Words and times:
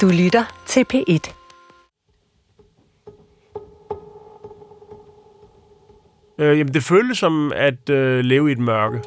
Du 0.00 0.06
lytter 0.06 0.44
til 0.66 0.84
P1. 0.94 1.34
Øh, 6.38 6.58
jamen, 6.58 6.74
det 6.74 6.82
føles 6.82 7.18
som 7.18 7.52
at 7.54 7.90
øh, 7.90 8.24
leve 8.24 8.48
i 8.48 8.52
et 8.52 8.58
mørke. 8.58 8.98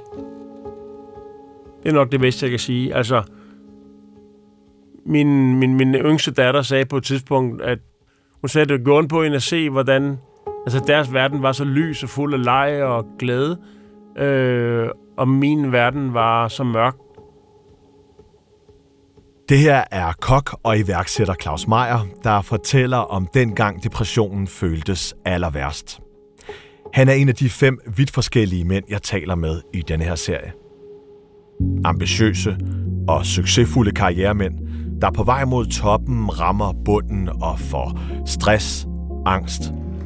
Det 1.84 1.90
er 1.90 1.94
nok 1.94 2.12
det 2.12 2.20
bedste, 2.20 2.44
jeg 2.46 2.50
kan 2.50 2.60
sige. 2.60 2.96
Altså, 2.96 3.24
min, 5.06 5.60
min, 5.60 5.76
min 5.76 5.96
yngste 5.96 6.32
datter 6.32 6.62
sagde 6.62 6.86
på 6.86 6.98
et 6.98 7.04
tidspunkt, 7.04 7.62
at 7.62 7.80
hun 8.42 8.50
sagde, 8.50 8.64
at 8.64 8.70
det 8.70 8.86
gjorde 8.86 9.08
på 9.08 9.24
hende 9.24 9.36
at 9.36 9.44
se, 9.44 9.70
hvordan 9.70 10.18
altså 10.66 10.84
deres 10.88 11.14
verden 11.14 11.42
var 11.42 11.52
så 11.52 11.64
lys 11.64 12.04
og 12.04 12.10
fuld 12.10 12.34
af 12.34 12.44
leg 12.44 12.84
og 12.84 13.06
glæde, 13.20 13.58
øh, 14.18 14.90
og 15.18 15.28
min 15.28 15.72
verden 15.72 16.14
var 16.14 16.48
så 16.48 16.64
mørk. 16.64 16.96
Det 19.50 19.60
her 19.60 19.84
er 19.92 20.14
kok 20.22 20.60
og 20.64 20.80
iværksætter 20.80 21.34
Claus 21.42 21.68
Meier, 21.68 22.08
der 22.24 22.42
fortæller 22.42 22.98
om 22.98 23.28
dengang 23.34 23.84
depressionen 23.84 24.48
føltes 24.48 25.16
aller 25.26 25.50
værst. 25.50 26.00
Han 26.94 27.10
er 27.10 27.14
en 27.14 27.30
af 27.30 27.36
de 27.36 27.50
fem 27.50 27.80
vidt 27.96 28.12
forskellige 28.12 28.66
mænd, 28.66 28.86
jeg 28.90 29.02
taler 29.02 29.36
med 29.36 29.62
i 29.74 29.82
denne 29.82 30.04
her 30.04 30.16
serie. 30.16 30.52
Ambitiøse 31.86 32.58
og 33.08 33.26
succesfulde 33.26 33.92
karrieremænd, 33.92 34.60
der 35.02 35.12
på 35.12 35.24
vej 35.24 35.46
mod 35.46 35.66
toppen 35.66 36.40
rammer 36.40 36.74
bunden 36.86 37.30
og 37.42 37.60
får 37.60 38.00
stress, 38.26 38.88
angst, 39.26 39.62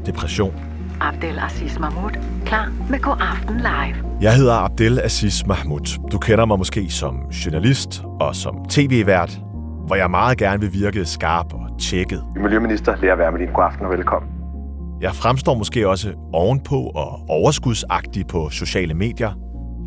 depression. 0.05 0.70
Abdel 1.01 1.39
Aziz 1.39 1.79
Mahmoud, 1.79 2.11
klar 2.45 2.71
med 2.89 2.99
God 2.99 3.15
Aften 3.19 3.57
Live. 3.57 3.95
Jeg 4.21 4.35
hedder 4.35 4.53
Abdel 4.53 4.99
Aziz 4.99 5.45
Mahmoud. 5.45 6.09
Du 6.11 6.17
kender 6.17 6.45
mig 6.45 6.57
måske 6.57 6.89
som 6.89 7.15
journalist 7.45 8.03
og 8.19 8.35
som 8.35 8.55
tv-vært, 8.69 9.39
hvor 9.85 9.95
jeg 9.95 10.11
meget 10.11 10.37
gerne 10.37 10.59
vil 10.59 10.73
virke 10.73 11.05
skarp 11.05 11.53
og 11.53 11.79
tjekket. 11.79 12.23
Miljøminister 12.35 12.95
Lea 13.01 13.15
Wermelin, 13.15 13.47
god 13.53 13.63
aften 13.63 13.85
og 13.85 13.91
velkommen. 13.91 14.31
Jeg 15.01 15.15
fremstår 15.15 15.55
måske 15.55 15.89
også 15.89 16.13
ovenpå 16.33 16.75
og 16.75 17.29
overskudsagtig 17.29 18.27
på 18.27 18.49
sociale 18.49 18.93
medier. 18.93 19.31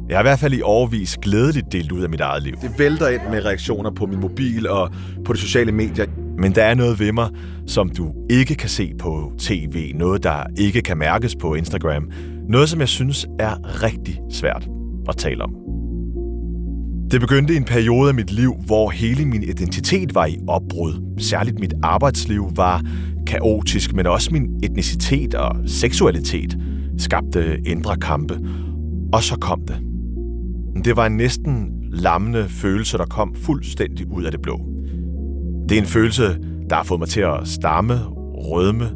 Jeg 0.09 0.17
har 0.17 0.23
i 0.23 0.29
hvert 0.29 0.39
fald 0.39 0.55
i 0.55 0.63
overvis 0.63 1.17
glædeligt 1.17 1.73
delt 1.73 1.93
ud 1.93 2.03
af 2.03 2.09
mit 2.09 2.21
eget 2.21 2.43
liv. 2.43 2.55
Det 2.63 2.79
vælter 2.79 3.09
ind 3.09 3.23
med 3.31 3.45
reaktioner 3.45 3.91
på 3.91 4.07
min 4.07 4.21
mobil 4.21 4.69
og 4.69 4.91
på 5.25 5.33
de 5.33 5.39
sociale 5.39 5.73
medier. 5.73 6.07
Men 6.39 6.55
der 6.55 6.63
er 6.63 6.75
noget 6.75 7.01
ved 7.01 7.13
mig, 7.13 7.29
som 7.67 7.89
du 7.89 8.13
ikke 8.31 8.55
kan 8.55 8.69
se 8.69 8.93
på 8.99 9.33
tv. 9.39 9.93
Noget, 9.95 10.23
der 10.23 10.45
ikke 10.59 10.83
kan 10.83 10.99
mærkes 10.99 11.37
på 11.37 11.55
Instagram. 11.55 12.11
Noget, 12.49 12.69
som 12.69 12.81
jeg 12.81 12.89
synes 12.89 13.27
er 13.39 13.83
rigtig 13.83 14.21
svært 14.31 14.69
at 15.09 15.17
tale 15.17 15.45
om. 15.45 15.55
Det 17.11 17.21
begyndte 17.21 17.55
i 17.55 17.57
en 17.57 17.65
periode 17.65 18.09
af 18.09 18.15
mit 18.15 18.33
liv, 18.33 18.55
hvor 18.67 18.91
hele 18.91 19.25
min 19.25 19.43
identitet 19.43 20.15
var 20.15 20.27
i 20.27 20.39
opbrud. 20.49 21.15
Særligt 21.19 21.59
mit 21.59 21.75
arbejdsliv 21.83 22.51
var 22.57 22.83
kaotisk, 23.27 23.95
men 23.95 24.07
også 24.07 24.31
min 24.33 24.61
etnicitet 24.63 25.35
og 25.35 25.57
seksualitet 25.67 26.59
skabte 26.99 27.61
indre 27.67 27.97
kampe. 27.97 28.39
Og 29.13 29.23
så 29.23 29.37
kom 29.41 29.61
det. 29.69 29.77
Det 30.85 30.97
var 30.97 31.07
en 31.07 31.17
næsten 31.17 31.71
lammende 31.93 32.49
følelse, 32.49 32.99
der 32.99 33.07
kom 33.07 33.35
fuldstændig 33.35 34.13
ud 34.13 34.25
af 34.25 34.31
det 34.31 34.43
blå. 34.43 34.61
Det 35.69 35.77
er 35.77 35.81
en 35.81 35.87
følelse, 35.87 36.39
der 36.71 36.77
har 36.77 36.83
fået 36.83 37.01
mig 37.01 37.09
til 37.09 37.21
at 37.21 37.41
stamme, 37.45 37.95
rødme, 38.35 38.91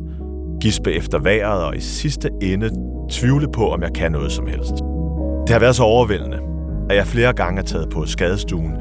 gispe 0.60 0.92
efter 0.92 1.18
vejret 1.18 1.64
og 1.64 1.76
i 1.76 1.80
sidste 1.80 2.30
ende 2.42 2.70
tvivle 3.10 3.48
på, 3.52 3.72
om 3.72 3.82
jeg 3.82 3.92
kan 3.94 4.12
noget 4.12 4.32
som 4.32 4.46
helst. 4.46 4.74
Det 5.46 5.50
har 5.50 5.58
været 5.58 5.76
så 5.76 5.82
overvældende, 5.82 6.38
at 6.90 6.96
jeg 6.96 7.06
flere 7.06 7.32
gange 7.32 7.60
er 7.60 7.64
taget 7.64 7.90
på 7.90 8.06
skadestuen, 8.06 8.76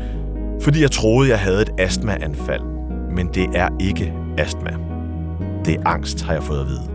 fordi 0.61 0.81
jeg 0.81 0.91
troede, 0.91 1.29
jeg 1.29 1.39
havde 1.39 1.61
et 1.61 1.69
astmaanfald. 1.77 2.61
Men 3.15 3.27
det 3.27 3.47
er 3.55 3.69
ikke 3.79 4.13
astma. 4.37 4.69
Det 5.65 5.75
er 5.75 5.81
angst, 5.85 6.23
har 6.23 6.33
jeg 6.33 6.43
fået 6.43 6.59
at 6.59 6.67
vide. 6.67 6.89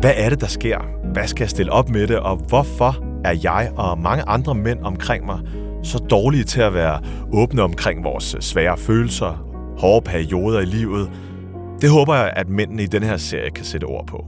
Hvad 0.00 0.12
er 0.16 0.28
det, 0.28 0.40
der 0.40 0.46
sker? 0.46 0.78
Hvad 1.12 1.26
skal 1.26 1.44
jeg 1.44 1.50
stille 1.50 1.72
op 1.72 1.88
med 1.88 2.06
det, 2.06 2.18
og 2.18 2.36
hvorfor 2.36 2.96
er 3.24 3.34
jeg 3.42 3.70
og 3.76 3.98
mange 3.98 4.24
andre 4.26 4.54
mænd 4.54 4.78
omkring 4.82 5.26
mig 5.26 5.38
så 5.82 5.98
dårlige 5.98 6.44
til 6.44 6.60
at 6.60 6.74
være 6.74 7.00
åbne 7.32 7.62
omkring 7.62 8.04
vores 8.04 8.34
øh, 8.34 8.40
svære 8.40 8.78
følelser, 8.78 9.46
hårde 9.78 10.04
perioder 10.04 10.60
i 10.60 10.64
livet? 10.64 11.10
Det 11.80 11.90
håber 11.90 12.14
jeg, 12.14 12.32
at 12.36 12.48
mændene 12.48 12.82
i 12.82 12.86
den 12.86 13.02
her 13.02 13.16
serie 13.16 13.50
kan 13.50 13.64
sætte 13.64 13.84
ord 13.84 14.06
på. 14.06 14.24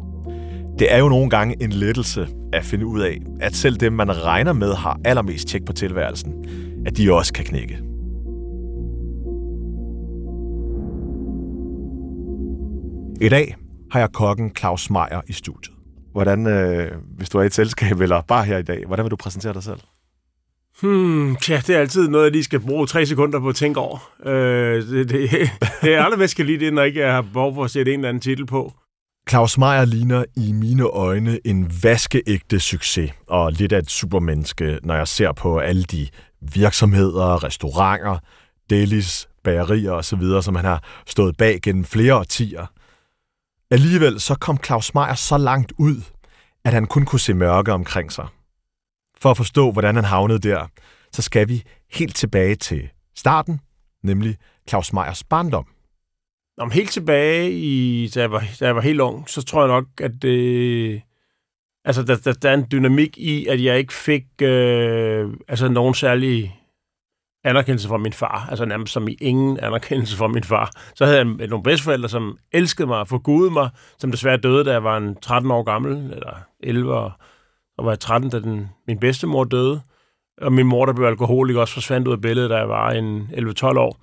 Det 0.78 0.92
er 0.92 0.98
jo 0.98 1.08
nogle 1.08 1.30
gange 1.30 1.62
en 1.62 1.70
lettelse 1.70 2.28
at 2.52 2.64
finde 2.64 2.86
ud 2.86 3.00
af, 3.00 3.18
at 3.40 3.54
selv 3.54 3.76
dem, 3.76 3.92
man 3.92 4.24
regner 4.24 4.52
med, 4.52 4.74
har 4.74 5.00
allermest 5.04 5.48
tjek 5.48 5.64
på 5.64 5.72
tilværelsen, 5.72 6.32
at 6.86 6.96
de 6.96 7.12
også 7.12 7.32
kan 7.32 7.44
knække. 7.44 7.78
I 13.20 13.28
dag 13.28 13.56
har 13.90 14.00
jeg 14.00 14.12
kokken 14.12 14.56
Claus 14.56 14.90
Meier 14.90 15.20
i 15.28 15.32
studiet. 15.32 15.74
Hvordan, 16.12 16.46
øh, 16.46 16.92
hvis 17.16 17.28
du 17.28 17.38
er 17.38 17.42
i 17.42 17.46
et 17.46 17.54
selskab 17.54 18.00
eller 18.00 18.20
bare 18.28 18.44
her 18.44 18.58
i 18.58 18.62
dag, 18.62 18.86
hvordan 18.86 19.04
vil 19.04 19.10
du 19.10 19.16
præsentere 19.16 19.52
dig 19.52 19.62
selv? 19.62 19.78
Hmm, 20.82 21.36
tja, 21.36 21.62
det 21.66 21.76
er 21.76 21.80
altid 21.80 22.08
noget, 22.08 22.24
jeg 22.24 22.32
lige 22.32 22.44
skal 22.44 22.60
bruge 22.60 22.86
tre 22.86 23.06
sekunder 23.06 23.40
på 23.40 23.48
at 23.48 23.54
tænke 23.54 23.80
over. 23.80 24.12
Øh, 24.26 24.82
det, 24.82 25.08
det, 25.08 25.30
det 25.82 25.94
er 25.94 26.02
aldrig, 26.02 26.30
skal 26.30 26.46
lide 26.46 26.64
det, 26.64 26.74
når 26.74 26.82
ikke 26.82 27.00
jeg 27.00 27.12
har 27.12 27.22
behov 27.22 27.54
for 27.54 27.64
at 27.64 27.70
sætte 27.70 27.92
en 27.92 28.00
eller 28.00 28.08
anden 28.08 28.20
titel 28.20 28.46
på. 28.46 28.72
Claus 29.28 29.58
Meier 29.58 29.84
ligner 29.84 30.24
i 30.36 30.52
mine 30.52 30.82
øjne 30.82 31.38
en 31.44 31.72
vaskeægte 31.82 32.60
succes 32.60 33.12
og 33.28 33.52
lidt 33.52 33.72
af 33.72 33.78
et 33.78 33.90
supermenneske, 33.90 34.78
når 34.82 34.94
jeg 34.94 35.08
ser 35.08 35.32
på 35.32 35.58
alle 35.58 35.82
de 35.82 36.08
virksomheder, 36.54 37.44
restauranter, 37.44 38.18
delis, 38.70 39.28
bagerier 39.44 39.92
osv., 39.92 40.22
som 40.42 40.54
han 40.54 40.64
har 40.64 40.82
stået 41.06 41.36
bag 41.36 41.58
gennem 41.62 41.84
flere 41.84 42.14
årtier. 42.14 42.66
Alligevel 43.70 44.20
så 44.20 44.34
kom 44.34 44.58
Claus 44.64 44.94
Meier 44.94 45.14
så 45.14 45.38
langt 45.38 45.72
ud, 45.78 46.02
at 46.64 46.72
han 46.72 46.86
kun 46.86 47.04
kunne 47.04 47.20
se 47.20 47.34
mørke 47.34 47.72
omkring 47.72 48.12
sig. 48.12 48.26
For 49.24 49.30
at 49.30 49.36
forstå, 49.36 49.70
hvordan 49.70 49.94
han 49.94 50.04
havnede 50.04 50.38
der, 50.38 50.66
så 51.12 51.22
skal 51.22 51.48
vi 51.48 51.62
helt 51.92 52.16
tilbage 52.16 52.54
til 52.54 52.88
starten, 53.16 53.60
nemlig 54.02 54.36
Claus 54.68 54.92
Meyers 54.92 55.24
barndom. 55.24 55.66
Om 56.58 56.70
helt 56.70 56.90
tilbage, 56.90 57.52
i, 57.52 58.08
da, 58.14 58.20
jeg 58.20 58.30
var, 58.30 58.44
da 58.60 58.66
jeg 58.66 58.74
var 58.74 58.80
helt 58.80 59.00
ung, 59.00 59.30
så 59.30 59.42
tror 59.42 59.60
jeg 59.60 59.68
nok, 59.68 59.84
at 60.00 60.22
det, 60.22 61.02
altså, 61.84 62.02
der, 62.02 62.16
der, 62.16 62.32
der 62.32 62.50
er 62.50 62.54
en 62.54 62.66
dynamik 62.72 63.18
i, 63.18 63.46
at 63.46 63.64
jeg 63.64 63.78
ikke 63.78 63.92
fik 63.92 64.24
øh, 64.42 65.32
altså, 65.48 65.68
nogen 65.68 65.94
særlig 65.94 66.60
anerkendelse 67.44 67.88
fra 67.88 67.98
min 67.98 68.12
far, 68.12 68.46
altså 68.50 68.64
nærmest 68.64 68.92
som 68.92 69.08
i 69.08 69.16
ingen 69.20 69.58
anerkendelse 69.60 70.16
fra 70.16 70.26
min 70.26 70.44
far. 70.44 70.70
Så 70.94 71.04
havde 71.04 71.18
jeg 71.18 71.24
nogle 71.24 71.62
bedsteforældre, 71.62 72.08
som 72.08 72.38
elskede 72.52 72.86
mig 72.86 72.98
og 72.98 73.08
forgudede 73.08 73.50
mig, 73.50 73.70
som 73.98 74.10
desværre 74.10 74.36
døde, 74.36 74.64
da 74.64 74.72
jeg 74.72 74.84
var 74.84 74.96
en 74.96 75.16
13 75.16 75.50
år 75.50 75.62
gammel, 75.62 75.92
eller 75.92 76.36
11 76.60 76.94
år, 76.94 77.24
og 77.78 77.86
var 77.86 77.94
13, 77.94 78.30
da 78.30 78.40
den, 78.40 78.68
min 78.86 78.98
bedstemor 78.98 79.44
døde. 79.44 79.80
Og 80.40 80.52
min 80.52 80.66
mor, 80.66 80.86
der 80.86 80.92
blev 80.92 81.06
alkoholik, 81.06 81.56
også 81.56 81.74
forsvandt 81.74 82.08
ud 82.08 82.12
af 82.12 82.20
billedet, 82.20 82.50
da 82.50 82.56
jeg 82.56 82.68
var 82.68 82.90
en 82.90 83.28
11-12 83.32 83.64
år. 83.64 83.96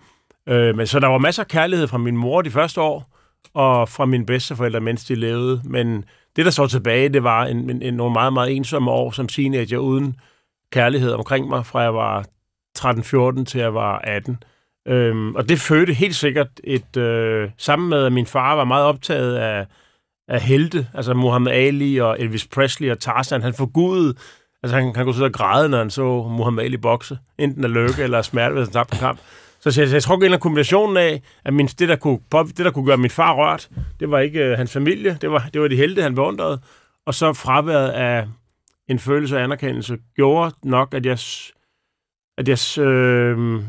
Øh, 0.49 0.75
men 0.75 0.87
så 0.87 0.99
der 0.99 1.07
var 1.07 1.17
masser 1.17 1.43
af 1.43 1.47
kærlighed 1.47 1.87
fra 1.87 1.97
min 1.97 2.17
mor 2.17 2.41
de 2.41 2.51
første 2.51 2.81
år, 2.81 3.17
og 3.53 3.89
fra 3.89 4.05
mine 4.05 4.25
bedsteforældre, 4.25 4.79
mens 4.79 5.05
de 5.05 5.15
levede. 5.15 5.61
Men 5.63 6.05
det, 6.35 6.45
der 6.45 6.51
så 6.51 6.67
tilbage, 6.67 7.09
det 7.09 7.23
var 7.23 7.45
en, 7.45 7.69
en, 7.69 7.81
en, 7.81 7.93
nogle 7.93 8.13
meget, 8.13 8.33
meget 8.33 8.55
ensomme 8.55 8.91
år 8.91 9.11
som 9.11 9.27
teenager, 9.27 9.77
uden 9.77 10.15
kærlighed 10.71 11.11
omkring 11.11 11.49
mig, 11.49 11.65
fra 11.65 11.79
jeg 11.79 11.93
var 11.93 12.25
13-14 12.79 13.43
til 13.43 13.59
jeg 13.59 13.73
var 13.73 13.97
18. 13.97 14.43
Øhm, 14.87 15.35
og 15.35 15.49
det 15.49 15.59
fødte 15.59 15.93
helt 15.93 16.15
sikkert 16.15 16.47
et... 16.63 16.97
Øh, 16.97 17.49
sammen 17.57 17.89
med, 17.89 18.05
at 18.05 18.13
min 18.13 18.25
far 18.25 18.55
var 18.55 18.63
meget 18.63 18.85
optaget 18.85 19.35
af, 19.35 19.65
af 20.31 20.41
helte, 20.41 20.87
altså 20.93 21.13
Muhammad 21.13 21.53
Ali 21.53 21.97
og 21.97 22.19
Elvis 22.19 22.47
Presley 22.47 22.91
og 22.91 22.99
Tarzan. 22.99 23.41
Han 23.41 23.53
forgudede, 23.53 24.15
altså 24.63 24.77
han, 24.77 24.95
han 24.95 25.05
kunne 25.05 25.15
sidde 25.15 25.25
og 25.25 25.33
græde, 25.33 25.69
når 25.69 25.77
han 25.77 25.89
så 25.89 26.23
Muhammad 26.23 26.65
Ali 26.65 26.77
bokse, 26.77 27.17
enten 27.39 27.63
af 27.63 27.73
lykke 27.73 28.03
eller 28.03 28.17
af 28.17 28.25
smerte, 28.25 28.53
hvis 28.53 28.67
han 28.67 28.73
tabte 28.73 28.95
en 28.95 28.99
kamp. 28.99 29.19
Så 29.59 29.81
jeg, 29.81 29.93
jeg 29.93 30.03
tror, 30.03 30.23
en 30.23 30.39
kombinationen 30.39 30.97
af, 30.97 31.21
at 31.45 31.53
min, 31.53 31.67
det, 31.67 31.89
der 31.89 31.95
kunne, 31.95 32.19
det, 32.31 32.57
der 32.57 32.71
kunne 32.71 32.85
gøre 32.85 32.97
min 32.97 33.09
far 33.09 33.33
rørt, 33.33 33.69
det 33.99 34.11
var 34.11 34.19
ikke 34.19 34.39
øh, 34.39 34.57
hans 34.57 34.73
familie, 34.73 35.17
det 35.21 35.31
var, 35.31 35.49
det 35.53 35.61
var 35.61 35.67
de 35.67 35.75
helte, 35.75 36.01
han 36.01 36.15
beundrede. 36.15 36.61
Og 37.05 37.13
så 37.13 37.33
fraværet 37.33 37.89
af 37.89 38.27
en 38.87 38.99
følelse 38.99 39.39
af 39.39 39.43
anerkendelse 39.43 39.97
gjorde 40.15 40.55
nok, 40.63 40.93
at 40.93 41.05
jeg, 41.05 41.17
at 42.37 42.47
jeg 42.47 42.85
øh, 42.85 43.61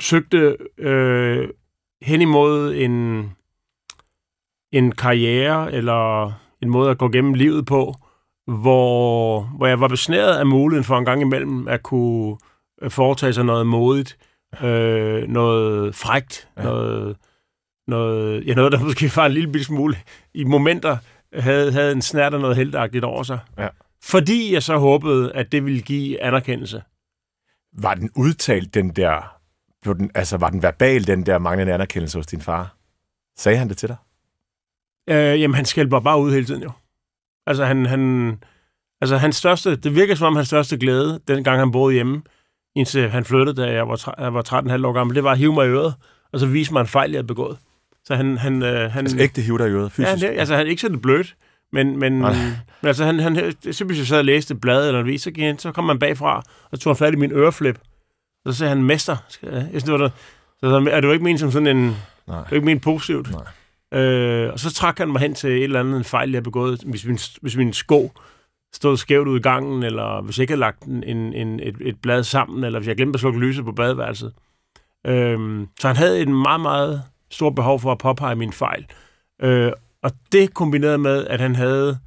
søgte 0.00 0.56
øh, 0.78 1.48
hen 2.02 2.22
imod 2.22 2.74
en, 2.74 3.30
en 4.72 4.92
karriere 4.92 5.72
eller 5.72 6.32
en 6.62 6.70
måde 6.70 6.90
at 6.90 6.98
gå 6.98 7.08
gennem 7.08 7.34
livet 7.34 7.66
på, 7.66 7.94
hvor, 8.46 9.40
hvor 9.40 9.66
jeg 9.66 9.80
var 9.80 9.88
besnæret 9.88 10.38
af 10.38 10.46
muligheden 10.46 10.84
for 10.84 10.98
en 10.98 11.04
gang 11.04 11.20
imellem 11.20 11.68
at 11.68 11.82
kunne 11.82 12.36
øh, 12.82 12.90
foretage 12.90 13.32
sig 13.32 13.44
noget 13.44 13.66
modigt, 13.66 14.18
øh, 14.62 15.28
noget 15.28 15.94
frægt, 15.94 16.48
ja. 16.56 16.62
noget, 16.62 17.16
noget, 17.86 18.46
ja, 18.46 18.54
noget, 18.54 18.72
der 18.72 18.84
måske 18.84 19.10
var 19.16 19.26
en 19.26 19.32
lille 19.32 19.64
smule 19.64 19.96
i 20.34 20.44
momenter 20.44 20.96
havde, 21.34 21.72
havde 21.72 21.92
en 21.92 22.02
snært 22.02 22.34
af 22.34 22.40
noget 22.40 22.56
heldagtigt 22.56 23.04
over 23.04 23.22
sig. 23.22 23.38
Ja. 23.58 23.68
Fordi 24.02 24.54
jeg 24.54 24.62
så 24.62 24.76
håbede, 24.78 25.32
at 25.32 25.52
det 25.52 25.64
ville 25.64 25.80
give 25.80 26.22
anerkendelse. 26.22 26.82
Var 27.72 27.94
den 27.94 28.10
udtalt, 28.16 28.74
den 28.74 28.90
der 28.90 29.36
blev 29.82 29.96
den, 29.96 30.10
altså, 30.14 30.36
var 30.36 30.50
den 30.50 30.62
verbal, 30.62 31.06
den 31.06 31.26
der 31.26 31.38
manglende 31.38 31.74
anerkendelse 31.74 32.18
hos 32.18 32.26
din 32.26 32.40
far? 32.40 32.76
Sagde 33.36 33.58
han 33.58 33.68
det 33.68 33.78
til 33.78 33.88
dig? 33.88 33.96
Øh, 35.10 35.40
jamen, 35.40 35.54
han 35.54 35.64
skælper 35.64 36.00
bare 36.00 36.20
ud 36.20 36.32
hele 36.32 36.46
tiden 36.46 36.62
jo. 36.62 36.70
Altså, 37.46 37.64
han, 37.64 37.86
han, 37.86 38.34
altså, 39.00 39.16
hans 39.16 39.36
største, 39.36 39.76
det 39.76 39.94
virker 39.94 40.14
som 40.14 40.26
om 40.26 40.36
hans 40.36 40.48
største 40.48 40.78
glæde, 40.78 41.20
dengang 41.28 41.58
han 41.58 41.72
boede 41.72 41.94
hjemme, 41.94 42.22
indtil 42.76 43.10
han 43.10 43.24
flyttede, 43.24 43.62
da 43.62 43.72
jeg 43.72 43.88
var, 43.88 44.14
jeg 44.18 44.34
var 44.34 44.42
13,5 44.78 44.86
år 44.86 44.92
gammel, 44.92 45.16
det 45.16 45.24
var 45.24 45.32
at 45.32 45.38
hive 45.38 45.54
mig 45.54 45.66
i 45.66 45.68
øret, 45.68 45.94
og 46.32 46.40
så 46.40 46.46
vise 46.46 46.72
mig 46.72 46.80
en 46.80 46.86
fejl, 46.86 47.10
jeg 47.10 47.18
havde 47.18 47.26
begået. 47.26 47.58
Så 48.04 48.14
han... 48.14 48.38
han, 48.38 48.62
øh, 48.62 48.92
han 48.92 49.04
altså 49.04 49.18
ægte 49.18 49.42
hive 49.42 49.58
dig 49.58 49.66
i 49.68 49.70
øret, 49.70 49.92
fysisk? 49.92 50.22
Ja, 50.22 50.28
han, 50.28 50.38
altså 50.38 50.56
han 50.56 50.66
ikke 50.66 50.82
sådan 50.82 51.00
blødt, 51.00 51.36
men, 51.72 51.98
men, 51.98 52.18
men 52.18 52.56
altså 52.82 53.04
han, 53.04 53.20
han, 53.20 53.34
simpelthen 53.36 53.86
hvis 53.86 53.98
jeg 53.98 54.06
sad 54.06 54.18
og 54.18 54.24
læste 54.24 54.54
et 54.54 54.60
blad 54.60 54.86
eller 54.86 55.00
en 55.00 55.06
vis, 55.06 55.22
så, 55.22 55.54
så 55.58 55.72
kom 55.72 55.84
man 55.84 55.98
bagfra, 55.98 56.42
og 56.70 56.80
tog 56.80 56.90
han 56.90 56.96
fat 56.96 57.12
i 57.12 57.16
min 57.16 57.32
øreflip. 57.32 57.78
Og 58.44 58.52
så 58.52 58.58
sagde 58.58 58.68
han, 58.68 58.82
mester. 58.82 59.16
Jeg 59.42 59.66
synes, 59.68 59.84
det 59.84 59.92
var 59.92 59.98
der, 59.98 60.10
så 60.60 60.88
er 60.90 61.00
det 61.00 61.08
jo 61.08 61.12
ikke 61.12 61.24
ment 61.24 61.40
som 61.40 61.50
sådan 61.50 61.76
en... 61.76 61.96
Nej. 62.26 62.38
Det 62.38 62.50
er 62.50 62.54
ikke 62.54 62.66
ment 62.66 62.82
positivt. 62.82 63.30
Nej. 63.30 63.42
Øh, 63.94 64.52
og 64.52 64.58
så 64.58 64.72
trak 64.72 64.98
han 64.98 65.08
mig 65.08 65.20
hen 65.20 65.34
til 65.34 65.50
et 65.50 65.64
eller 65.64 65.80
andet 65.80 65.96
en 65.96 66.04
fejl, 66.04 66.30
jeg 66.30 66.36
havde 66.36 66.44
begået. 66.44 66.82
Hvis 66.86 67.06
min, 67.06 67.18
hvis 67.40 67.56
min 67.56 67.72
sko 67.72 68.12
stod 68.72 68.96
skævt 68.96 69.28
ud 69.28 69.38
i 69.38 69.42
gangen, 69.42 69.82
eller 69.82 70.22
hvis 70.22 70.38
jeg 70.38 70.42
ikke 70.42 70.52
havde 70.52 70.60
lagt 70.60 70.84
en, 70.84 71.04
en, 71.04 71.60
et, 71.60 71.76
et 71.80 72.00
blad 72.02 72.24
sammen, 72.24 72.64
eller 72.64 72.78
hvis 72.78 72.88
jeg 72.88 72.96
glemte 72.96 73.16
at 73.16 73.20
slukke 73.20 73.40
lyset 73.40 73.64
på 73.64 73.72
badeværelset. 73.72 74.32
Øh, 75.06 75.66
så 75.80 75.86
han 75.86 75.96
havde 75.96 76.20
et 76.20 76.28
meget, 76.28 76.60
meget 76.60 77.02
stort 77.30 77.54
behov 77.54 77.80
for 77.80 77.92
at 77.92 77.98
påpege 77.98 78.36
min 78.36 78.52
fejl. 78.52 78.86
Øh, 79.42 79.72
og 80.02 80.10
det 80.32 80.54
kombineret 80.54 81.00
med, 81.00 81.26
at 81.26 81.40
han 81.40 81.56
havde 81.56 81.98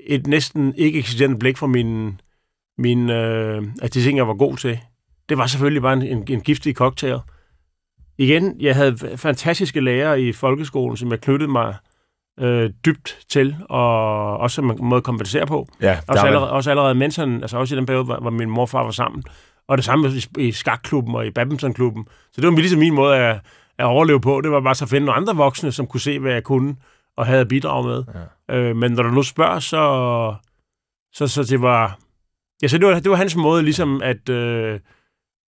et 0.00 0.26
næsten 0.26 0.74
ikke 0.74 0.98
eksisterende 0.98 1.38
blik 1.38 1.56
for 1.56 1.66
min, 1.66 2.20
min, 2.78 3.10
øh, 3.10 3.62
at 3.82 3.94
de 3.94 4.02
ting, 4.02 4.18
jeg 4.18 4.28
var 4.28 4.34
god 4.34 4.56
til, 4.56 4.78
det 5.28 5.38
var 5.38 5.46
selvfølgelig 5.46 5.82
bare 5.82 5.92
en, 5.92 6.02
en, 6.02 6.24
en 6.28 6.40
giftig 6.40 6.74
cocktail. 6.74 7.18
Igen, 8.18 8.60
jeg 8.60 8.76
havde 8.76 9.16
fantastiske 9.16 9.80
lærere 9.80 10.20
i 10.20 10.32
folkeskolen, 10.32 10.96
som 10.96 11.10
jeg 11.10 11.20
knyttede 11.20 11.50
mig 11.52 11.74
øh, 12.40 12.70
dybt 12.84 13.18
til, 13.28 13.56
og 13.68 14.36
også 14.38 14.54
som 14.54 14.76
måde 14.80 14.96
at 14.96 15.04
kompensere 15.04 15.46
på. 15.46 15.68
Ja, 15.82 15.98
også, 16.08 16.26
allerede, 16.26 16.50
også 16.50 16.70
allerede 16.70 16.94
mens 16.94 17.16
han, 17.16 17.42
altså 17.42 17.58
også 17.58 17.74
i 17.74 17.78
den 17.78 17.86
periode, 17.86 18.04
hvor, 18.04 18.16
hvor 18.16 18.30
min 18.30 18.50
morfar 18.50 18.82
var 18.82 18.90
sammen. 18.90 19.22
Og 19.68 19.76
det 19.78 19.84
samme 19.84 20.08
i, 20.08 20.46
i 20.46 20.52
skakklubben 20.52 21.14
og 21.14 21.26
i 21.26 21.30
badmintonklubben. 21.30 22.06
Så 22.32 22.40
det 22.40 22.50
var 22.50 22.56
ligesom 22.56 22.78
min 22.78 22.94
måde 22.94 23.16
at, 23.16 23.40
at 23.78 23.84
overleve 23.84 24.20
på. 24.20 24.40
Det 24.40 24.50
var 24.50 24.60
bare 24.60 24.74
så 24.74 24.84
at 24.84 24.88
finde 24.88 25.06
nogle 25.06 25.20
andre 25.20 25.36
voksne, 25.36 25.72
som 25.72 25.86
kunne 25.86 26.00
se, 26.00 26.18
hvad 26.18 26.32
jeg 26.32 26.42
kunne 26.42 26.76
og 27.16 27.26
havde 27.26 27.46
bidrag 27.46 27.84
med. 27.84 28.04
Ja. 28.48 28.56
Øh, 28.56 28.76
men 28.76 28.92
når 28.92 29.02
du 29.02 29.10
nu 29.10 29.22
spørger, 29.22 29.58
så, 29.58 30.34
så, 31.12 31.26
så 31.26 31.42
det 31.42 31.62
var... 31.62 31.98
Ja, 32.62 32.68
så 32.68 32.78
det 32.78 32.86
var, 32.86 33.00
det 33.00 33.10
var 33.10 33.16
hans 33.16 33.36
måde 33.36 33.62
ligesom 33.62 34.02
at... 34.02 34.28
Øh, 34.28 34.80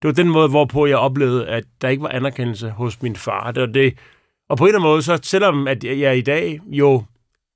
det 0.01 0.07
var 0.07 0.11
den 0.11 0.29
måde, 0.29 0.49
hvorpå 0.49 0.85
jeg 0.85 0.97
oplevede, 0.97 1.47
at 1.47 1.63
der 1.81 1.89
ikke 1.89 2.03
var 2.03 2.09
anerkendelse 2.09 2.69
hos 2.69 3.01
min 3.01 3.15
far. 3.15 3.51
Det 3.51 3.61
var 3.61 3.67
det. 3.67 3.97
Og 4.49 4.57
på 4.57 4.63
en 4.63 4.67
eller 4.67 4.79
anden 4.79 4.91
måde, 4.91 5.01
så 5.01 5.19
selvom 5.23 5.67
at 5.67 5.83
jeg 5.83 6.17
i 6.17 6.21
dag 6.21 6.59
jo 6.67 7.03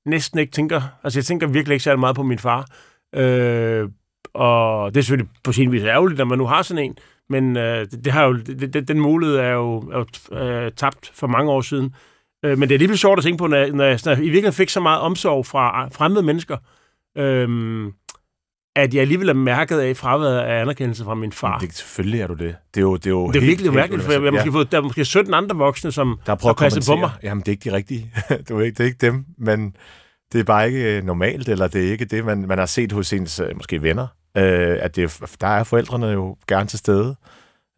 næsten 0.06 0.38
ikke 0.38 0.52
tænker... 0.52 0.82
Altså, 1.04 1.18
jeg 1.18 1.24
tænker 1.24 1.46
virkelig 1.46 1.74
ikke 1.74 1.84
særlig 1.84 2.00
meget 2.00 2.16
på 2.16 2.22
min 2.22 2.38
far. 2.38 2.66
Øh, 3.14 3.88
og 4.34 4.94
det 4.94 5.00
er 5.00 5.04
selvfølgelig 5.04 5.32
på 5.44 5.52
sin 5.52 5.72
vis 5.72 5.82
ærgerligt, 5.82 6.18
når 6.18 6.24
man 6.24 6.38
nu 6.38 6.46
har 6.46 6.62
sådan 6.62 6.84
en. 6.84 6.98
Men 7.28 7.56
øh, 7.56 7.80
det, 7.80 8.04
det 8.04 8.12
har 8.12 8.24
jo, 8.24 8.36
det, 8.36 8.74
det, 8.74 8.88
den 8.88 9.00
mulighed 9.00 9.36
er 9.36 9.50
jo, 9.50 9.78
er 9.78 9.98
jo 9.98 10.38
øh, 10.38 10.72
tabt 10.72 11.10
for 11.14 11.26
mange 11.26 11.50
år 11.50 11.60
siden. 11.60 11.94
Øh, 12.44 12.58
men 12.58 12.68
det 12.68 12.74
er 12.74 12.78
lige 12.78 12.96
sjovt 12.96 13.18
at 13.18 13.22
tænke 13.22 13.38
på, 13.38 13.46
når 13.46 13.56
jeg, 13.56 13.70
når 13.70 13.84
jeg, 13.84 13.98
når 14.04 14.12
jeg 14.12 14.18
i 14.18 14.22
virkeligheden 14.22 14.52
fik 14.52 14.68
så 14.68 14.80
meget 14.80 15.00
omsorg 15.00 15.46
fra 15.46 15.88
fremmede 15.88 16.22
mennesker, 16.22 16.56
øh, 17.18 17.48
at 18.76 18.94
jeg 18.94 19.00
alligevel 19.00 19.28
er 19.28 19.32
mærket 19.32 19.78
af 19.78 19.96
fraværet 19.96 20.38
af 20.38 20.60
anerkendelse 20.60 21.04
fra 21.04 21.14
min 21.14 21.32
far. 21.32 21.58
Det, 21.58 21.74
selvfølgelig 21.74 22.20
er 22.20 22.26
du 22.26 22.34
det. 22.34 22.56
Det 22.74 22.80
er 22.80 22.82
jo, 22.82 22.96
det 22.96 23.06
er 23.06 23.10
jo 23.10 23.26
det 23.26 23.36
er 23.36 23.40
helt, 23.40 23.50
virkelig 23.50 23.72
mærkeligt, 23.72 24.04
for 24.04 24.12
jeg, 24.12 24.22
jeg 24.22 24.32
måske 24.32 24.48
ja. 24.48 24.54
fået, 24.54 24.72
der 24.72 24.78
er 24.78 24.82
måske 24.82 25.04
17 25.04 25.34
andre 25.34 25.56
voksne, 25.56 25.92
som 25.92 26.18
der 26.26 26.36
har 26.42 26.52
passet 26.52 26.84
på 26.88 26.96
mig. 26.96 27.10
Jamen, 27.22 27.40
det 27.40 27.48
er 27.48 27.52
ikke 27.52 27.70
de 27.70 27.76
rigtige. 27.76 28.10
det, 28.28 28.50
er 28.50 28.60
ikke, 28.60 28.74
det 28.76 28.80
er 28.80 28.84
ikke 28.84 29.06
dem, 29.06 29.24
men 29.38 29.76
det 30.32 30.40
er 30.40 30.44
bare 30.44 30.66
ikke 30.66 30.96
øh, 30.96 31.04
normalt, 31.04 31.48
eller 31.48 31.68
det 31.68 31.86
er 31.86 31.92
ikke 31.92 32.04
det, 32.04 32.24
man, 32.24 32.38
man 32.48 32.58
har 32.58 32.66
set 32.66 32.92
hos 32.92 33.12
ens 33.12 33.40
øh, 33.40 33.56
måske 33.56 33.82
venner. 33.82 34.06
Øh, 34.36 34.78
at 34.80 34.96
det, 34.96 35.20
der 35.40 35.46
er 35.46 35.64
forældrene 35.64 36.06
jo 36.06 36.36
gerne 36.48 36.66
til 36.66 36.78
stede. 36.78 37.16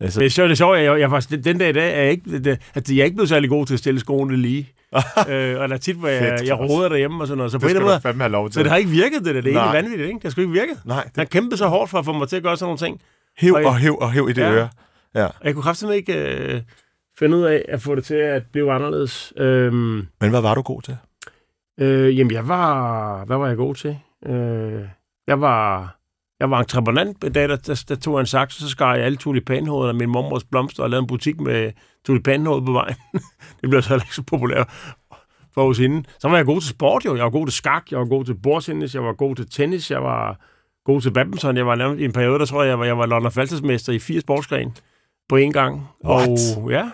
Altså. 0.00 0.20
Det 0.20 0.26
er 0.26 0.30
sjovt, 0.30 0.48
det 0.48 0.54
er 0.54 0.56
sjovt. 0.56 0.78
Jeg, 0.78 1.00
jeg, 1.00 1.10
faktisk, 1.10 1.44
den 1.44 1.58
dag 1.58 1.68
i 1.68 1.72
dag 1.72 1.98
er 1.98 2.02
jeg 2.02 2.10
ikke, 2.10 2.38
det, 2.38 2.58
at 2.74 2.90
jeg 2.90 2.98
er 2.98 3.04
ikke 3.04 3.14
blevet 3.14 3.28
særlig 3.28 3.50
god 3.50 3.66
til 3.66 3.74
at 3.74 3.78
stille 3.78 4.00
skoene 4.00 4.36
lige. 4.36 4.68
øh, 5.30 5.60
og 5.60 5.68
der 5.68 5.74
er 5.74 5.76
tit, 5.76 5.96
hvor 5.96 6.08
jeg, 6.08 6.38
Fedt, 6.38 6.48
jeg 6.48 6.58
roder 6.58 6.88
derhjemme 6.88 7.22
og 7.22 7.26
sådan 7.26 7.38
noget. 7.38 7.52
Så 7.52 7.58
det 7.58 7.76
på 7.80 7.90
en 7.90 8.00
fandme 8.00 8.22
have 8.22 8.32
lov 8.32 8.48
til. 8.48 8.54
Så 8.54 8.62
det 8.62 8.70
har 8.70 8.76
ikke 8.76 8.90
virket, 8.90 9.24
det 9.24 9.34
der. 9.34 9.40
Det 9.40 9.54
er 9.54 9.60
egentlig 9.60 9.82
vanvittigt, 9.82 10.08
ikke? 10.08 10.16
Det 10.16 10.22
har 10.22 10.30
sgu 10.30 10.40
ikke 10.40 10.52
virket. 10.52 10.78
Nej. 10.84 11.04
Det... 11.04 11.12
Han 11.16 11.26
kæmpede 11.26 11.56
så 11.56 11.66
hårdt 11.66 11.90
for 11.90 11.98
at 11.98 12.04
få 12.04 12.12
mig 12.12 12.28
til 12.28 12.36
at 12.36 12.42
gøre 12.42 12.56
sådan 12.56 12.66
nogle 12.66 12.78
ting. 12.78 13.00
Hæv 13.38 13.54
og, 13.54 13.64
og 13.64 13.76
hæv 13.76 13.98
og 14.00 14.12
hæv 14.12 14.28
i 14.30 14.32
det 14.32 14.42
ja. 14.42 14.52
øre. 14.52 14.68
Ja. 15.14 15.26
Jeg 15.44 15.54
kunne 15.54 15.62
kraftigt 15.62 15.92
ikke 15.92 16.14
øh, 16.14 16.60
finde 17.18 17.36
ud 17.36 17.42
af 17.42 17.64
at 17.68 17.82
få 17.82 17.94
det 17.94 18.04
til 18.04 18.14
at 18.14 18.42
blive 18.52 18.72
anderledes. 18.72 19.32
Øhm, 19.36 20.06
Men 20.20 20.30
hvad 20.30 20.40
var 20.40 20.54
du 20.54 20.62
god 20.62 20.82
til? 20.82 20.96
Øh, 21.80 22.18
jamen, 22.18 22.32
jeg 22.32 22.48
var... 22.48 23.24
Hvad 23.24 23.36
var 23.36 23.48
jeg 23.48 23.56
god 23.56 23.74
til? 23.74 23.98
Øh, 24.26 24.82
jeg 25.26 25.40
var 25.40 25.96
jeg 26.40 26.50
var 26.50 26.58
entreprenant 26.58 27.22
da 27.22 27.28
der, 27.28 27.56
der, 27.56 27.84
der 27.88 27.94
tog 27.94 28.20
en 28.20 28.26
saks, 28.26 28.54
så 28.54 28.68
skar 28.68 28.94
jeg 28.94 29.04
alle 29.04 29.16
tulipanhoveder 29.16 29.88
af 29.88 29.94
min 29.94 30.08
mormors 30.08 30.44
blomster 30.44 30.82
og 30.82 30.90
lavede 30.90 31.02
en 31.02 31.06
butik 31.06 31.40
med 31.40 31.72
tulipanhoveder 32.06 32.66
på 32.66 32.72
vejen. 32.72 32.96
det 33.60 33.70
blev 33.70 33.82
så 33.82 33.88
heller 33.88 34.04
ikke 34.04 34.14
så 34.14 34.22
populært 34.22 34.68
for 35.54 35.68
os 35.68 35.78
inden. 35.78 36.06
Så 36.18 36.28
var 36.28 36.36
jeg 36.36 36.46
god 36.46 36.60
til 36.60 36.70
sport 36.70 37.04
jo. 37.04 37.16
Jeg 37.16 37.24
var 37.24 37.30
god 37.30 37.46
til 37.46 37.54
skak, 37.54 37.90
jeg 37.90 37.98
var 37.98 38.04
god 38.04 38.24
til 38.24 38.34
bordtennis, 38.34 38.94
jeg 38.94 39.04
var 39.04 39.12
god 39.12 39.36
til 39.36 39.50
tennis, 39.50 39.90
jeg 39.90 40.02
var 40.02 40.40
god 40.84 41.00
til 41.00 41.10
badminton. 41.10 41.56
Jeg 41.56 41.66
var 41.66 41.74
nærmest 41.74 42.00
i 42.00 42.04
en 42.04 42.12
periode, 42.12 42.38
der 42.38 42.46
tror 42.46 42.62
jeg, 42.62 42.70
jeg 42.70 42.78
var, 42.78 42.84
jeg 42.84 42.98
var 42.98 43.06
London 43.06 43.32
Falstersmester 43.32 43.92
i 43.92 43.98
fire 43.98 44.20
sportsgrene 44.20 44.72
på 45.28 45.36
én 45.36 45.50
gang. 45.50 45.88
What? 46.04 46.28
Og 46.56 46.70
ja, 46.70 46.90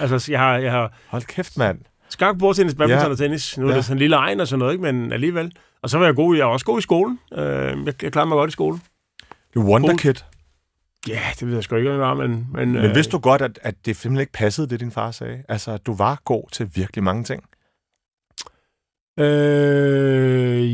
altså 0.00 0.32
jeg 0.32 0.40
har... 0.40 0.58
Jeg 0.58 0.72
har 0.72 0.92
Hold 1.08 1.22
kæft, 1.22 1.58
mand. 1.58 1.78
Skak, 2.08 2.38
bordtennis, 2.38 2.74
badminton 2.74 3.06
ja. 3.06 3.10
og 3.10 3.18
tennis. 3.18 3.58
Nu 3.58 3.66
er 3.66 3.70
ja. 3.70 3.76
det 3.76 3.84
sådan 3.84 3.96
en 3.96 3.98
lille 3.98 4.16
egen 4.16 4.40
og 4.40 4.48
sådan 4.48 4.58
noget, 4.58 4.72
ikke? 4.72 4.82
men 4.82 5.12
alligevel. 5.12 5.52
Og 5.82 5.90
så 5.90 5.98
var 5.98 6.04
jeg 6.04 6.14
god, 6.14 6.36
jeg 6.36 6.46
var 6.46 6.52
også 6.52 6.66
god 6.66 6.78
i 6.78 6.82
skolen. 6.82 7.20
Øh, 7.32 7.86
jeg, 7.86 8.02
jeg 8.02 8.12
klarede 8.12 8.28
mig 8.28 8.36
godt 8.36 8.50
i 8.50 8.52
skolen. 8.52 8.82
Du 9.54 9.62
wonder 9.62 9.96
kid. 9.96 10.14
Ja, 11.08 11.20
det 11.40 11.48
ved 11.48 11.54
jeg 11.54 11.64
sgu 11.64 11.76
ikke, 11.76 11.92
om 11.92 11.98
var, 11.98 12.14
men... 12.14 12.30
Men, 12.30 12.72
men 12.72 12.84
øh, 12.84 12.94
vidste 12.94 13.12
du 13.12 13.18
godt, 13.18 13.42
at, 13.42 13.58
at 13.62 13.74
det 13.86 13.96
simpelthen 13.96 14.20
ikke 14.20 14.32
passede, 14.32 14.68
det 14.68 14.80
din 14.80 14.90
far 14.90 15.10
sagde? 15.10 15.42
Altså, 15.48 15.72
at 15.72 15.86
du 15.86 15.94
var 15.94 16.20
god 16.24 16.44
til 16.52 16.70
virkelig 16.74 17.04
mange 17.04 17.24
ting? 17.24 17.44
Øh, 19.18 20.70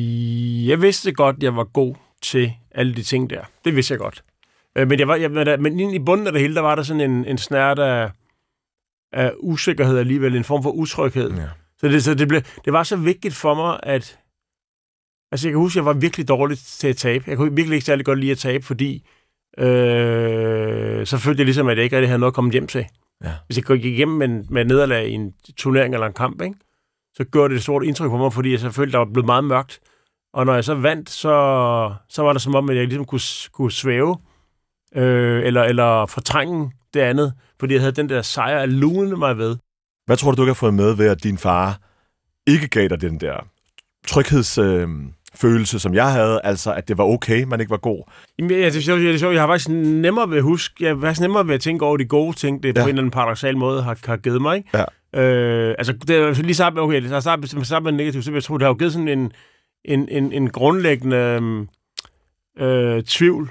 jeg 0.68 0.82
vidste 0.82 1.12
godt, 1.12 1.42
jeg 1.42 1.56
var 1.56 1.64
god 1.64 1.94
til 2.22 2.52
alle 2.70 2.94
de 2.94 3.02
ting 3.02 3.30
der. 3.30 3.44
Det 3.64 3.76
vidste 3.76 3.92
jeg 3.92 3.98
godt. 3.98 4.24
Øh, 4.76 4.88
men, 4.88 4.98
jeg 4.98 5.08
var, 5.08 5.14
jeg, 5.16 5.30
men, 5.30 5.62
men 5.62 5.80
i 5.80 5.98
bunden 5.98 6.26
af 6.26 6.32
det 6.32 6.42
hele, 6.42 6.54
der 6.54 6.60
var 6.60 6.74
der 6.74 6.82
sådan 6.82 7.10
en, 7.10 7.24
en 7.24 7.38
snært 7.38 7.78
af, 7.78 8.10
af 9.12 9.32
usikkerhed 9.38 9.98
alligevel, 9.98 10.36
en 10.36 10.44
form 10.44 10.62
for 10.62 10.70
utryghed. 10.70 11.30
Ja. 11.30 11.48
Så, 11.78 11.88
det, 11.88 12.04
så 12.04 12.14
det, 12.14 12.28
blev, 12.28 12.42
det 12.64 12.72
var 12.72 12.82
så 12.82 12.96
vigtigt 12.96 13.34
for 13.34 13.54
mig, 13.54 13.80
at 13.82 14.18
Altså, 15.32 15.48
jeg 15.48 15.52
kan 15.52 15.60
huske, 15.60 15.72
at 15.72 15.76
jeg 15.76 15.84
var 15.84 15.92
virkelig 15.92 16.28
dårlig 16.28 16.58
til 16.58 16.88
at 16.88 16.96
tabe. 16.96 17.24
Jeg 17.26 17.36
kunne 17.36 17.56
virkelig 17.56 17.76
ikke 17.76 17.86
særlig 17.86 18.04
godt 18.04 18.18
lide 18.18 18.32
at 18.32 18.38
tabe, 18.38 18.64
fordi 18.64 19.06
øh, 19.58 21.06
så 21.06 21.18
følte 21.18 21.40
jeg 21.40 21.44
ligesom, 21.44 21.68
at 21.68 21.76
jeg 21.76 21.84
ikke 21.84 21.96
rigtig 21.96 22.08
havde 22.08 22.18
noget 22.18 22.30
at 22.30 22.34
komme 22.34 22.52
hjem 22.52 22.66
til. 22.66 22.86
Ja. 23.24 23.32
Hvis 23.46 23.56
jeg 23.56 23.64
gik 23.64 23.96
hjem 23.96 24.08
med, 24.08 24.28
med 24.28 24.64
nederlag 24.64 25.08
i 25.08 25.12
en 25.12 25.32
turnering 25.56 25.94
eller 25.94 26.06
en 26.06 26.12
kamp, 26.12 26.42
ikke? 26.42 26.56
så 27.14 27.24
gjorde 27.24 27.48
det 27.48 27.56
et 27.56 27.62
stort 27.62 27.84
indtryk 27.84 28.10
på 28.10 28.16
mig, 28.16 28.32
fordi 28.32 28.50
jeg 28.50 28.60
så 28.60 28.70
følte, 28.70 28.92
der 28.92 28.98
var 28.98 29.04
blevet 29.12 29.26
meget 29.26 29.44
mørkt. 29.44 29.80
Og 30.34 30.46
når 30.46 30.54
jeg 30.54 30.64
så 30.64 30.74
vandt, 30.74 31.10
så, 31.10 31.94
så 32.08 32.22
var 32.22 32.32
det 32.32 32.42
som 32.42 32.54
om, 32.54 32.70
at 32.70 32.76
jeg 32.76 32.86
ligesom 32.86 33.04
kunne, 33.04 33.20
kunne 33.52 33.72
svæve 33.72 34.16
øh, 34.94 35.46
eller, 35.46 35.62
eller 35.62 36.06
fortrænge 36.06 36.72
det 36.94 37.00
andet, 37.00 37.34
fordi 37.60 37.74
jeg 37.74 37.82
havde 37.82 37.92
den 37.92 38.08
der 38.08 38.22
sejr 38.22 38.58
at 38.58 38.68
lune 38.68 39.16
mig 39.16 39.38
ved. 39.38 39.56
Hvad 40.06 40.16
tror 40.16 40.30
du, 40.30 40.36
du 40.36 40.42
kan 40.42 40.48
have 40.48 40.54
fået 40.54 40.74
med 40.74 40.96
ved, 40.96 41.06
at 41.06 41.22
din 41.22 41.38
far 41.38 41.80
ikke 42.46 42.68
gav 42.68 42.88
dig 42.88 43.00
den 43.00 43.20
der 43.20 43.46
trygheds... 44.06 44.58
Øh 44.58 44.88
følelse, 45.36 45.78
som 45.78 45.94
jeg 45.94 46.12
havde, 46.12 46.40
altså 46.44 46.72
at 46.72 46.88
det 46.88 46.98
var 46.98 47.04
okay, 47.04 47.42
man 47.42 47.60
ikke 47.60 47.70
var 47.70 47.76
god. 47.76 48.02
Jamen, 48.38 48.50
ja, 48.50 48.66
det 48.66 48.76
er 48.76 48.80
sjovt, 48.80 49.00
det 49.00 49.14
er 49.14 49.18
sjovt. 49.18 49.34
Jeg 49.34 49.42
har 49.42 49.48
faktisk 49.48 49.68
nemmere 49.68 50.30
ved 50.30 50.36
at 50.36 50.42
huske, 50.42 50.74
jeg 50.80 50.94
har 50.94 51.00
faktisk 51.00 51.20
nemmere 51.20 51.48
ved 51.48 51.54
at 51.54 51.60
tænke 51.60 51.84
over 51.84 51.96
de 51.96 52.04
gode 52.04 52.36
ting, 52.36 52.62
det 52.62 52.76
ja. 52.76 52.82
på 52.82 52.84
en 52.84 52.88
eller 52.88 53.02
anden 53.02 53.10
paradoxal 53.10 53.56
måde 53.56 53.82
har, 53.82 53.98
har 54.06 54.16
givet 54.16 54.42
mig. 54.42 54.56
Ikke? 54.56 54.70
Ja. 55.14 55.20
Øh, 55.22 55.74
altså, 55.78 55.92
det 55.92 56.16
er 56.16 56.42
lige 56.42 56.54
så 56.54 56.72
okay, 56.76 57.02
det 57.02 57.12
er 57.12 57.64
så 57.64 57.80
med 57.80 57.92
negativt, 57.92 58.24
så 58.24 58.32
jeg 58.32 58.42
tror, 58.42 58.58
det 58.58 58.64
har 58.64 58.70
jo 58.70 58.76
givet 58.78 58.92
sådan 58.92 59.08
en, 59.08 59.32
en, 59.84 60.08
en, 60.08 60.32
en 60.32 60.50
grundlæggende 60.50 61.66
øh, 62.58 63.02
tvivl 63.02 63.50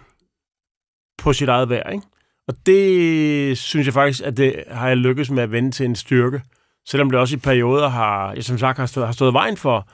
på 1.17 1.33
sit 1.33 1.49
eget 1.49 1.69
værd, 1.69 1.93
ikke? 1.93 2.07
Og 2.47 2.55
det 2.65 3.57
synes 3.57 3.87
jeg 3.87 3.93
faktisk, 3.93 4.23
at 4.23 4.37
det 4.37 4.63
har 4.71 4.87
jeg 4.87 4.97
lykkes 4.97 5.29
med 5.29 5.43
at 5.43 5.51
vende 5.51 5.71
til 5.71 5.85
en 5.85 5.95
styrke. 5.95 6.41
Selvom 6.87 7.09
det 7.09 7.19
også 7.19 7.35
i 7.35 7.39
perioder 7.39 7.89
har, 7.89 8.33
jeg 8.33 8.43
som 8.43 8.57
sagt 8.57 8.77
har 8.77 8.85
stået, 8.85 9.05
har 9.05 9.13
stået 9.13 9.33
vejen 9.33 9.57
for, 9.57 9.87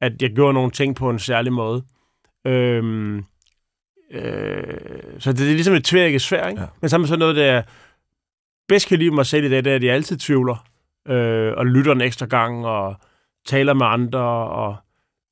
at 0.00 0.22
jeg 0.22 0.30
gjorde 0.30 0.54
nogle 0.54 0.70
ting 0.70 0.96
på 0.96 1.10
en 1.10 1.18
særlig 1.18 1.52
måde. 1.52 1.84
Øhm, 2.46 3.16
øh, 4.10 4.62
så 5.18 5.32
det 5.32 5.40
er 5.40 5.54
ligesom 5.54 5.74
et 5.74 5.84
tvækket 5.84 6.22
svær, 6.22 6.48
ikke? 6.48 6.60
Ja. 6.60 6.66
Men 6.80 6.88
sammen 6.88 7.08
så 7.08 7.16
noget, 7.16 7.36
der 7.36 7.62
bedst 8.68 8.88
kan 8.88 8.98
lide 8.98 9.10
mig 9.10 9.26
selv 9.26 9.44
i 9.44 9.48
dag, 9.48 9.64
det 9.64 9.70
er, 9.70 9.76
at 9.76 9.84
jeg 9.84 9.94
altid 9.94 10.16
tvivler, 10.16 10.66
øh, 11.08 11.52
og 11.56 11.66
lytter 11.66 11.92
en 11.92 12.00
ekstra 12.00 12.26
gang, 12.26 12.66
og 12.66 12.96
taler 13.46 13.74
med 13.74 13.86
andre, 13.86 14.20
og, 14.48 14.76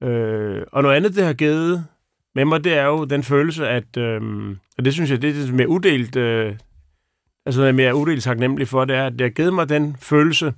øh, 0.03 0.63
og 0.73 0.83
noget 0.83 0.97
andet, 0.97 1.15
det 1.15 1.25
har 1.25 1.33
givet 1.33 1.87
med 2.35 2.45
mig, 2.45 2.65
det 2.65 2.79
er 2.79 2.85
jo 2.85 3.05
den 3.05 3.23
følelse, 3.23 3.69
at, 3.69 3.97
øh, 3.97 4.51
og 4.79 4.85
det 4.85 4.93
synes 4.93 5.11
jeg, 5.11 5.23
det 5.23 5.49
er 5.49 5.53
mere 5.53 5.69
uddelt, 5.69 6.17
øh, 6.17 6.57
altså 7.47 7.61
noget, 7.61 7.79
jeg 7.79 7.87
er 7.87 7.93
udelt 7.93 8.23
taknemmelig 8.23 8.69
for, 8.69 8.85
det 8.85 8.97
er, 8.97 9.07
at 9.07 9.13
det 9.13 9.21
har 9.21 9.29
givet 9.29 9.55
mig 9.55 9.69
den 9.69 9.97
følelse, 10.01 10.53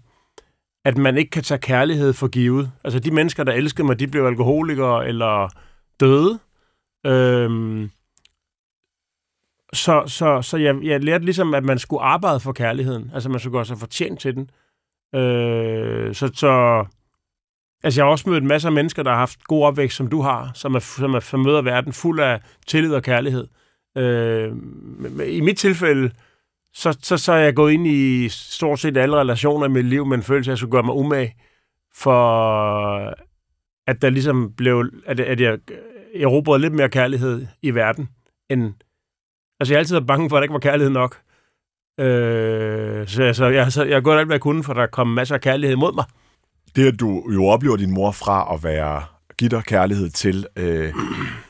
at 0.86 0.98
man 0.98 1.18
ikke 1.18 1.30
kan 1.30 1.42
tage 1.42 1.58
kærlighed 1.58 2.12
for 2.12 2.28
givet. 2.28 2.72
Altså 2.84 2.98
de 2.98 3.10
mennesker, 3.10 3.44
der 3.44 3.52
elskede 3.52 3.86
mig, 3.86 4.00
de 4.00 4.06
blev 4.06 4.24
alkoholikere 4.24 5.08
eller 5.08 5.48
døde. 6.00 6.38
Øhm, 7.06 7.90
så 9.72 10.04
så, 10.06 10.42
så 10.42 10.56
jeg, 10.56 10.76
jeg 10.82 11.04
lærte 11.04 11.24
ligesom, 11.24 11.54
at 11.54 11.64
man 11.64 11.78
skulle 11.78 12.02
arbejde 12.02 12.40
for 12.40 12.52
kærligheden. 12.52 13.10
Altså 13.14 13.28
man 13.28 13.40
skulle 13.40 13.52
gøre 13.52 13.64
sig 13.64 13.78
fortjent 13.78 14.20
til 14.20 14.34
den. 14.34 14.50
Øh, 15.14 16.14
så, 16.14 16.30
så 16.34 16.84
altså 17.84 18.00
jeg 18.00 18.06
har 18.06 18.10
også 18.10 18.30
mødt 18.30 18.44
masser 18.44 18.68
af 18.68 18.72
mennesker, 18.72 19.02
der 19.02 19.10
har 19.10 19.18
haft 19.18 19.44
god 19.44 19.64
opvækst, 19.64 19.96
som 19.96 20.08
du 20.08 20.20
har, 20.20 20.50
som 20.54 20.74
er, 20.74 20.78
som 20.78 21.14
er 21.14 21.20
formøder 21.20 21.62
verden 21.62 21.92
fuld 21.92 22.20
af 22.20 22.40
tillid 22.66 22.94
og 22.94 23.02
kærlighed. 23.02 23.48
Øh, 23.96 24.52
I 25.26 25.40
mit 25.40 25.58
tilfælde, 25.58 26.10
så, 26.76 26.98
så, 27.02 27.16
så 27.16 27.32
er 27.32 27.38
jeg 27.38 27.54
gået 27.54 27.72
ind 27.72 27.86
i 27.86 28.28
stort 28.28 28.80
set 28.80 28.96
alle 28.96 29.16
relationer 29.16 29.66
i 29.66 29.70
mit 29.70 29.84
liv 29.84 30.06
med 30.06 30.16
en 30.16 30.22
følelse, 30.22 30.50
at 30.50 30.52
jeg 30.52 30.58
skulle 30.58 30.70
gøre 30.70 30.82
mig 30.82 30.94
umage, 30.94 31.34
for 31.94 33.14
at 33.86 34.02
der 34.02 34.10
ligesom 34.10 34.52
blev, 34.56 34.90
at, 35.06 35.20
at 35.20 35.40
jeg 35.40 35.58
erobrede 36.14 36.60
lidt 36.60 36.72
mere 36.72 36.88
kærlighed 36.88 37.46
i 37.62 37.70
verden, 37.70 38.08
end, 38.50 38.74
altså 39.60 39.72
jeg 39.72 39.76
har 39.76 39.78
altid 39.78 39.94
været 39.94 40.06
bange 40.06 40.28
for, 40.28 40.36
at 40.36 40.40
der 40.40 40.42
ikke 40.42 40.52
var 40.52 40.58
kærlighed 40.58 40.90
nok. 40.90 41.18
Øh, 42.00 43.08
så 43.08 43.22
altså, 43.22 43.46
jeg, 43.46 43.72
så 43.72 43.84
jeg 43.84 43.96
har 43.96 44.00
gået 44.00 44.18
alt, 44.18 44.26
hvad 44.26 44.34
jeg 44.34 44.40
kunne, 44.40 44.64
for 44.64 44.72
der 44.72 44.86
kom 44.86 45.06
masser 45.08 45.34
af 45.34 45.40
kærlighed 45.40 45.76
mod 45.76 45.94
mig. 45.94 46.04
Det, 46.76 46.92
at 46.92 47.00
du 47.00 47.30
jo 47.32 47.46
oplever 47.46 47.76
din 47.76 47.90
mor 47.90 48.10
fra 48.10 48.54
at 48.54 48.64
være 48.64 49.02
give 49.38 49.48
dig 49.48 49.64
kærlighed 49.64 50.10
til, 50.10 50.46
øh, 50.56 50.94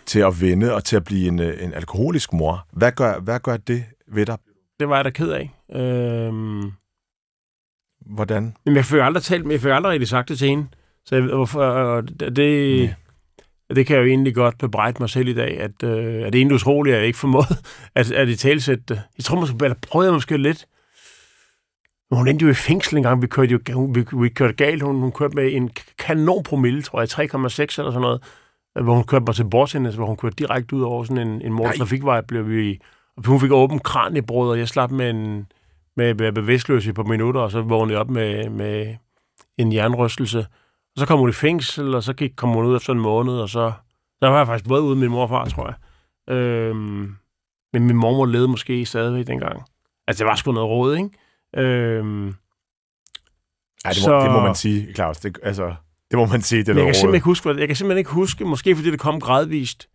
til 0.06 0.20
at 0.20 0.40
vende 0.40 0.74
og 0.74 0.84
til 0.84 0.96
at 0.96 1.04
blive 1.04 1.28
en, 1.28 1.40
øh, 1.40 1.64
en 1.64 1.74
alkoholisk 1.74 2.32
mor. 2.32 2.66
Hvad 2.72 2.92
gør, 2.92 3.20
hvad 3.20 3.40
gør 3.40 3.56
det 3.56 3.84
ved 4.08 4.26
dig? 4.26 4.38
Det 4.80 4.88
var 4.88 4.96
jeg 4.96 5.04
da 5.04 5.10
ked 5.10 5.30
af. 5.30 5.50
Øhm, 5.72 6.72
Hvordan? 8.06 8.56
Men 8.64 8.76
jeg 8.76 8.84
fik 8.84 9.00
aldrig 9.00 9.22
talt, 9.22 9.52
jeg 9.52 9.60
fik 9.60 9.70
aldrig 9.70 9.92
rigtig 9.92 10.08
sagt 10.08 10.28
det 10.28 10.38
til 10.38 10.48
hende. 10.48 10.66
Så 11.04 11.14
jeg, 11.14 11.24
hvorfor, 11.24 11.62
og 11.62 12.08
det, 12.20 12.80
ja. 12.80 12.94
det 13.74 13.86
kan 13.86 13.96
jeg 13.96 14.02
jo 14.02 14.08
egentlig 14.08 14.34
godt 14.34 14.58
bebrejde 14.58 14.96
mig 15.00 15.10
selv 15.10 15.28
i 15.28 15.34
dag, 15.34 15.60
at, 15.60 15.82
øh, 15.84 16.26
at 16.26 16.32
det 16.32 16.42
er 16.42 16.52
utroligt, 16.52 16.94
at 16.94 16.98
jeg 16.98 17.06
ikke 17.06 17.18
formåede 17.18 17.56
at, 17.94 18.12
at 18.12 18.28
i 18.28 18.36
talsætte 18.36 18.84
det. 18.88 19.02
Jeg 19.18 19.24
tror 19.24 19.40
måske, 19.40 19.56
eller 19.62 19.76
prøvede 19.88 20.08
jeg 20.08 20.14
måske 20.14 20.36
lidt. 20.36 20.66
Men 22.10 22.18
hun 22.18 22.28
endte 22.28 22.44
jo 22.44 22.50
i 22.50 22.54
fængsel 22.54 22.96
en 22.96 23.02
gang. 23.02 23.22
Vi 23.22 23.26
kørte 23.26 23.60
jo 23.70 23.80
vi, 23.94 24.04
vi 24.12 24.28
kørte 24.28 24.54
galt. 24.54 24.82
Hun, 24.82 24.96
hun 25.00 25.12
kørte 25.12 25.34
med 25.34 25.52
en 25.52 25.70
kanon 25.98 26.42
promille, 26.42 26.82
tror 26.82 27.00
jeg, 27.00 27.08
3,6 27.08 27.18
eller 27.18 27.66
sådan 27.68 28.00
noget. 28.00 28.22
Hvor 28.82 28.94
hun 28.94 29.04
kørte 29.04 29.24
mig 29.24 29.34
til 29.34 29.50
Bortsendes, 29.50 29.94
hvor 29.94 30.06
hun 30.06 30.16
kørte 30.16 30.36
direkte 30.38 30.76
ud 30.76 30.82
over 30.82 31.04
sådan 31.04 31.28
en, 31.28 31.42
en 31.42 31.52
motortrafikvej. 31.52 32.20
Blev 32.20 32.48
vi, 32.48 32.80
hun 33.24 33.40
fik 33.40 33.52
åben 33.52 33.78
kran 33.78 34.16
i 34.16 34.20
brød, 34.20 34.50
og 34.50 34.58
jeg 34.58 34.68
slap 34.68 34.90
med 34.90 35.10
en 35.10 35.46
med, 35.96 36.14
med 36.14 36.32
bevidstløs 36.32 36.86
i 36.86 36.92
på 36.92 37.02
minutter, 37.02 37.40
og 37.40 37.50
så 37.50 37.60
vågnede 37.60 37.92
jeg 37.92 38.00
op 38.00 38.10
med, 38.10 38.50
med 38.50 38.96
en 39.58 39.72
jernrystelse. 39.72 40.38
Og 40.38 41.00
så 41.00 41.06
kom 41.06 41.18
hun 41.18 41.28
i 41.28 41.32
fængsel, 41.32 41.94
og 41.94 42.02
så 42.02 42.12
gik, 42.12 42.32
kom 42.36 42.50
hun 42.50 42.64
ud 42.64 42.76
efter 42.76 42.92
en 42.92 43.00
måned, 43.00 43.34
og 43.34 43.48
så, 43.48 43.72
så 44.22 44.28
var 44.28 44.38
jeg 44.38 44.46
faktisk 44.46 44.68
både 44.68 44.82
ude 44.82 44.96
med 44.96 45.00
min 45.00 45.10
mor 45.10 45.22
og 45.22 45.28
far, 45.28 45.44
tror 45.44 45.66
jeg. 45.66 45.74
Øhm, 46.34 47.16
men 47.72 47.86
min 47.86 47.96
mormor 47.96 48.26
levede 48.26 48.48
måske 48.48 48.86
stadigvæk 48.86 49.26
dengang. 49.26 49.62
Altså, 50.08 50.24
det 50.24 50.28
var 50.28 50.34
sgu 50.34 50.52
noget 50.52 50.68
råd, 50.68 50.96
ikke? 50.96 51.10
Øhm, 51.56 52.26
Ej, 53.84 53.92
det, 53.92 54.02
må, 54.02 54.04
så, 54.04 54.20
det 54.20 54.30
må 54.30 54.40
man 54.40 54.54
sige, 54.54 54.94
Claus. 54.94 55.18
Det, 55.18 55.38
altså, 55.42 55.74
det 56.10 56.18
må 56.18 56.26
man 56.26 56.42
sige, 56.42 56.62
det 56.62 56.68
er 56.68 56.74
jeg 56.74 56.84
kan, 56.84 56.94
simpelthen 56.94 57.14
ikke 57.14 57.24
huske, 57.24 57.48
jeg 57.48 57.68
kan 57.68 57.76
simpelthen 57.76 57.98
ikke 57.98 58.10
huske, 58.10 58.44
måske 58.44 58.76
fordi 58.76 58.90
det 58.90 59.00
kom 59.00 59.20
gradvist. 59.20 59.88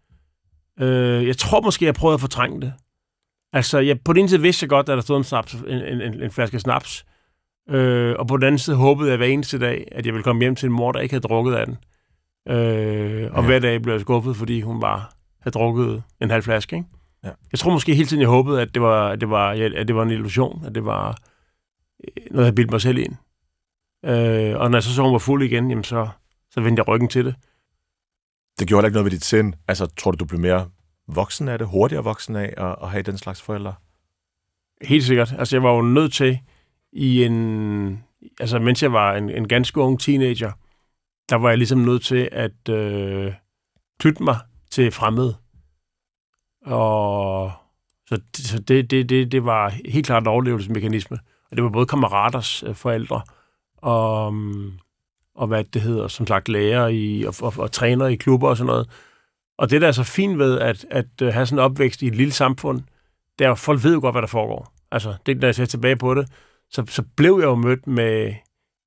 Øh, 0.79 1.27
jeg 1.27 1.37
tror 1.37 1.61
måske, 1.61 1.85
jeg 1.85 1.93
prøvede 1.93 2.13
at 2.13 2.21
fortrænge 2.21 2.61
det. 2.61 2.73
Altså, 3.53 3.79
jeg, 3.79 4.01
på 4.01 4.13
den 4.13 4.20
ene 4.20 4.29
side 4.29 4.41
vidste 4.41 4.63
jeg 4.63 4.70
godt, 4.70 4.89
at 4.89 4.96
der 4.96 5.01
stod 5.01 5.17
en, 5.17 5.24
snaps, 5.24 5.53
en, 5.53 6.01
en, 6.01 6.24
en, 6.24 6.31
flaske 6.31 6.60
snaps. 6.60 7.05
Øh, 7.70 8.15
og 8.20 8.27
på 8.27 8.38
den 8.38 8.43
anden 8.43 8.60
side 8.60 8.75
håbede 8.75 9.10
jeg 9.10 9.17
hver 9.17 9.27
eneste 9.27 9.60
dag, 9.60 9.88
at 9.91 10.05
jeg 10.05 10.13
ville 10.13 10.24
komme 10.24 10.41
hjem 10.41 10.55
til 10.55 10.65
en 10.65 10.74
mor, 10.74 10.91
der 10.91 11.00
ikke 11.00 11.13
havde 11.13 11.27
drukket 11.27 11.53
af 11.53 11.65
den. 11.65 11.77
Øh, 12.48 13.31
og 13.31 13.41
ja. 13.41 13.46
hver 13.46 13.60
dag 13.60 13.81
blev 13.81 13.93
jeg 13.93 14.01
skuffet, 14.01 14.36
fordi 14.36 14.62
hun 14.62 14.79
bare 14.79 15.03
havde 15.39 15.53
drukket 15.53 16.03
en 16.22 16.29
halv 16.29 16.43
flaske. 16.43 16.75
Ikke? 16.75 16.88
Ja. 17.24 17.29
Jeg 17.51 17.60
tror 17.60 17.72
måske 17.72 17.96
hele 17.96 18.08
tiden, 18.08 18.22
jeg 18.22 18.29
håbede, 18.29 18.62
at 18.62 18.74
det 18.74 18.81
var, 18.81 19.10
at 19.10 19.22
det 19.22 19.29
var, 19.29 19.50
at 19.50 19.88
det 19.88 19.96
var 19.96 20.03
en 20.03 20.12
illusion, 20.12 20.65
at 20.65 20.75
det 20.75 20.86
var 20.86 21.17
øh, 22.03 22.24
noget, 22.31 22.46
jeg 22.46 22.55
bildte 22.55 22.72
mig 22.72 22.81
selv 22.81 22.98
ind. 22.98 23.15
Øh, 24.05 24.60
og 24.60 24.72
når 24.72 24.77
jeg 24.77 24.84
så 24.84 24.96
så 24.96 25.01
hun 25.01 25.13
var 25.13 25.20
fuld 25.20 25.43
igen, 25.43 25.70
jamen 25.70 25.84
så, 25.84 26.08
så 26.51 26.62
vendte 26.62 26.79
jeg 26.79 26.88
ryggen 26.88 27.10
til 27.10 27.25
det. 27.25 27.36
Det 28.60 28.67
gjorde 28.67 28.88
ikke 28.88 28.93
noget 28.93 29.05
ved 29.05 29.12
dit 29.12 29.25
sind? 29.25 29.53
Altså, 29.67 29.86
tror 29.86 30.12
du, 30.12 30.17
du 30.17 30.25
blev 30.25 30.39
mere 30.39 30.70
voksen 31.15 31.47
af 31.47 31.57
det, 31.57 31.67
hurtigere 31.67 32.03
voksen 32.03 32.35
af 32.35 32.53
at, 32.57 32.75
at 32.81 32.89
have 32.89 33.03
den 33.03 33.17
slags 33.17 33.41
forældre? 33.41 33.73
Helt 34.81 35.03
sikkert. 35.03 35.33
Altså, 35.37 35.55
jeg 35.55 35.63
var 35.63 35.73
jo 35.73 35.81
nødt 35.81 36.13
til 36.13 36.39
i 36.91 37.23
en... 37.23 38.03
Altså, 38.39 38.59
mens 38.59 38.83
jeg 38.83 38.93
var 38.93 39.15
en, 39.15 39.29
en 39.29 39.47
ganske 39.47 39.79
ung 39.79 39.99
teenager, 39.99 40.51
der 41.29 41.35
var 41.35 41.49
jeg 41.49 41.57
ligesom 41.57 41.79
nødt 41.79 42.03
til 42.03 42.29
at 42.31 42.69
øh, 42.69 43.33
knytte 43.99 44.23
mig 44.23 44.37
til 44.71 44.91
fremmede. 44.91 45.35
Og 46.65 47.51
så, 48.07 48.21
så 48.35 48.59
det, 48.59 48.91
det, 48.91 49.09
det, 49.09 49.31
det 49.31 49.45
var 49.45 49.73
helt 49.85 50.05
klart 50.05 50.23
en 50.23 50.27
overlevelsesmekanisme. 50.27 51.19
Og 51.51 51.57
det 51.57 51.63
var 51.63 51.69
både 51.69 51.85
kammeraters 51.85 52.63
øh, 52.63 52.75
forældre 52.75 53.21
og, 53.77 54.33
mm, 54.33 54.71
og 55.35 55.47
hvad 55.47 55.63
det 55.63 55.81
hedder, 55.81 56.07
som 56.07 56.27
sagt 56.27 56.49
lærer 56.49 56.87
i, 56.87 57.23
og, 57.23 57.35
og, 57.41 57.53
og 57.57 57.71
træner 57.71 58.07
i 58.07 58.15
klubber 58.15 58.49
og 58.49 58.57
sådan 58.57 58.67
noget. 58.67 58.89
Og 59.58 59.70
det, 59.70 59.81
der 59.81 59.88
er 59.88 59.91
så 59.91 60.03
fint 60.03 60.39
ved 60.39 60.60
at, 60.60 60.86
at 60.89 61.05
øh, 61.22 61.34
have 61.34 61.46
sådan 61.46 61.60
en 61.60 61.63
opvækst 61.63 62.01
i 62.01 62.08
et 62.08 62.15
lille 62.15 62.34
samfund, 62.34 62.81
det 63.39 63.46
er, 63.48 63.51
at 63.51 63.60
folk 63.60 63.84
ved 63.84 63.93
jo 63.93 64.00
godt, 64.00 64.13
hvad 64.13 64.22
der 64.22 64.27
foregår. 64.27 64.74
Altså, 64.91 65.15
det, 65.25 65.38
når 65.38 65.48
jeg 65.48 65.55
ser 65.55 65.65
tilbage 65.65 65.96
på 65.96 66.13
det, 66.15 66.29
så, 66.70 66.86
så 66.88 67.03
blev 67.15 67.38
jeg 67.39 67.46
jo 67.46 67.55
mødt 67.55 67.88
med 67.88 68.34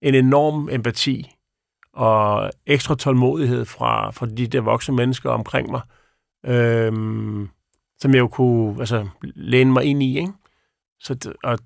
en 0.03 0.15
enorm 0.15 0.69
empati 0.73 1.31
og 1.93 2.51
ekstra 2.67 2.95
tålmodighed 2.95 3.65
fra, 3.65 4.11
fra 4.11 4.27
de 4.27 4.47
der 4.47 4.61
voksne 4.61 4.97
mennesker 4.97 5.31
omkring 5.31 5.71
mig, 5.71 5.81
øhm, 6.47 7.49
som 7.99 8.11
jeg 8.11 8.19
jo 8.19 8.29
kunne 8.29 8.81
altså, 8.81 9.09
læne 9.23 9.73
mig 9.73 9.85
ind 9.85 10.03
i. 10.03 10.19
Ikke? 10.19 10.33
Så, 11.01 11.35
og, 11.45 11.59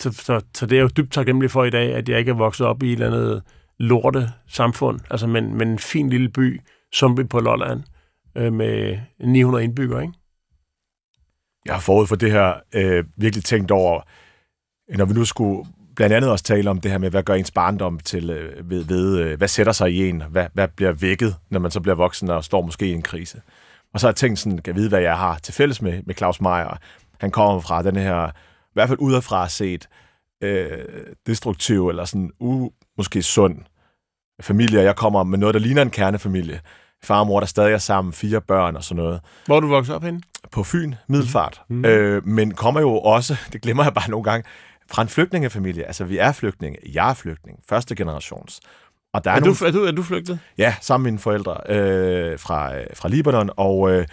så, 0.00 0.12
så, 0.12 0.40
så 0.54 0.66
det 0.66 0.78
er 0.78 0.82
jo 0.82 0.90
dybt 0.96 1.12
taknemmelig 1.12 1.50
for 1.50 1.64
i 1.64 1.70
dag, 1.70 1.94
at 1.94 2.08
jeg 2.08 2.18
ikke 2.18 2.30
er 2.30 2.34
vokset 2.34 2.66
op 2.66 2.82
i 2.82 2.86
et 2.86 2.92
eller 2.92 3.06
andet 3.06 3.42
lorte 3.78 4.28
samfund, 4.48 5.00
altså 5.10 5.26
men, 5.26 5.54
men 5.54 5.68
en 5.68 5.78
fin 5.78 6.10
lille 6.10 6.28
by, 6.28 6.60
som 6.92 7.18
vi 7.18 7.24
på 7.24 7.40
Lolland, 7.40 7.82
øh, 8.34 8.52
med 8.52 8.98
900 9.20 9.64
indbyggere, 9.64 10.02
ikke? 10.02 10.14
Jeg 11.64 11.74
har 11.74 11.80
forud 11.80 12.06
for 12.06 12.16
det 12.16 12.32
her 12.32 12.54
øh, 12.74 13.04
virkelig 13.16 13.44
tænkt 13.44 13.70
over, 13.70 14.00
når 14.96 15.04
vi 15.04 15.14
nu 15.14 15.24
skulle 15.24 15.68
blandt 15.96 16.14
andet 16.14 16.30
også 16.30 16.44
tale 16.44 16.70
om 16.70 16.80
det 16.80 16.90
her 16.90 16.98
med, 16.98 17.10
hvad 17.10 17.22
gør 17.22 17.34
ens 17.34 17.50
barndom 17.50 17.98
til, 17.98 18.30
øh, 18.30 18.70
ved, 18.70 18.84
ved 18.84 19.18
øh, 19.18 19.38
hvad 19.38 19.48
sætter 19.48 19.72
sig 19.72 19.92
i 19.92 20.08
en, 20.08 20.22
hvad, 20.30 20.46
hvad 20.52 20.68
bliver 20.68 20.92
vækket, 20.92 21.36
når 21.50 21.60
man 21.60 21.70
så 21.70 21.80
bliver 21.80 21.94
voksen 21.94 22.30
og 22.30 22.44
står 22.44 22.62
måske 22.62 22.86
i 22.86 22.92
en 22.92 23.02
krise. 23.02 23.40
Og 23.94 24.00
så 24.00 24.06
har 24.06 24.10
jeg 24.10 24.16
tænkt 24.16 24.38
sådan, 24.38 24.58
kan 24.58 24.74
jeg 24.74 24.76
vide, 24.76 24.88
hvad 24.88 25.00
jeg 25.00 25.18
har 25.18 25.38
til 25.38 25.54
fælles 25.54 25.82
med, 25.82 26.02
med 26.06 26.14
Claus 26.14 26.40
Meier. 26.40 26.78
Han 27.20 27.30
kommer 27.30 27.60
fra 27.60 27.82
den 27.82 27.96
her, 27.96 28.28
i 28.28 28.72
hvert 28.72 28.88
fald 28.88 28.98
udefra 29.00 29.48
set, 29.48 29.88
øh, 30.42 30.84
destruktiv 31.26 31.88
eller 31.88 32.04
sådan 32.04 32.30
u, 32.40 32.70
måske 32.96 33.22
sund 33.22 33.58
familie. 34.40 34.82
Jeg 34.82 34.96
kommer 34.96 35.24
med 35.24 35.38
noget, 35.38 35.54
der 35.54 35.60
ligner 35.60 35.82
en 35.82 35.90
kernefamilie 35.90 36.60
far 37.04 37.20
og 37.20 37.26
mor, 37.26 37.40
der 37.40 37.46
stadig 37.46 37.72
er 37.72 37.78
sammen, 37.78 38.12
fire 38.12 38.40
børn 38.40 38.76
og 38.76 38.84
sådan 38.84 39.04
noget. 39.04 39.20
Hvor 39.46 39.56
er 39.56 39.60
du 39.60 39.66
vokset 39.66 39.94
op 39.94 40.02
henne? 40.02 40.20
På 40.52 40.62
Fyn, 40.62 40.94
Middelfart. 41.08 41.62
Mm. 41.68 41.84
Øh, 41.84 42.26
men 42.26 42.54
kommer 42.54 42.80
jo 42.80 42.98
også, 42.98 43.36
det 43.52 43.62
glemmer 43.62 43.84
jeg 43.84 43.94
bare 43.94 44.10
nogle 44.10 44.24
gange, 44.24 44.48
fra 44.90 45.02
en 45.02 45.08
flygtningefamilie. 45.08 45.84
Altså, 45.84 46.04
vi 46.04 46.18
er 46.18 46.32
flygtninge. 46.32 46.78
Jeg 46.92 47.10
er 47.10 47.14
flygtning. 47.14 47.58
Første 47.68 47.94
generations. 47.94 48.60
Og 49.12 49.24
der 49.24 49.30
er, 49.30 49.36
er, 49.36 49.40
nogle... 49.40 49.56
du, 49.56 49.64
er, 49.64 49.70
du, 49.70 49.84
er 49.84 49.92
du 49.92 50.02
flygtet? 50.02 50.38
Ja, 50.58 50.74
sammen 50.80 51.04
med 51.04 51.10
mine 51.10 51.18
forældre 51.18 51.60
øh, 51.68 52.38
fra, 52.38 52.76
øh, 52.76 52.86
fra 52.94 53.08
Libanon, 53.08 53.50
og, 53.56 53.90
øh, 53.90 54.06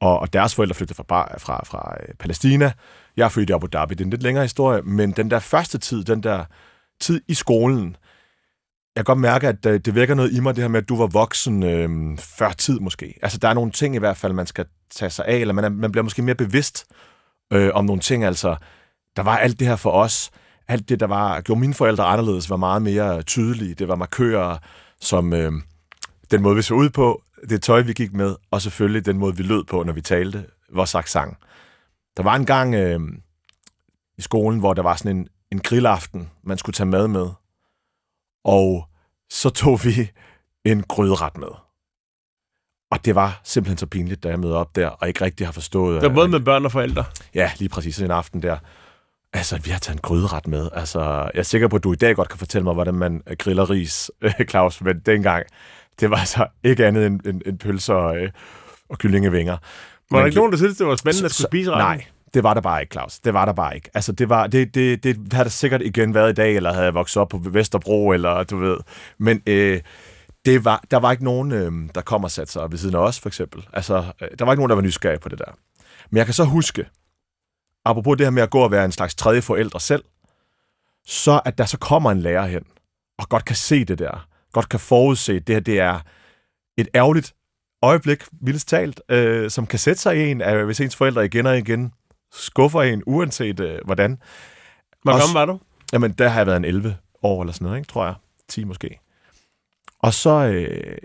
og, 0.00 0.20
og 0.20 0.32
deres 0.32 0.54
forældre 0.54 0.74
flygtede 0.74 0.96
fra, 0.96 1.38
fra, 1.38 1.64
fra 1.64 1.96
øh, 2.00 2.14
Palæstina. 2.18 2.72
Jeg 3.16 3.24
er 3.24 3.28
født 3.28 3.50
i 3.50 3.52
Abu 3.52 3.66
Dhabi. 3.72 3.94
Det 3.94 4.00
er 4.00 4.04
en 4.04 4.10
lidt 4.10 4.22
længere 4.22 4.44
historie, 4.44 4.82
men 4.82 5.12
den 5.12 5.30
der 5.30 5.38
første 5.38 5.78
tid, 5.78 6.04
den 6.04 6.22
der 6.22 6.44
tid 7.00 7.20
i 7.28 7.34
skolen, 7.34 7.96
jeg 8.96 9.04
kan 9.06 9.14
godt 9.14 9.18
mærke, 9.18 9.48
at 9.48 9.66
øh, 9.66 9.80
det 9.80 9.94
virker 9.94 10.14
noget 10.14 10.32
i 10.32 10.40
mig, 10.40 10.56
det 10.56 10.64
her 10.64 10.68
med, 10.68 10.82
at 10.82 10.88
du 10.88 10.96
var 10.96 11.06
voksen 11.06 11.62
øh, 11.62 12.18
før 12.18 12.52
tid 12.52 12.80
måske. 12.80 13.18
Altså, 13.22 13.38
der 13.38 13.48
er 13.48 13.54
nogle 13.54 13.70
ting 13.70 13.94
i 13.94 13.98
hvert 13.98 14.16
fald, 14.16 14.32
man 14.32 14.46
skal 14.46 14.66
tage 14.90 15.10
sig 15.10 15.24
af, 15.24 15.36
eller 15.36 15.54
man, 15.54 15.64
er, 15.64 15.68
man 15.68 15.92
bliver 15.92 16.02
måske 16.02 16.22
mere 16.22 16.34
bevidst 16.34 16.86
øh, 17.52 17.70
om 17.74 17.84
nogle 17.84 18.00
ting. 18.00 18.24
Altså, 18.24 18.56
der 19.16 19.22
var 19.22 19.36
alt 19.36 19.58
det 19.58 19.66
her 19.66 19.76
for 19.76 19.90
os. 19.90 20.30
Alt 20.68 20.88
det, 20.88 21.00
der 21.00 21.06
var, 21.06 21.40
gjorde 21.40 21.60
mine 21.60 21.74
forældre 21.74 22.04
anderledes, 22.04 22.50
var 22.50 22.56
meget 22.56 22.82
mere 22.82 23.22
tydelige. 23.22 23.74
Det 23.74 23.88
var 23.88 23.96
markører, 23.96 24.58
som 25.00 25.32
øh, 25.32 25.52
den 26.30 26.42
måde, 26.42 26.56
vi 26.56 26.62
så 26.62 26.74
ud 26.74 26.90
på, 26.90 27.22
det 27.48 27.62
tøj, 27.62 27.80
vi 27.80 27.92
gik 27.92 28.12
med, 28.12 28.36
og 28.50 28.62
selvfølgelig 28.62 29.06
den 29.06 29.18
måde, 29.18 29.36
vi 29.36 29.42
lød 29.42 29.64
på, 29.64 29.82
når 29.82 29.92
vi 29.92 30.00
talte 30.00 30.46
vores 30.72 30.96
sang. 31.06 31.36
Der 32.16 32.22
var 32.22 32.36
en 32.36 32.46
gang 32.46 32.74
øh, 32.74 33.00
i 34.18 34.22
skolen, 34.22 34.60
hvor 34.60 34.74
der 34.74 34.82
var 34.82 34.96
sådan 34.96 35.16
en, 35.16 35.28
en 35.52 35.58
grillaften, 35.58 36.30
man 36.42 36.58
skulle 36.58 36.74
tage 36.74 36.86
mad 36.86 37.08
med. 37.08 37.28
Og 38.44 38.88
så 39.30 39.50
tog 39.50 39.84
vi 39.84 40.10
en 40.64 40.82
gryderet 40.82 41.38
med. 41.38 41.48
Og 42.90 43.04
det 43.04 43.14
var 43.14 43.40
simpelthen 43.44 43.78
så 43.78 43.86
pinligt, 43.86 44.22
da 44.22 44.28
jeg 44.28 44.40
mødte 44.40 44.54
op 44.54 44.76
der, 44.76 44.88
og 44.88 45.08
ikke 45.08 45.24
rigtig 45.24 45.46
har 45.46 45.52
forstået... 45.52 46.02
Det 46.02 46.08
var 46.08 46.14
både 46.14 46.28
med 46.28 46.40
børn 46.40 46.64
og 46.64 46.72
forældre? 46.72 47.04
Ja, 47.34 47.50
lige 47.58 47.68
præcis 47.68 47.98
en 47.98 48.10
aften 48.10 48.42
der. 48.42 48.58
Altså, 49.32 49.58
vi 49.64 49.70
har 49.70 49.78
taget 49.78 49.96
en 49.96 50.00
gryderet 50.00 50.46
med. 50.46 50.68
Altså, 50.72 51.00
jeg 51.00 51.30
er 51.34 51.42
sikker 51.42 51.68
på, 51.68 51.76
at 51.76 51.84
du 51.84 51.92
i 51.92 51.96
dag 51.96 52.16
godt 52.16 52.28
kan 52.28 52.38
fortælle 52.38 52.64
mig, 52.64 52.74
hvordan 52.74 52.94
man 52.94 53.22
griller 53.38 53.70
ris, 53.70 54.10
Claus, 54.50 54.80
men 54.80 55.00
dengang, 55.06 55.46
det 56.00 56.10
var 56.10 56.16
altså 56.16 56.46
ikke 56.64 56.86
andet 56.86 57.06
end, 57.06 57.26
end, 57.26 57.42
end 57.46 57.58
pølser 57.58 57.94
og, 57.94 58.16
øh, 58.16 58.30
og 58.88 58.98
kyllingevinger. 58.98 59.56
Var 60.10 60.18
der 60.18 60.26
ikke 60.26 60.36
nogen, 60.36 60.52
der 60.52 60.58
synes, 60.58 60.78
det 60.78 60.86
var 60.86 60.96
spændende 60.96 61.24
at 61.24 61.32
skulle 61.32 61.48
spise 61.48 61.70
retten? 61.70 61.86
Nej, 61.86 62.06
det 62.34 62.42
var 62.42 62.54
der 62.54 62.60
bare 62.60 62.80
ikke, 62.80 62.92
Claus. 62.92 63.18
Det 63.18 63.34
var 63.34 63.44
der 63.44 63.52
bare 63.52 63.74
ikke. 63.74 63.90
Altså, 63.94 64.12
det, 64.12 64.28
var, 64.28 64.46
det, 64.46 64.74
det, 64.74 65.04
det 65.04 65.32
havde 65.32 65.44
der 65.44 65.50
sikkert 65.50 65.82
igen 65.82 66.14
været 66.14 66.30
i 66.30 66.34
dag, 66.34 66.56
eller 66.56 66.72
havde 66.72 66.84
jeg 66.84 66.94
vokset 66.94 67.20
op 67.20 67.28
på 67.28 67.40
Vesterbro, 67.44 68.10
eller 68.10 68.42
du 68.44 68.56
ved. 68.56 68.76
Men 69.18 69.42
øh, 69.46 69.80
det 70.44 70.64
var, 70.64 70.84
der 70.90 70.96
var 70.96 71.10
ikke 71.10 71.24
nogen, 71.24 71.52
øh, 71.52 71.72
der 71.94 72.00
kom 72.00 72.24
og 72.24 72.30
satte 72.30 72.52
sig 72.52 72.70
ved 72.70 72.78
siden 72.78 72.94
af 72.94 72.98
os, 72.98 73.20
for 73.20 73.28
eksempel. 73.28 73.68
Altså, 73.72 74.04
øh, 74.22 74.28
der 74.38 74.44
var 74.44 74.52
ikke 74.52 74.60
nogen, 74.60 74.70
der 74.70 74.74
var 74.74 74.82
nysgerrige 74.82 75.20
på 75.20 75.28
det 75.28 75.38
der. 75.38 75.56
Men 76.10 76.16
jeg 76.16 76.26
kan 76.26 76.34
så 76.34 76.44
huske, 76.44 76.86
apropos 77.84 78.16
det 78.16 78.26
her 78.26 78.30
med 78.30 78.42
at 78.42 78.50
gå 78.50 78.58
og 78.58 78.70
være 78.70 78.84
en 78.84 78.92
slags 78.92 79.14
tredje 79.14 79.42
forældre 79.42 79.80
selv, 79.80 80.04
så 81.06 81.40
at 81.44 81.58
der 81.58 81.64
så 81.64 81.78
kommer 81.78 82.10
en 82.10 82.20
lærer 82.20 82.46
hen, 82.46 82.64
og 83.18 83.28
godt 83.28 83.44
kan 83.44 83.56
se 83.56 83.84
det 83.84 83.98
der, 83.98 84.26
godt 84.52 84.68
kan 84.68 84.80
forudse, 84.80 85.38
det 85.38 85.54
her 85.54 85.60
det 85.60 85.80
er 85.80 86.00
et 86.78 86.88
ærgerligt 86.94 87.34
øjeblik, 87.82 88.22
vildest 88.40 88.68
talt, 88.68 89.00
øh, 89.08 89.50
som 89.50 89.66
kan 89.66 89.78
sætte 89.78 90.02
sig 90.02 90.16
i 90.16 90.30
en, 90.30 90.64
hvis 90.64 90.80
ens 90.80 90.96
forældre 90.96 91.24
igen 91.24 91.46
og 91.46 91.58
igen 91.58 91.92
skuffer 92.32 92.82
en, 92.82 93.02
uanset 93.06 93.60
øh, 93.60 93.78
hvordan. 93.84 94.18
Hvor 95.02 95.18
gammel 95.18 95.34
var 95.34 95.46
du? 95.46 95.60
Jamen, 95.92 96.12
der 96.12 96.28
har 96.28 96.40
jeg 96.40 96.46
været 96.46 96.56
en 96.56 96.64
11 96.64 96.96
år 97.22 97.42
eller 97.42 97.52
sådan 97.52 97.64
noget, 97.64 97.78
ikke? 97.78 97.92
tror 97.92 98.04
jeg. 98.04 98.14
10 98.48 98.64
måske. 98.64 99.00
Og 99.98 100.14
så, 100.14 100.30
øh, 100.30 100.98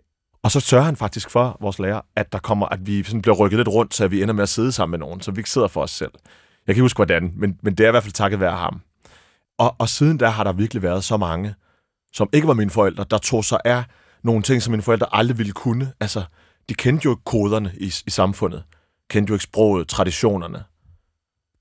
og 0.44 0.52
så 0.52 0.60
sørger 0.60 0.86
han 0.86 0.96
faktisk 0.96 1.30
for, 1.30 1.58
vores 1.62 1.80
lærer, 1.80 2.02
at 2.16 2.32
der 2.34 2.40
kommer, 2.40 2.66
at 2.66 2.88
vi 2.88 3.04
sådan 3.04 3.22
bliver 3.22 3.36
rykket 3.36 3.58
lidt 3.58 3.68
rundt, 3.68 3.96
så 3.96 4.08
vi 4.08 4.22
ender 4.22 4.34
med 4.34 4.44
at 4.44 4.50
sidde 4.50 4.72
sammen 4.72 5.00
med 5.00 5.08
nogen, 5.08 5.22
så 5.22 5.32
vi 5.32 5.40
ikke 5.40 5.50
sidder 5.50 5.68
for 5.68 5.82
os 5.82 5.92
selv. 5.92 6.12
Jeg 6.68 6.76
kan 6.76 6.80
ikke 6.80 6.82
huske, 6.82 6.98
hvordan, 6.98 7.34
men, 7.36 7.60
men 7.62 7.76
det 7.76 7.84
er 7.84 7.88
i 7.88 7.92
hvert 7.92 8.04
fald 8.04 8.14
takket 8.14 8.40
være 8.40 8.58
ham. 8.58 8.82
Og, 9.58 9.76
og 9.80 9.90
siden 9.90 10.20
der 10.20 10.30
har 10.30 10.44
der 10.44 10.54
virkelig 10.54 10.84
været 10.84 11.04
så 11.04 11.18
mange, 11.18 11.56
som 12.14 12.30
ikke 12.34 12.48
var 12.48 12.54
mine 12.54 12.70
forældre, 12.70 13.06
der 13.12 13.18
tog 13.18 13.46
sig 13.46 13.60
af 13.66 13.84
nogle 14.24 14.42
ting, 14.42 14.62
som 14.62 14.72
mine 14.72 14.84
forældre 14.84 15.08
aldrig 15.12 15.38
ville 15.38 15.52
kunne. 15.52 15.94
Altså, 16.00 16.24
de 16.70 16.74
kendte 16.74 17.06
jo 17.06 17.12
ikke 17.12 17.24
koderne 17.26 17.72
i, 17.78 17.94
i 18.06 18.10
samfundet. 18.10 18.64
Kendte 19.10 19.32
jo 19.32 19.36
ikke 19.36 19.44
sproget, 19.44 19.88
traditionerne. 19.88 20.64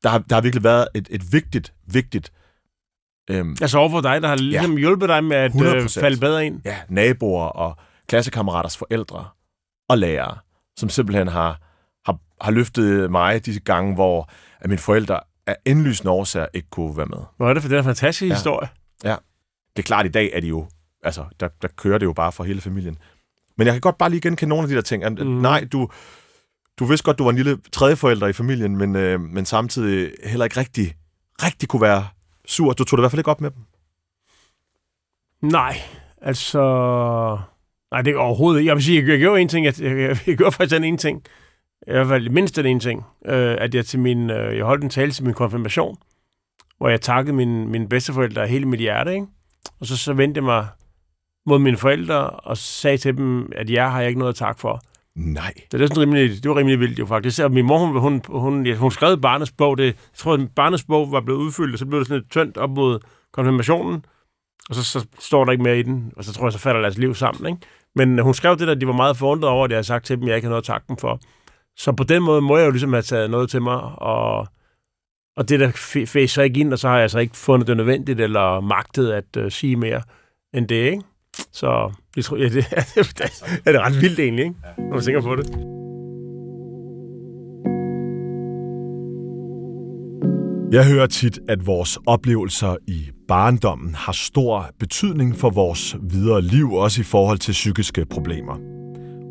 Der 0.04 0.10
har, 0.10 0.18
der 0.18 0.34
har 0.34 0.40
virkelig 0.40 0.64
været 0.64 0.88
et, 0.94 1.08
et 1.10 1.32
vigtigt, 1.32 1.74
vigtigt... 1.86 2.32
Øhm, 3.30 3.56
altså 3.60 3.78
overfor 3.78 4.00
dig, 4.00 4.22
der 4.22 4.28
har 4.28 4.36
ligesom 4.36 4.72
ja, 4.72 4.78
hjulpet 4.78 5.08
dig 5.08 5.24
med 5.24 5.36
at 5.36 5.52
øh, 5.62 5.88
falde 5.88 6.20
bedre 6.20 6.46
ind? 6.46 6.60
Ja, 6.64 6.76
naboer 6.88 7.44
og 7.44 7.76
klassekammeraters 8.08 8.76
forældre 8.76 9.28
og 9.88 9.98
lærere, 9.98 10.38
som 10.76 10.88
simpelthen 10.88 11.28
har, 11.28 11.60
har, 12.06 12.18
har 12.40 12.50
løftet 12.50 13.10
mig 13.10 13.46
disse 13.46 13.60
gange, 13.60 13.94
hvor 13.94 14.30
at 14.60 14.68
mine 14.68 14.78
forældre 14.78 15.20
af 15.46 15.56
indlysende 15.66 16.10
årsager 16.10 16.46
ikke 16.54 16.70
kunne 16.70 16.96
være 16.96 17.06
med. 17.06 17.18
Hvor 17.36 17.48
er 17.48 17.54
det 17.54 17.62
for 17.62 17.68
det 17.68 17.76
er 17.76 17.80
en 17.80 17.84
fantastisk 17.84 18.28
ja. 18.28 18.34
historie. 18.34 18.68
Ja. 19.04 19.16
Det 19.76 19.82
er 19.82 19.86
klart, 19.86 20.06
i 20.06 20.08
dag 20.08 20.30
er 20.32 20.40
de 20.40 20.48
jo, 20.48 20.66
altså, 21.02 21.24
der, 21.40 21.48
der 21.62 21.68
kører 21.76 21.98
det 21.98 22.06
jo 22.06 22.12
bare 22.12 22.32
for 22.32 22.44
hele 22.44 22.60
familien. 22.60 22.98
Men 23.56 23.66
jeg 23.66 23.74
kan 23.74 23.80
godt 23.80 23.98
bare 23.98 24.10
lige 24.10 24.20
genkende 24.20 24.48
nogle 24.48 24.62
af 24.62 24.68
de 24.68 24.74
der 24.74 24.80
ting. 24.80 25.08
Mm. 25.08 25.26
Nej, 25.26 25.66
du, 25.72 25.88
du 26.78 26.84
vidste 26.84 27.04
godt, 27.04 27.18
du 27.18 27.24
var 27.24 27.30
en 27.30 27.36
lille 27.36 27.58
tredje 27.72 27.96
forælder 27.96 28.26
i 28.26 28.32
familien, 28.32 28.76
men, 28.76 28.96
øh, 28.96 29.20
men 29.20 29.44
samtidig 29.44 30.12
heller 30.24 30.44
ikke 30.44 30.60
rigtig, 30.60 30.94
rigtig 31.42 31.68
kunne 31.68 31.82
være 31.82 32.06
sur. 32.46 32.72
Du 32.72 32.84
tog 32.84 32.96
det 32.96 33.00
i 33.00 33.02
hvert 33.02 33.10
fald 33.10 33.20
ikke 33.20 33.30
op 33.30 33.40
med 33.40 33.50
dem. 33.50 33.60
Nej, 35.42 35.76
altså... 36.22 37.38
Nej, 37.90 38.02
det 38.02 38.14
er 38.14 38.18
overhovedet 38.18 38.60
ikke. 38.60 38.68
Jeg 38.68 38.76
vil 38.76 38.84
sige, 38.84 39.08
jeg 39.08 39.18
gjorde 39.18 39.40
en 39.40 39.48
ting. 39.48 39.66
Jeg, 39.66 39.80
jeg, 39.80 39.98
jeg, 39.98 40.18
jeg 40.26 40.36
gjorde 40.36 40.52
faktisk 40.52 40.74
den 40.74 40.84
ene 40.84 40.96
ting. 40.96 41.22
I 41.86 41.90
hvert 41.90 42.06
fald 42.06 42.30
mindst 42.30 42.56
den 42.56 42.66
ene 42.66 42.80
ting. 42.80 43.04
Øh, 43.26 43.56
at 43.60 43.74
jeg, 43.74 43.86
til 43.86 43.98
min, 43.98 44.30
øh, 44.30 44.56
jeg 44.56 44.64
holdt 44.64 44.84
en 44.84 44.90
tale 44.90 45.12
til 45.12 45.24
min 45.24 45.34
konfirmation, 45.34 45.96
hvor 46.78 46.88
jeg 46.88 47.00
takkede 47.00 47.36
min, 47.36 47.68
mine 47.68 47.88
bedsteforældre 47.88 48.46
hele 48.46 48.66
mit 48.66 48.80
hjerte, 48.80 49.14
ikke? 49.14 49.26
Og 49.80 49.86
så, 49.86 49.96
så 49.96 50.12
vendte 50.12 50.38
jeg 50.38 50.44
mig 50.44 50.66
mod 51.46 51.58
mine 51.58 51.76
forældre 51.76 52.30
og 52.30 52.56
sagde 52.56 52.98
til 52.98 53.16
dem, 53.16 53.52
at 53.56 53.70
jeg 53.70 53.92
har 53.92 54.00
jeg 54.00 54.08
ikke 54.08 54.18
noget 54.18 54.32
at 54.32 54.36
takke 54.36 54.60
for. 54.60 54.82
Nej. 55.16 55.52
Det, 55.72 55.82
er 55.82 55.86
sådan 55.86 56.00
rimelig, 56.02 56.42
det 56.42 56.48
var 56.48 56.56
rimelig 56.56 56.80
vildt 56.80 56.98
jo 56.98 57.06
faktisk. 57.06 57.40
Og 57.42 57.52
min 57.52 57.66
mor, 57.66 57.78
hun, 57.78 58.00
hun, 58.00 58.22
hun, 58.28 58.66
ja, 58.66 58.74
hun 58.74 58.90
skrev 58.90 59.20
barnets 59.20 59.52
bog. 59.52 59.78
Det, 59.78 59.84
jeg 59.84 59.94
tror, 60.14 60.34
at 60.34 60.54
barnets 60.56 60.84
bog 60.84 61.12
var 61.12 61.20
blevet 61.20 61.38
udfyldt, 61.38 61.72
og 61.72 61.78
så 61.78 61.86
blev 61.86 62.00
det 62.00 62.08
sådan 62.08 62.22
et 62.22 62.30
tyndt 62.30 62.56
op 62.56 62.70
mod 62.70 63.00
konfirmationen. 63.32 64.04
Og 64.68 64.74
så, 64.74 64.84
så 64.84 65.06
står 65.18 65.44
der 65.44 65.52
ikke 65.52 65.64
mere 65.64 65.78
i 65.78 65.82
den, 65.82 66.12
og 66.16 66.24
så 66.24 66.32
tror 66.32 66.46
jeg, 66.46 66.52
så 66.52 66.58
falder 66.58 66.80
deres 66.80 66.98
liv 66.98 67.14
sammen. 67.14 67.52
Ikke? 67.52 67.66
Men 67.94 68.18
øh, 68.18 68.24
hun 68.24 68.34
skrev 68.34 68.58
det 68.58 68.68
der, 68.68 68.74
de 68.74 68.86
var 68.86 68.92
meget 68.92 69.16
forundret 69.16 69.50
over, 69.50 69.64
at 69.64 69.70
jeg 69.70 69.76
havde 69.76 69.86
sagt 69.86 70.06
til 70.06 70.16
dem, 70.16 70.24
at 70.24 70.28
jeg 70.28 70.36
ikke 70.36 70.44
havde 70.44 70.50
noget 70.50 70.62
at 70.62 70.66
takke 70.66 70.84
dem 70.88 70.96
for. 70.96 71.20
Så 71.76 71.92
på 71.92 72.04
den 72.04 72.22
måde 72.22 72.40
må 72.40 72.56
jeg 72.56 72.66
jo 72.66 72.70
ligesom 72.70 72.92
have 72.92 73.02
taget 73.02 73.30
noget 73.30 73.50
til 73.50 73.62
mig, 73.62 73.80
og, 73.98 74.46
og 75.36 75.48
det 75.48 75.60
der 75.60 75.70
fæs 76.06 76.30
så 76.30 76.42
ikke 76.42 76.60
ind, 76.60 76.72
og 76.72 76.78
så 76.78 76.88
har 76.88 76.98
jeg 76.98 77.10
så 77.10 77.18
ikke 77.18 77.36
fundet 77.36 77.68
det 77.68 77.76
nødvendigt, 77.76 78.20
eller 78.20 78.60
magtet 78.60 79.10
at 79.12 79.36
uh, 79.36 79.50
sige 79.50 79.76
mere 79.76 80.02
end 80.54 80.68
det, 80.68 80.90
ikke? 80.90 81.02
Så 81.52 81.92
det, 82.14 82.24
tror, 82.24 82.36
ja, 82.36 82.48
det, 82.48 82.66
er, 82.70 82.80
det 83.64 83.74
er 83.74 83.80
ret 83.80 84.00
vildt 84.02 84.18
egentlig, 84.18 84.44
ikke? 84.44 84.56
når 84.78 84.94
man 84.94 85.02
tænker 85.02 85.20
på 85.20 85.36
det. 85.36 85.74
Jeg 90.72 90.86
hører 90.86 91.06
tit, 91.06 91.38
at 91.48 91.66
vores 91.66 91.98
oplevelser 92.06 92.76
i 92.86 93.10
barndommen 93.28 93.94
har 93.94 94.12
stor 94.12 94.70
betydning 94.78 95.36
for 95.36 95.50
vores 95.50 95.96
videre 96.02 96.42
liv, 96.42 96.72
også 96.72 97.00
i 97.00 97.04
forhold 97.04 97.38
til 97.38 97.52
psykiske 97.52 98.06
problemer. 98.06 98.58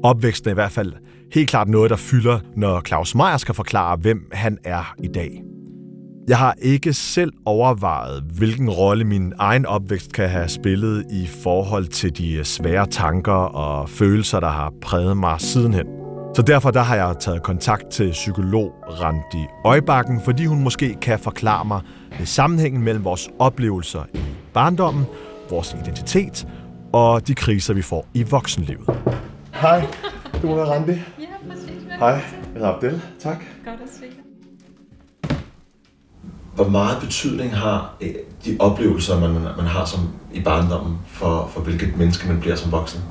Opvæksten 0.04 0.50
er 0.50 0.52
i 0.52 0.54
hvert 0.54 0.72
fald 0.72 0.94
helt 1.34 1.50
klart 1.50 1.68
noget, 1.68 1.90
der 1.90 1.96
fylder, 1.96 2.40
når 2.56 2.82
Claus 2.88 3.16
Meier 3.16 3.38
skal 3.38 3.56
forklare, 3.56 3.96
hvem 3.96 4.30
han 4.32 4.58
er 4.64 4.96
i 5.04 5.08
dag. 5.08 5.53
Jeg 6.28 6.38
har 6.38 6.56
ikke 6.62 6.94
selv 6.94 7.34
overvejet, 7.46 8.24
hvilken 8.38 8.70
rolle 8.70 9.04
min 9.04 9.34
egen 9.38 9.66
opvækst 9.66 10.14
kan 10.14 10.30
have 10.30 10.48
spillet 10.48 11.06
i 11.12 11.28
forhold 11.28 11.88
til 11.88 12.18
de 12.18 12.44
svære 12.44 12.88
tanker 12.88 13.34
og 13.34 13.90
følelser, 13.90 14.40
der 14.40 14.50
har 14.50 14.74
præget 14.82 15.18
mig 15.18 15.42
sidenhen. 15.42 15.86
Så 16.36 16.42
derfor 16.42 16.72
der 16.72 16.82
har 16.82 16.96
jeg 16.96 17.16
taget 17.20 17.44
kontakt 17.44 17.90
til 17.90 18.12
psykolog 18.12 18.72
Randi 19.02 19.46
Øjbakken, 19.66 20.22
fordi 20.22 20.46
hun 20.46 20.64
måske 20.64 20.96
kan 21.02 21.20
forklare 21.20 21.66
mig 21.66 21.82
sammenhængen 22.24 22.84
mellem 22.84 23.04
vores 23.04 23.30
oplevelser 23.40 24.04
i 24.14 24.20
barndommen, 24.54 25.06
vores 25.50 25.76
identitet 25.84 26.48
og 26.94 27.28
de 27.28 27.36
kriser, 27.36 27.74
vi 27.74 27.82
får 27.82 28.08
i 28.14 28.24
voksenlivet. 28.24 28.90
Hej, 29.54 29.88
du 30.42 30.48
må 30.48 30.56
være 30.56 30.66
Randi. 30.66 30.92
Ja, 30.92 31.26
præcis. 31.50 31.84
Hej, 32.00 32.10
jeg 32.10 32.22
hedder 32.54 32.74
Abdel. 32.74 33.02
Tak. 33.20 33.44
Godt 33.66 33.82
at 33.84 33.90
se 33.90 34.23
hvor 36.56 36.68
meget 36.68 36.98
betydning 37.02 37.56
har 37.56 37.96
øh, 38.02 38.10
de 38.46 38.58
oplevelser, 38.60 39.20
man, 39.20 39.32
man 39.32 39.66
har 39.66 39.86
som 39.86 40.00
i 40.34 40.42
barndommen, 40.42 40.98
for, 41.08 41.50
for 41.54 41.62
hvilket 41.62 41.98
menneske 41.98 42.28
man 42.28 42.40
bliver 42.40 42.56
som 42.56 42.72
voksen? 42.72 43.02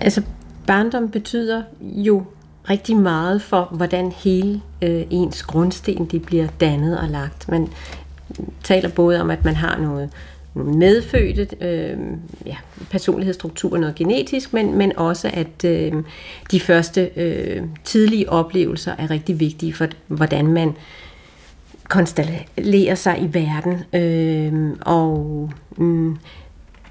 Altså, 0.00 0.22
barndom 0.66 1.10
betyder 1.10 1.62
jo 1.80 2.24
rigtig 2.70 2.96
meget 2.96 3.42
for, 3.42 3.68
hvordan 3.70 4.12
hele 4.12 4.60
øh, 4.82 5.02
ens 5.10 5.42
grundsten 5.42 6.06
de 6.06 6.20
bliver 6.20 6.46
dannet 6.60 6.98
og 6.98 7.08
lagt. 7.08 7.48
Man 7.48 7.68
taler 8.62 8.88
både 8.88 9.20
om, 9.20 9.30
at 9.30 9.44
man 9.44 9.56
har 9.56 9.78
noget, 9.78 10.10
noget 10.54 10.76
medfødte 10.76 11.48
øh, 11.60 11.98
ja, 12.46 12.56
personlighedsstruktur, 12.90 13.76
noget 13.78 13.94
genetisk, 13.94 14.52
men, 14.52 14.78
men 14.78 14.96
også, 14.96 15.30
at 15.32 15.64
øh, 15.64 15.92
de 16.50 16.60
første 16.60 17.10
øh, 17.16 17.62
tidlige 17.84 18.30
oplevelser 18.30 18.92
er 18.98 19.10
rigtig 19.10 19.40
vigtige 19.40 19.72
for, 19.72 19.86
hvordan 20.08 20.46
man 20.46 20.74
konstellerer 21.92 22.94
sig 22.94 23.22
i 23.22 23.34
verden. 23.34 23.84
Øh, 23.92 24.76
og 24.80 25.50
mm, 25.76 26.18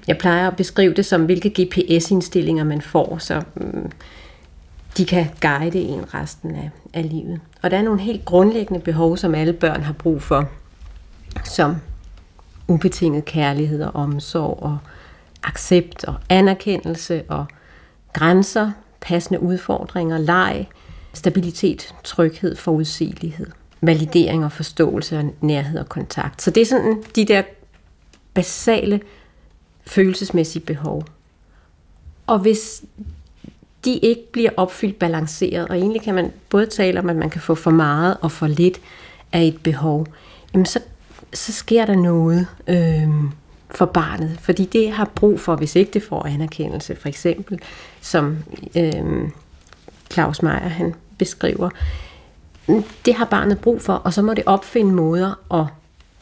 jeg 0.06 0.18
plejer 0.18 0.48
at 0.48 0.56
beskrive 0.56 0.94
det 0.94 1.06
som, 1.06 1.24
hvilke 1.24 1.62
GPS-indstillinger 1.62 2.64
man 2.64 2.82
får, 2.82 3.18
så 3.18 3.42
mm, 3.54 3.90
de 4.96 5.04
kan 5.04 5.26
guide 5.40 5.80
en 5.80 6.14
resten 6.14 6.54
af, 6.54 6.70
af 6.94 7.08
livet. 7.10 7.40
Og 7.62 7.70
der 7.70 7.78
er 7.78 7.82
nogle 7.82 8.00
helt 8.00 8.24
grundlæggende 8.24 8.80
behov, 8.80 9.16
som 9.16 9.34
alle 9.34 9.52
børn 9.52 9.82
har 9.82 9.92
brug 9.92 10.22
for, 10.22 10.48
som 11.44 11.76
ubetinget 12.68 13.24
kærlighed 13.24 13.82
og 13.82 13.94
omsorg 13.94 14.58
og 14.62 14.78
accept 15.42 16.04
og 16.04 16.14
anerkendelse 16.28 17.22
og 17.28 17.46
grænser, 18.12 18.70
passende 19.00 19.40
udfordringer, 19.40 20.18
leg, 20.18 20.66
stabilitet, 21.14 21.94
tryghed, 22.04 22.56
forudsigelighed 22.56 23.46
validering 23.82 24.44
og 24.44 24.52
forståelse 24.52 25.18
og 25.18 25.34
nærhed 25.40 25.80
og 25.80 25.88
kontakt. 25.88 26.42
Så 26.42 26.50
det 26.50 26.60
er 26.60 26.66
sådan 26.66 27.02
de 27.16 27.24
der 27.24 27.42
basale 28.34 29.00
følelsesmæssige 29.86 30.64
behov. 30.64 31.04
Og 32.26 32.38
hvis 32.38 32.84
de 33.84 33.96
ikke 33.96 34.32
bliver 34.32 34.50
opfyldt 34.56 34.98
balanceret, 34.98 35.68
og 35.68 35.76
egentlig 35.76 36.02
kan 36.02 36.14
man 36.14 36.32
både 36.48 36.66
tale 36.66 37.00
om, 37.00 37.10
at 37.10 37.16
man 37.16 37.30
kan 37.30 37.40
få 37.40 37.54
for 37.54 37.70
meget 37.70 38.16
og 38.20 38.32
for 38.32 38.46
lidt 38.46 38.80
af 39.32 39.42
et 39.42 39.62
behov, 39.62 40.06
jamen 40.54 40.66
så, 40.66 40.80
så 41.32 41.52
sker 41.52 41.86
der 41.86 41.94
noget 41.94 42.46
øh, 42.68 43.08
for 43.70 43.86
barnet, 43.86 44.38
fordi 44.40 44.64
det 44.64 44.92
har 44.92 45.10
brug 45.14 45.40
for, 45.40 45.56
hvis 45.56 45.76
ikke 45.76 45.90
det 45.92 46.02
får 46.02 46.26
anerkendelse, 46.26 46.96
for 46.96 47.08
eksempel, 47.08 47.60
som 48.00 48.38
øh, 48.76 49.30
Claus 50.12 50.42
Meier 50.42 50.68
han 50.68 50.94
beskriver, 51.18 51.70
Mm. 52.66 52.84
det 53.06 53.14
har 53.14 53.24
barnet 53.24 53.60
brug 53.60 53.82
for, 53.82 53.92
og 53.92 54.12
så 54.12 54.22
må 54.22 54.34
det 54.34 54.44
opfinde 54.46 54.92
måder 54.92 55.60
at 55.60 55.66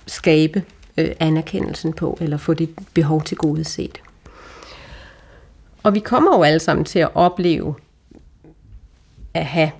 skabe 0.06 0.64
øh, 0.98 1.10
anerkendelsen 1.20 1.92
på, 1.92 2.18
eller 2.20 2.36
få 2.36 2.54
dit 2.54 2.70
behov 2.94 3.22
til 3.22 3.36
gode 3.36 3.64
set. 3.64 4.00
Og 5.82 5.94
vi 5.94 6.00
kommer 6.00 6.36
jo 6.36 6.42
alle 6.42 6.60
sammen 6.60 6.84
til 6.84 6.98
at 6.98 7.08
opleve 7.14 7.74
at 9.34 9.44
have 9.44 9.70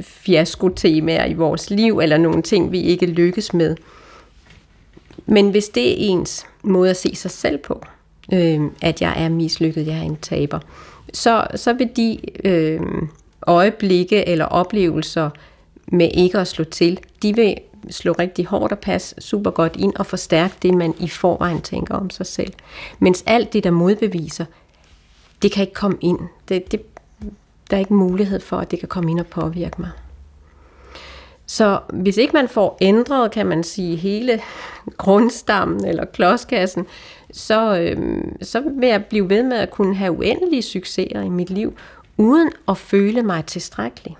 fiaskotemaer 0.00 1.24
i 1.24 1.34
vores 1.34 1.70
liv, 1.70 1.98
eller 1.98 2.18
nogle 2.18 2.42
ting, 2.42 2.72
vi 2.72 2.80
ikke 2.80 3.06
lykkes 3.06 3.54
med. 3.54 3.76
Men 5.26 5.50
hvis 5.50 5.68
det 5.68 5.90
er 5.90 5.94
ens 5.98 6.46
måde 6.62 6.90
at 6.90 6.96
se 6.96 7.14
sig 7.14 7.30
selv 7.30 7.58
på, 7.58 7.84
øh, 8.32 8.60
at 8.82 9.02
jeg 9.02 9.24
er 9.24 9.28
mislykket, 9.28 9.86
jeg 9.86 9.98
er 9.98 10.02
en 10.02 10.16
taber, 10.16 10.58
så, 11.12 11.46
så 11.54 11.72
vil 11.72 11.90
de 11.96 12.18
øh, 12.44 12.80
øjeblikke 13.46 14.28
eller 14.28 14.44
oplevelser 14.44 15.30
med 15.88 16.10
ikke 16.14 16.38
at 16.38 16.48
slå 16.48 16.64
til, 16.64 17.00
de 17.22 17.34
vil 17.34 17.56
slå 17.90 18.12
rigtig 18.12 18.46
hårdt 18.46 18.72
og 18.72 18.78
passe 18.78 19.14
super 19.20 19.50
godt 19.50 19.76
ind 19.76 19.94
og 19.96 20.06
forstærke 20.06 20.54
det, 20.62 20.74
man 20.74 20.94
i 21.00 21.08
forvejen 21.08 21.62
tænker 21.62 21.94
om 21.94 22.10
sig 22.10 22.26
selv. 22.26 22.52
Mens 22.98 23.24
alt 23.26 23.52
det, 23.52 23.64
der 23.64 23.70
modbeviser, 23.70 24.44
det 25.42 25.52
kan 25.52 25.60
ikke 25.60 25.74
komme 25.74 25.98
ind. 26.00 26.18
Det, 26.48 26.72
det, 26.72 26.82
der 27.70 27.76
er 27.76 27.80
ikke 27.80 27.94
mulighed 27.94 28.40
for, 28.40 28.56
at 28.56 28.70
det 28.70 28.78
kan 28.78 28.88
komme 28.88 29.10
ind 29.10 29.20
og 29.20 29.26
påvirke 29.26 29.80
mig. 29.80 29.90
Så 31.46 31.80
hvis 31.92 32.16
ikke 32.16 32.32
man 32.32 32.48
får 32.48 32.76
ændret, 32.80 33.30
kan 33.30 33.46
man 33.46 33.62
sige, 33.62 33.96
hele 33.96 34.40
grundstammen 34.96 35.84
eller 35.84 36.04
klodskassen, 36.04 36.86
så, 37.32 37.78
øh, 37.78 38.22
så 38.42 38.60
vil 38.60 38.88
jeg 38.88 39.04
blive 39.04 39.28
ved 39.28 39.42
med 39.42 39.56
at 39.56 39.70
kunne 39.70 39.94
have 39.94 40.12
uendelige 40.12 40.62
succeser 40.62 41.22
i 41.22 41.28
mit 41.28 41.50
liv, 41.50 41.74
uden 42.16 42.50
at 42.68 42.78
føle 42.78 43.22
mig 43.22 43.44
tilstrækkelig. 43.44 44.16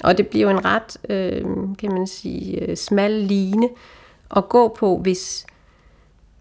Og 0.00 0.18
det 0.18 0.28
bliver 0.28 0.50
en 0.50 0.64
ret, 0.64 0.96
øh, 1.08 1.44
kan 1.78 1.92
man 1.92 2.06
sige, 2.06 2.68
øh, 2.68 2.76
smal 2.76 3.10
line 3.10 3.68
at 4.36 4.48
gå 4.48 4.68
på, 4.78 4.98
hvis 4.98 5.46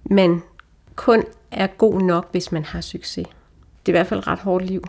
man 0.04 0.42
kun 0.96 1.24
er 1.52 1.68
god 1.68 2.02
nok, 2.02 2.32
hvis 2.32 2.52
man 2.52 2.64
har 2.64 2.82
succes. 2.82 3.28
Det 3.86 3.92
er 3.92 3.98
i 3.98 3.98
hvert 3.98 4.08
fald 4.08 4.20
et 4.20 4.28
ret 4.28 4.40
hårdt 4.40 4.66
liv. 4.66 4.82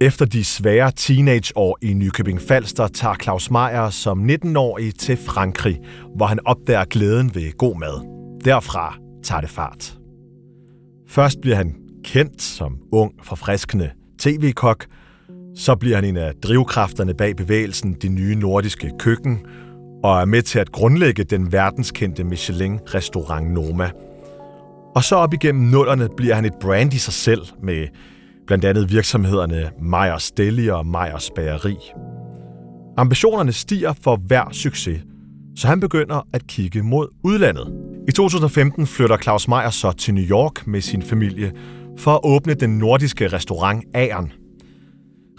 Efter 0.00 0.24
de 0.24 0.44
svære 0.44 0.92
teenageår 0.96 1.78
i 1.82 1.92
Nykøbing 1.92 2.40
Falster 2.40 2.88
tager 2.88 3.14
Claus 3.14 3.50
Meier 3.50 3.90
som 3.90 4.24
19-årig 4.24 4.94
til 4.94 5.16
Frankrig, 5.16 5.80
hvor 6.16 6.26
han 6.26 6.38
opdager 6.46 6.84
glæden 6.84 7.34
ved 7.34 7.52
god 7.58 7.76
mad. 7.76 8.04
Derfra 8.44 8.96
tager 9.22 9.40
det 9.40 9.50
fart. 9.50 10.03
Først 11.08 11.40
bliver 11.40 11.56
han 11.56 11.74
kendt 12.04 12.42
som 12.42 12.78
ung, 12.92 13.12
forfriskende 13.22 13.90
tv-kok, 14.18 14.86
så 15.56 15.76
bliver 15.76 15.96
han 15.96 16.04
en 16.04 16.16
af 16.16 16.32
drivkræfterne 16.42 17.14
bag 17.14 17.36
bevægelsen 17.36 17.96
Det 18.02 18.12
Nye 18.12 18.34
Nordiske 18.34 18.90
Køkken, 18.98 19.46
og 20.02 20.20
er 20.20 20.24
med 20.24 20.42
til 20.42 20.58
at 20.58 20.72
grundlægge 20.72 21.24
den 21.24 21.52
verdenskendte 21.52 22.24
Michelin-restaurant 22.24 23.50
Noma. 23.52 23.90
Og 24.94 25.04
så 25.04 25.16
op 25.16 25.34
igennem 25.34 25.64
nullerne 25.64 26.08
bliver 26.16 26.34
han 26.34 26.44
et 26.44 26.54
brand 26.60 26.94
i 26.94 26.98
sig 26.98 27.12
selv 27.12 27.42
med 27.62 27.86
blandt 28.46 28.64
andet 28.64 28.90
virksomhederne 28.92 29.70
Meyers 29.80 30.30
Deli 30.30 30.68
og 30.68 30.86
Meyers 30.86 31.30
Bageri. 31.36 31.76
Ambitionerne 32.96 33.52
stiger 33.52 33.92
for 33.92 34.16
hver 34.16 34.48
succes, 34.52 35.00
så 35.56 35.68
han 35.68 35.80
begynder 35.80 36.26
at 36.32 36.46
kigge 36.46 36.82
mod 36.82 37.08
udlandet. 37.24 37.72
I 38.08 38.12
2015 38.12 38.86
flytter 38.86 39.16
Claus 39.16 39.48
Meyer 39.48 39.70
så 39.70 39.92
til 39.92 40.14
New 40.14 40.24
York 40.24 40.66
med 40.66 40.80
sin 40.80 41.02
familie 41.02 41.52
for 41.98 42.14
at 42.14 42.20
åbne 42.24 42.54
den 42.54 42.78
nordiske 42.78 43.28
restaurant 43.28 43.84
Agern. 43.94 44.32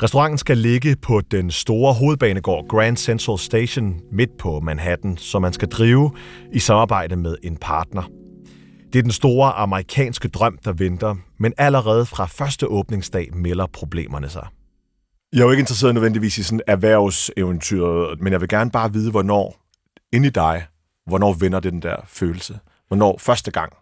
Restauranten 0.03 0.37
skal 0.37 0.57
ligge 0.57 0.95
på 1.01 1.21
den 1.31 1.51
store 1.51 1.93
hovedbanegård 1.93 2.67
Grand 2.67 2.97
Central 2.97 3.39
Station 3.39 3.95
midt 4.11 4.37
på 4.39 4.59
Manhattan, 4.59 5.17
som 5.17 5.41
man 5.41 5.53
skal 5.53 5.67
drive 5.67 6.11
i 6.53 6.59
samarbejde 6.59 7.15
med 7.15 7.35
en 7.43 7.57
partner– 7.57 8.09
det 8.95 8.99
er 8.99 9.03
den 9.03 9.11
store 9.11 9.51
amerikanske 9.51 10.27
drøm, 10.27 10.57
der 10.65 10.73
venter, 10.73 11.15
men 11.39 11.53
allerede 11.57 12.05
fra 12.05 12.25
første 12.25 12.67
åbningsdag 12.67 13.29
melder 13.33 13.65
problemerne 13.65 14.29
sig. 14.29 14.47
Jeg 15.33 15.39
er 15.39 15.43
jo 15.43 15.51
ikke 15.51 15.59
interesseret 15.59 15.93
nødvendigvis 15.93 16.37
i 16.37 16.43
sådan 16.43 16.61
erhvervseventyret, 16.67 18.21
men 18.21 18.33
jeg 18.33 18.41
vil 18.41 18.49
gerne 18.49 18.71
bare 18.71 18.93
vide, 18.93 19.11
hvornår, 19.11 19.64
ind 20.15 20.25
i 20.25 20.29
dig, 20.29 20.65
hvornår 21.07 21.33
vender 21.33 21.59
det 21.59 21.71
den 21.73 21.81
der 21.81 21.95
følelse? 22.07 22.59
Hvornår 22.87 23.17
første 23.17 23.51
gang 23.51 23.73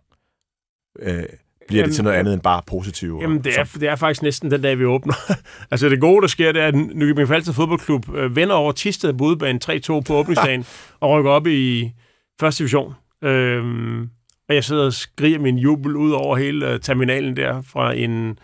øh, 0.99 1.23
bliver 1.67 1.79
jamen, 1.79 1.85
det 1.85 1.95
til 1.95 2.03
noget 2.03 2.17
andet 2.17 2.33
end 2.33 2.41
bare 2.41 2.61
positivt? 2.67 3.21
Jamen, 3.21 3.43
det 3.43 3.59
er, 3.59 3.63
det 3.63 3.89
er 3.89 3.95
faktisk 3.95 4.21
næsten 4.21 4.51
den 4.51 4.61
dag, 4.61 4.79
vi 4.79 4.85
åbner. 4.85 5.13
altså, 5.71 5.89
det 5.89 6.01
gode, 6.01 6.21
der 6.21 6.27
sker, 6.27 6.51
det 6.51 6.61
er, 6.61 6.67
at 6.67 6.75
Nykøbing 6.75 7.27
Falster 7.27 7.53
Fodboldklub 7.53 8.15
øh, 8.15 8.35
vender 8.35 8.55
over 8.55 8.71
Tisted 8.71 9.13
på 9.13 9.23
udbanen 9.23 9.61
3-2 9.65 9.99
på 9.99 10.15
åbningsdagen 10.15 10.65
og 10.99 11.09
rykker 11.09 11.31
op 11.31 11.47
i 11.47 11.91
første 12.39 12.63
division. 12.63 12.93
Øhm, 13.23 14.09
og 14.49 14.55
jeg 14.55 14.63
sidder 14.63 14.85
og 14.85 14.93
skriger 14.93 15.39
min 15.39 15.57
jubel 15.57 15.95
ud 15.95 16.11
over 16.11 16.37
hele 16.37 16.73
uh, 16.73 16.79
terminalen 16.79 17.37
der 17.37 17.61
fra 17.61 17.93
en, 17.93 18.39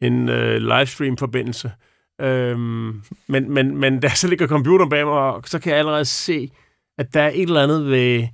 en 0.00 0.28
uh, 0.28 0.54
livestream-forbindelse. 0.54 1.72
Øhm, 2.20 3.02
men, 3.28 3.50
men, 3.50 3.76
men 3.76 4.00
da 4.00 4.08
jeg 4.08 4.16
så 4.16 4.28
ligger 4.28 4.46
computeren 4.46 4.90
bag 4.90 5.06
mig, 5.06 5.34
så 5.46 5.58
kan 5.58 5.70
jeg 5.70 5.78
allerede 5.78 6.04
se, 6.04 6.50
at 6.98 7.14
der 7.14 7.22
er 7.22 7.30
et 7.34 7.42
eller 7.42 7.62
andet 7.62 7.90
ved 7.90 8.26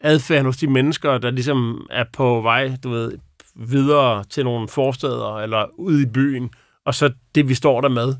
adfærden 0.00 0.46
hos 0.46 0.56
de 0.56 0.66
mennesker, 0.66 1.18
der 1.18 1.30
ligesom 1.30 1.86
er 1.90 2.04
på 2.12 2.40
vej, 2.40 2.76
du 2.84 2.90
ved, 2.90 3.18
videre 3.54 4.24
til 4.24 4.44
nogle 4.44 4.68
forsteder 4.68 5.36
eller 5.36 5.66
ud 5.78 6.00
i 6.00 6.06
byen, 6.06 6.50
og 6.86 6.94
så 6.94 7.12
det, 7.34 7.48
vi 7.48 7.54
står 7.54 7.80
der 7.80 7.88
med, 7.88 8.14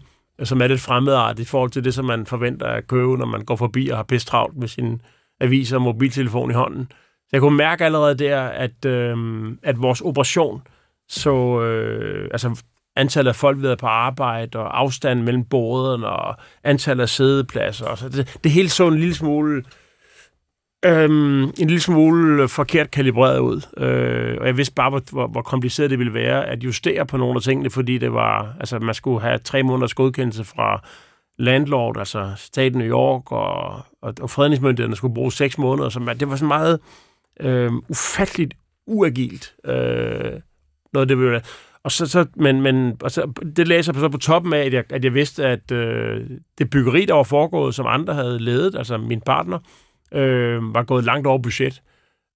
som 0.44 0.62
er 0.62 0.66
lidt 0.66 0.81
fremmedartet 0.81 1.42
i 1.42 1.44
forhold 1.44 1.70
til 1.70 1.85
det, 1.85 1.94
som 1.94 2.05
man 2.05 2.27
forventer 2.27 2.66
at 2.66 2.87
købe, 2.87 3.16
når 3.16 3.27
man 3.27 3.44
går 3.44 3.57
forbi 3.57 3.88
og 3.88 3.96
har 3.96 4.03
pisse 4.03 4.27
travlt 4.27 4.57
med 4.57 4.68
sin 4.68 5.03
avis 5.40 5.72
og 5.72 5.83
mobiltelefon 5.83 6.51
i 6.51 6.55
hånden. 6.55 6.87
Så 6.90 7.29
jeg 7.33 7.40
kunne 7.40 7.57
mærke 7.57 7.85
allerede 7.85 8.18
der, 8.18 8.42
at, 8.42 8.85
øh, 8.87 9.16
at 9.62 9.83
vores 9.83 10.01
operation, 10.01 10.62
så 11.09 11.62
øh, 11.62 12.29
altså 12.33 12.62
antallet 12.96 13.29
af 13.29 13.37
folk 13.37 13.62
ved 13.62 13.77
på 13.77 13.87
arbejde, 13.87 14.59
og 14.59 14.79
afstanden 14.79 15.24
mellem 15.24 15.44
bordene, 15.44 16.07
og 16.07 16.37
antallet 16.64 17.03
af 17.03 17.09
sædepladser, 17.09 17.87
og 17.87 17.98
så 17.98 18.09
det, 18.09 18.38
det 18.44 18.53
hele 18.53 18.68
så 18.68 18.88
en 18.88 18.98
lille 18.98 19.14
smule 19.14 19.64
øhm, 20.84 21.42
en 21.42 21.52
lille 21.58 21.80
smule 21.80 22.42
øh, 22.42 22.48
forkert 22.48 22.90
kalibreret 22.90 23.38
ud. 23.38 23.62
Øh, 23.76 24.36
og 24.40 24.46
jeg 24.46 24.56
vidste 24.56 24.74
bare, 24.74 24.90
hvor, 24.90 25.02
hvor, 25.10 25.26
hvor 25.26 25.42
kompliceret 25.42 25.90
det 25.90 25.98
ville 25.98 26.14
være 26.14 26.46
at 26.46 26.64
justere 26.64 27.06
på 27.06 27.16
nogle 27.16 27.36
af 27.36 27.42
tingene, 27.42 27.70
fordi 27.70 27.98
det 27.98 28.12
var, 28.12 28.56
altså 28.60 28.78
man 28.78 28.94
skulle 28.94 29.20
have 29.20 29.38
tre 29.38 29.62
måneders 29.62 29.94
godkendelse 29.94 30.44
fra 30.44 30.86
landlord, 31.38 31.98
altså 31.98 32.32
staten 32.36 32.78
New 32.78 32.88
York, 32.88 33.32
og, 33.32 33.80
og, 34.02 34.14
og 34.20 34.30
fredningsmyndighederne 34.30 34.96
skulle 34.96 35.14
bruge 35.14 35.32
seks 35.32 35.58
måneder. 35.58 35.88
Så 35.88 36.00
man, 36.00 36.18
det 36.18 36.30
var 36.30 36.36
sådan 36.36 36.48
meget 36.48 36.80
øh, 37.40 37.72
ufatteligt 37.88 38.54
uagilt. 38.86 39.54
Øh, 39.64 40.32
noget 40.92 41.08
det 41.08 41.18
ville 41.18 41.42
og 41.82 41.92
så, 41.92 42.06
så, 42.06 42.26
men, 42.36 42.62
men 42.62 42.96
og 43.02 43.10
så, 43.10 43.32
det 43.56 43.68
læser 43.68 43.92
så 43.92 44.08
på 44.08 44.18
toppen 44.18 44.52
af, 44.52 44.64
at 44.64 44.72
jeg, 44.72 44.84
at 44.90 45.04
jeg 45.04 45.14
vidste, 45.14 45.46
at 45.46 45.72
øh, 45.72 46.30
det 46.58 46.70
byggeri, 46.70 47.04
der 47.04 47.14
var 47.14 47.22
foregået, 47.22 47.74
som 47.74 47.86
andre 47.88 48.14
havde 48.14 48.38
ledet, 48.38 48.74
altså 48.74 48.98
min 48.98 49.20
partner, 49.20 49.58
øh, 50.12 50.75
var 50.75 50.83
gået 50.83 51.05
langt 51.05 51.27
over 51.27 51.38
budget. 51.38 51.83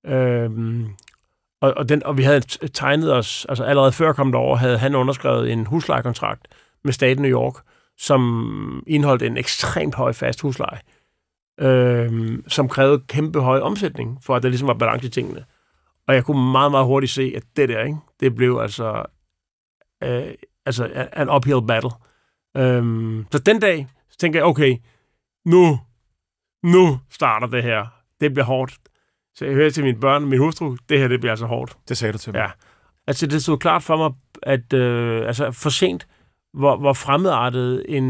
Øh, 0.06 0.50
og, 1.60 1.74
og, 1.76 1.88
den, 1.88 2.02
og 2.02 2.18
vi 2.18 2.22
havde 2.22 2.40
tegnet 2.68 3.14
os, 3.14 3.46
altså 3.48 3.64
allerede 3.64 3.92
før 3.92 4.12
kom 4.12 4.34
over, 4.34 4.56
havde 4.56 4.78
han 4.78 4.94
underskrevet 4.94 5.52
en 5.52 5.66
huslejekontrakt 5.66 6.48
med 6.84 6.92
staten 6.92 7.22
New 7.22 7.30
York, 7.30 7.54
som 7.98 8.82
indeholdt 8.86 9.22
en 9.22 9.36
ekstremt 9.36 9.94
høj 9.94 10.12
fast 10.12 10.40
husleje 10.40 10.78
øh, 11.60 12.38
som 12.48 12.68
krævede 12.68 13.02
kæmpe 13.08 13.40
høj 13.40 13.60
omsætning, 13.60 14.18
for 14.22 14.36
at 14.36 14.42
der 14.42 14.48
ligesom 14.48 14.68
var 14.68 14.74
balance 14.74 15.06
i 15.06 15.10
tingene. 15.10 15.44
Og 16.08 16.14
jeg 16.14 16.24
kunne 16.24 16.52
meget, 16.52 16.70
meget 16.70 16.86
hurtigt 16.86 17.12
se, 17.12 17.32
at 17.36 17.42
det 17.56 17.68
der, 17.68 17.84
ikke, 17.84 17.98
det 18.20 18.34
blev 18.34 18.58
altså, 18.62 19.02
øh, 20.02 20.34
altså 20.66 20.86
øh, 20.86 21.22
en 21.22 21.30
uphill 21.30 21.66
battle. 21.66 21.90
Øh, 22.56 23.24
så 23.32 23.38
den 23.38 23.60
dag, 23.60 23.88
så 24.10 24.18
tænker 24.18 24.38
jeg, 24.38 24.46
okay, 24.46 24.76
nu, 25.46 25.80
nu 26.62 26.98
starter 27.10 27.46
det 27.46 27.62
her. 27.62 27.86
Det 28.20 28.32
bliver 28.32 28.44
hårdt. 28.44 28.74
Så 29.34 29.44
jeg 29.44 29.54
hører 29.54 29.70
til 29.70 29.84
mine 29.84 30.00
børn 30.00 30.24
min 30.24 30.38
hustru, 30.38 30.76
det 30.88 30.98
her, 30.98 31.08
det 31.08 31.20
bliver 31.20 31.32
altså 31.32 31.46
hårdt. 31.46 31.76
Det 31.88 31.96
sagde 31.96 32.12
du 32.12 32.18
til 32.18 32.32
mig. 32.32 32.40
Ja. 32.40 32.50
Altså, 33.06 33.26
det 33.26 33.42
stod 33.42 33.58
klart 33.58 33.82
for 33.82 33.96
mig, 33.96 34.12
at 34.42 34.72
øh, 34.72 35.26
altså, 35.26 35.50
for 35.50 35.70
sent, 35.70 36.06
hvor, 36.54 36.76
hvor 36.76 36.92
fremmedartet 36.92 37.84
en, 37.88 38.04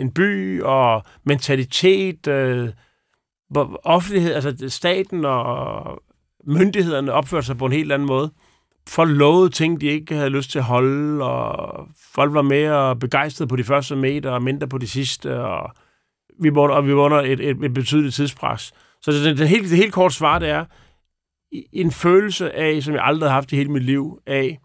en 0.00 0.10
by 0.10 0.62
og 0.62 1.02
mentalitet, 1.24 2.26
øh, 2.26 2.68
hvor 3.50 3.80
offentlighed, 3.84 4.34
altså 4.34 4.68
staten 4.68 5.24
og 5.24 6.02
myndighederne 6.46 7.12
opførte 7.12 7.46
sig 7.46 7.58
på 7.58 7.66
en 7.66 7.72
helt 7.72 7.92
anden 7.92 8.08
måde. 8.08 8.32
Folk 8.88 9.10
lovede 9.10 9.50
ting, 9.50 9.80
de 9.80 9.86
ikke 9.86 10.14
havde 10.14 10.30
lyst 10.30 10.50
til 10.50 10.58
at 10.58 10.64
holde, 10.64 11.24
og 11.24 11.88
folk 12.14 12.34
var 12.34 12.42
mere 12.42 12.96
begejstrede 12.96 13.48
på 13.48 13.56
de 13.56 13.64
første 13.64 13.96
meter 13.96 14.30
og 14.30 14.42
mindre 14.42 14.68
på 14.68 14.78
de 14.78 14.88
sidste, 14.88 15.40
og 15.40 15.74
vi 16.40 16.54
var, 16.54 16.68
og 16.68 16.86
vi 16.86 16.96
var 16.96 17.02
under 17.02 17.20
et, 17.20 17.40
et, 17.40 17.64
et 17.64 17.74
betydeligt 17.74 18.14
tidspres. 18.14 18.72
Så 19.02 19.12
det, 19.12 19.38
det, 19.38 19.48
helt, 19.48 19.70
det 19.70 19.76
helt 19.76 19.92
kort 19.92 20.12
svar, 20.12 20.38
det 20.38 20.48
er 20.48 20.64
en 21.72 21.90
følelse 21.90 22.52
af, 22.52 22.82
som 22.82 22.94
jeg 22.94 23.04
aldrig 23.04 23.30
har 23.30 23.34
haft 23.34 23.52
i 23.52 23.56
hele 23.56 23.70
mit 23.70 23.82
liv, 23.82 24.18
af 24.26 24.60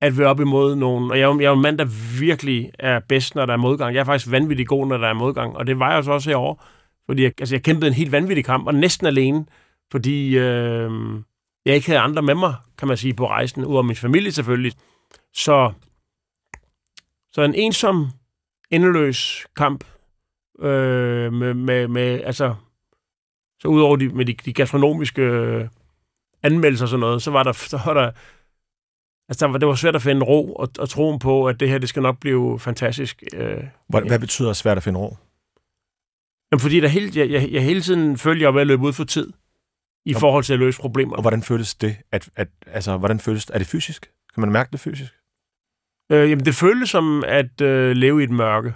at 0.00 0.18
være 0.18 0.28
op 0.28 0.40
imod 0.40 0.76
nogen. 0.76 1.10
Og 1.10 1.18
jeg, 1.18 1.36
jeg 1.40 1.46
er 1.46 1.52
en 1.52 1.62
mand, 1.62 1.78
der 1.78 2.18
virkelig 2.20 2.70
er 2.78 3.00
bedst, 3.08 3.34
når 3.34 3.46
der 3.46 3.52
er 3.52 3.56
modgang. 3.56 3.94
Jeg 3.94 4.00
er 4.00 4.04
faktisk 4.04 4.30
vanvittig 4.30 4.66
god, 4.66 4.86
når 4.86 4.96
der 4.96 5.08
er 5.08 5.12
modgang. 5.12 5.56
Og 5.56 5.66
det 5.66 5.78
var 5.78 5.94
jeg 5.94 6.04
så 6.04 6.12
også 6.12 6.30
herovre. 6.30 6.64
Fordi 7.06 7.22
jeg, 7.22 7.32
altså, 7.40 7.54
jeg 7.54 7.62
kæmpede 7.62 7.86
en 7.86 7.94
helt 7.94 8.12
vanvittig 8.12 8.44
kamp, 8.44 8.66
og 8.66 8.74
næsten 8.74 9.06
alene, 9.06 9.46
fordi 9.90 10.38
øh, 10.38 10.90
jeg 11.66 11.74
ikke 11.74 11.86
havde 11.86 12.00
andre 12.00 12.22
med 12.22 12.34
mig, 12.34 12.54
kan 12.78 12.88
man 12.88 12.96
sige, 12.96 13.14
på 13.14 13.28
rejsen, 13.28 13.64
udover 13.64 13.82
min 13.82 13.96
familie 13.96 14.32
selvfølgelig. 14.32 14.72
Så, 15.34 15.72
så 17.32 17.42
en 17.42 17.54
ensom, 17.54 18.08
endeløs 18.70 19.46
kamp 19.56 19.84
øh, 20.62 21.32
med, 21.32 21.54
med, 21.54 21.88
med, 21.88 22.20
altså, 22.24 22.54
så 23.60 23.68
udover 23.68 23.96
de, 23.96 24.08
med 24.08 24.24
de, 24.24 24.32
de 24.32 24.52
gastronomiske 24.52 25.22
øh, 25.22 25.68
anmeldelser 26.42 26.84
og 26.84 26.88
sådan 26.88 27.00
noget, 27.00 27.22
så 27.22 27.30
var 27.30 27.42
der, 27.42 27.52
så 27.72 27.80
var 27.84 27.94
der 27.94 28.10
Altså, 29.30 29.46
der 29.46 29.52
var, 29.52 29.58
det 29.58 29.68
var 29.68 29.74
svært 29.74 29.96
at 29.96 30.02
finde 30.02 30.26
ro 30.26 30.54
og, 30.54 30.68
og 30.78 30.88
troen 30.88 31.18
på, 31.18 31.46
at 31.46 31.60
det 31.60 31.68
her, 31.68 31.78
det 31.78 31.88
skal 31.88 32.02
nok 32.02 32.20
blive 32.20 32.60
fantastisk. 32.60 33.22
Øh, 33.32 33.64
hvad, 33.88 34.02
ja. 34.02 34.08
hvad 34.08 34.18
betyder 34.18 34.52
svært 34.52 34.76
at 34.76 34.82
finde 34.82 35.00
ro? 35.00 35.16
Jamen, 36.52 36.60
fordi 36.60 36.80
der 36.80 36.88
hele, 36.88 37.12
jeg, 37.14 37.30
jeg, 37.30 37.52
jeg 37.52 37.62
hele 37.62 37.80
tiden 37.80 38.18
følger 38.18 38.46
jeg 38.46 38.54
ved 38.54 38.60
at 38.60 38.66
løbe 38.66 38.82
ud 38.82 38.92
for 38.92 39.04
tid 39.04 39.32
i 40.04 40.14
og, 40.14 40.20
forhold 40.20 40.44
til 40.44 40.52
at 40.52 40.58
løse 40.58 40.80
problemer. 40.80 41.16
Og 41.16 41.22
hvordan 41.22 41.42
føles 41.42 41.74
det? 41.74 41.96
At, 42.12 42.28
at, 42.36 42.48
altså, 42.66 42.96
hvordan 42.96 43.20
føles? 43.20 43.50
Er 43.50 43.58
det 43.58 43.66
fysisk? 43.66 44.10
Kan 44.34 44.40
man 44.40 44.52
mærke 44.52 44.72
det 44.72 44.80
fysisk? 44.80 45.12
Øh, 46.12 46.30
jamen, 46.30 46.44
det 46.44 46.54
føles 46.54 46.90
som 46.90 47.24
at 47.26 47.60
øh, 47.60 47.96
leve 47.96 48.20
i 48.20 48.24
et 48.24 48.30
mørke. 48.30 48.74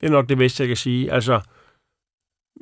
Det 0.00 0.06
er 0.06 0.10
nok 0.10 0.28
det 0.28 0.38
bedste, 0.38 0.62
jeg 0.62 0.68
kan 0.68 0.76
sige. 0.76 1.12
Altså, 1.12 1.40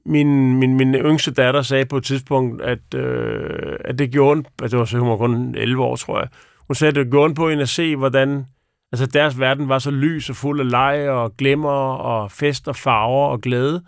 min, 0.06 0.58
min, 0.58 0.76
min 0.76 0.94
yngste 0.94 1.30
datter 1.30 1.62
sagde 1.62 1.86
på 1.86 1.96
et 1.96 2.04
tidspunkt, 2.04 2.62
at, 2.62 2.94
øh, 2.94 3.76
at 3.84 3.98
det 3.98 4.10
gjorde 4.10 4.40
at 4.40 4.62
altså, 4.62 4.76
det 4.76 4.78
var 4.78 4.84
så 4.84 4.98
hun 4.98 5.10
var 5.10 5.16
kun 5.16 5.54
11 5.54 5.82
år, 5.82 5.96
tror 5.96 6.18
jeg, 6.18 6.28
hun 6.66 6.74
sagde, 6.74 6.88
at 6.88 6.94
det 6.94 7.10
gjorde 7.10 7.34
på 7.34 7.48
en 7.48 7.60
at 7.60 7.68
se, 7.68 7.96
hvordan 7.96 8.46
altså 8.92 9.06
deres 9.06 9.40
verden 9.40 9.68
var 9.68 9.78
så 9.78 9.90
lys 9.90 10.30
og 10.30 10.36
fuld 10.36 10.60
af 10.60 10.70
leg 10.70 11.10
og 11.10 11.36
glemmer 11.36 11.94
og 11.94 12.32
fest 12.32 12.68
og 12.68 12.76
farver 12.76 13.28
og 13.28 13.40
glæde. 13.40 13.84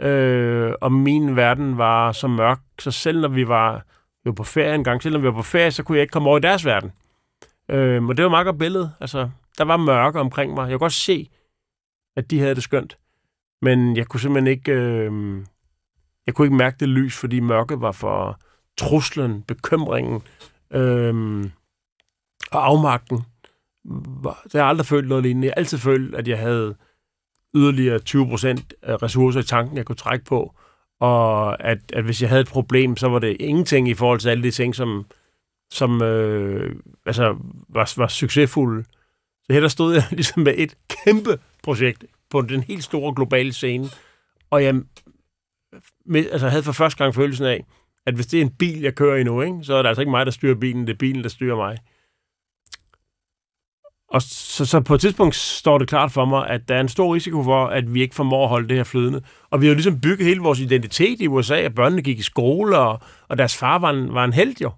Øh, 0.00 0.72
og 0.80 0.92
min 0.92 1.36
verden 1.36 1.78
var 1.78 2.12
så 2.12 2.28
mørk, 2.28 2.60
så 2.78 2.90
selv 2.90 3.20
når 3.20 3.28
vi 3.28 3.48
var 3.48 3.84
jo 4.26 4.32
på 4.32 4.44
ferie 4.44 4.74
en 4.74 4.84
gang, 4.84 5.02
selv 5.02 5.12
når 5.12 5.20
vi 5.20 5.26
var 5.26 5.32
på 5.32 5.42
ferie, 5.42 5.70
så 5.70 5.82
kunne 5.82 5.96
jeg 5.96 6.02
ikke 6.02 6.12
komme 6.12 6.28
over 6.28 6.38
i 6.38 6.40
deres 6.40 6.64
verden. 6.64 6.92
Øh, 7.70 8.04
og 8.04 8.16
det 8.16 8.22
var 8.22 8.30
meget 8.30 8.44
godt 8.46 8.58
billede. 8.58 8.92
Altså, 9.00 9.30
der 9.58 9.64
var 9.64 9.76
mørke 9.76 10.20
omkring 10.20 10.54
mig. 10.54 10.62
Jeg 10.62 10.70
kunne 10.70 10.78
godt 10.78 10.92
se, 10.92 11.28
at 12.16 12.30
de 12.30 12.38
havde 12.38 12.54
det 12.54 12.62
skønt. 12.62 12.98
Men 13.62 13.96
jeg 13.96 14.06
kunne 14.06 14.20
simpelthen 14.20 14.46
ikke... 14.46 14.72
Øh, 14.72 15.42
jeg 16.26 16.34
kunne 16.34 16.46
ikke 16.46 16.56
mærke 16.56 16.76
det 16.80 16.88
lys, 16.88 17.16
fordi 17.16 17.40
mørket 17.40 17.80
var 17.80 17.92
for 17.92 18.40
truslen, 18.76 19.42
bekymringen, 19.42 20.22
øh, 20.70 21.44
og 22.50 22.66
afmagten. 22.66 23.16
Det 24.44 24.52
har 24.52 24.58
jeg 24.58 24.66
aldrig 24.66 24.86
følt 24.86 25.08
noget 25.08 25.22
lignende. 25.22 25.46
Jeg 25.46 25.52
har 25.56 25.60
altid 25.60 25.78
følt, 25.78 26.14
at 26.14 26.28
jeg 26.28 26.38
havde 26.38 26.76
yderligere 27.54 27.98
20 27.98 28.26
procent 28.26 28.74
ressourcer 28.82 29.40
i 29.40 29.44
tanken, 29.44 29.76
jeg 29.76 29.86
kunne 29.86 29.96
trække 29.96 30.24
på. 30.24 30.54
Og 31.00 31.64
at, 31.64 31.78
at 31.92 32.04
hvis 32.04 32.22
jeg 32.22 32.28
havde 32.28 32.40
et 32.40 32.48
problem, 32.48 32.96
så 32.96 33.08
var 33.08 33.18
det 33.18 33.36
ingenting 33.40 33.88
i 33.88 33.94
forhold 33.94 34.20
til 34.20 34.28
alle 34.28 34.42
de 34.42 34.50
ting, 34.50 34.74
som, 34.74 35.06
som 35.70 36.02
øh, 36.02 36.76
altså, 37.06 37.36
var, 37.68 37.92
var 37.96 38.06
succesfulde. 38.06 38.84
Så 39.46 39.52
her 39.52 39.60
der 39.60 39.68
stod 39.68 39.94
jeg 39.94 40.04
ligesom 40.18 40.42
med 40.42 40.54
et 40.56 40.74
kæmpe 40.88 41.38
projekt 41.62 42.04
på 42.30 42.42
den 42.42 42.62
helt 42.62 42.84
store 42.84 43.14
globale 43.14 43.52
scene, 43.52 43.88
og 44.50 44.64
jeg 44.64 44.74
med, 46.06 46.30
altså, 46.30 46.48
havde 46.48 46.62
for 46.62 46.72
første 46.72 47.04
gang 47.04 47.14
følelsen 47.14 47.46
af, 47.46 47.64
at 48.06 48.14
hvis 48.14 48.26
det 48.26 48.38
er 48.38 48.42
en 48.42 48.50
bil, 48.50 48.80
jeg 48.80 48.94
kører 48.94 49.16
i 49.16 49.24
nu, 49.24 49.42
ikke, 49.42 49.58
så 49.62 49.74
er 49.74 49.82
det 49.82 49.88
altså 49.88 50.00
ikke 50.02 50.10
mig, 50.10 50.26
der 50.26 50.32
styrer 50.32 50.54
bilen, 50.54 50.86
det 50.86 50.92
er 50.92 50.98
bilen, 50.98 51.22
der 51.22 51.28
styrer 51.28 51.56
mig. 51.56 51.78
Og 54.08 54.22
så, 54.22 54.64
så 54.64 54.80
på 54.80 54.94
et 54.94 55.00
tidspunkt 55.00 55.34
står 55.34 55.78
det 55.78 55.88
klart 55.88 56.12
for 56.12 56.24
mig, 56.24 56.48
at 56.48 56.68
der 56.68 56.74
er 56.74 56.80
en 56.80 56.88
stor 56.88 57.14
risiko 57.14 57.42
for, 57.42 57.66
at 57.66 57.94
vi 57.94 58.02
ikke 58.02 58.14
formår 58.14 58.42
at 58.42 58.48
holde 58.48 58.68
det 58.68 58.76
her 58.76 58.84
flydende. 58.84 59.22
Og 59.50 59.60
vi 59.60 59.66
har 59.66 59.70
jo 59.70 59.74
ligesom 59.74 60.00
bygget 60.00 60.28
hele 60.28 60.40
vores 60.40 60.60
identitet 60.60 61.20
i 61.20 61.28
USA, 61.28 61.56
at 61.56 61.74
børnene 61.74 62.02
gik 62.02 62.18
i 62.18 62.22
skole, 62.22 62.78
og, 62.78 63.00
og 63.28 63.38
deres 63.38 63.56
far 63.56 63.78
var 63.78 63.90
en, 63.90 64.14
var 64.14 64.24
en 64.24 64.32
held 64.32 64.56
jo. 64.62 64.70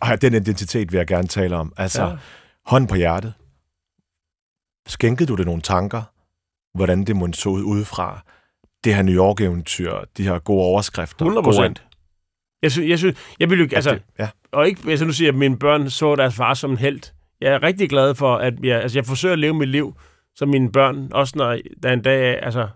Og 0.00 0.22
den 0.22 0.34
identitet 0.34 0.92
vil 0.92 0.98
jeg 0.98 1.06
gerne 1.06 1.28
tale 1.28 1.56
om. 1.56 1.72
Altså, 1.76 2.02
ja. 2.02 2.16
hånd 2.66 2.88
på 2.88 2.94
hjertet. 2.94 3.34
Skænkede 4.86 5.28
du 5.28 5.34
det 5.34 5.46
nogle 5.46 5.62
tanker, 5.62 6.02
hvordan 6.76 7.04
det 7.04 7.16
måtte 7.16 7.38
så 7.38 7.48
ud 7.48 7.62
udefra? 7.62 8.24
Det 8.84 8.94
her 8.94 9.02
New 9.02 9.14
York-eventyr, 9.14 9.92
de 10.16 10.22
her 10.22 10.38
gode 10.38 10.62
overskrifter. 10.62 11.24
100 11.24 11.44
procent. 11.44 11.86
Jeg 12.62 12.72
synes, 12.72 12.88
jeg, 12.88 12.98
synes, 12.98 13.16
jeg 13.40 13.50
vil 13.50 13.58
jo, 13.58 13.68
altså, 13.72 13.90
det, 13.90 14.02
ja. 14.18 14.28
og 14.52 14.66
ikke, 14.66 14.90
altså 14.90 15.04
nu 15.04 15.12
siger 15.12 15.28
jeg, 15.28 15.34
at 15.34 15.38
mine 15.38 15.58
børn 15.58 15.90
så 15.90 16.16
deres 16.16 16.34
far 16.34 16.54
som 16.54 16.70
en 16.70 16.76
held 16.76 17.02
jeg 17.42 17.52
er 17.52 17.62
rigtig 17.62 17.88
glad 17.90 18.14
for, 18.14 18.36
at 18.36 18.54
jeg, 18.62 18.82
altså 18.82 18.98
jeg 18.98 19.06
forsøger 19.06 19.32
at 19.32 19.38
leve 19.38 19.54
mit 19.54 19.68
liv 19.68 19.94
som 20.34 20.48
mine 20.48 20.72
børn, 20.72 21.08
også 21.12 21.32
når 21.36 21.58
der 21.82 21.88
er 21.88 21.92
en 21.92 22.02
dag, 22.02 22.42
altså, 22.42 22.68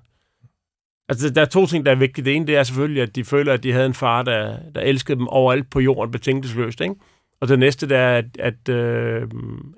altså 1.09 1.31
der 1.31 1.40
er 1.40 1.45
to 1.45 1.66
ting, 1.66 1.87
der 1.87 1.92
er 1.92 1.97
vigtige. 1.97 2.25
Det 2.25 2.37
ene, 2.37 2.47
det 2.47 2.57
er 2.57 2.62
selvfølgelig, 2.62 3.03
at 3.03 3.16
de 3.16 3.25
føler, 3.25 3.53
at 3.53 3.62
de 3.62 3.73
havde 3.73 3.87
en 3.87 3.95
far, 3.95 4.23
der, 4.23 4.57
der 4.75 4.81
elskede 4.81 5.19
dem 5.19 5.29
overalt 5.29 5.71
på 5.71 5.81
jorden 5.81 6.12
betingelsesløst, 6.12 6.81
ikke? 6.81 6.95
Og 7.40 7.49
det 7.49 7.59
næste, 7.59 7.88
det 7.88 7.96
er, 7.96 8.18
at, 8.18 8.25
at, 8.38 8.68
øh, 8.68 9.29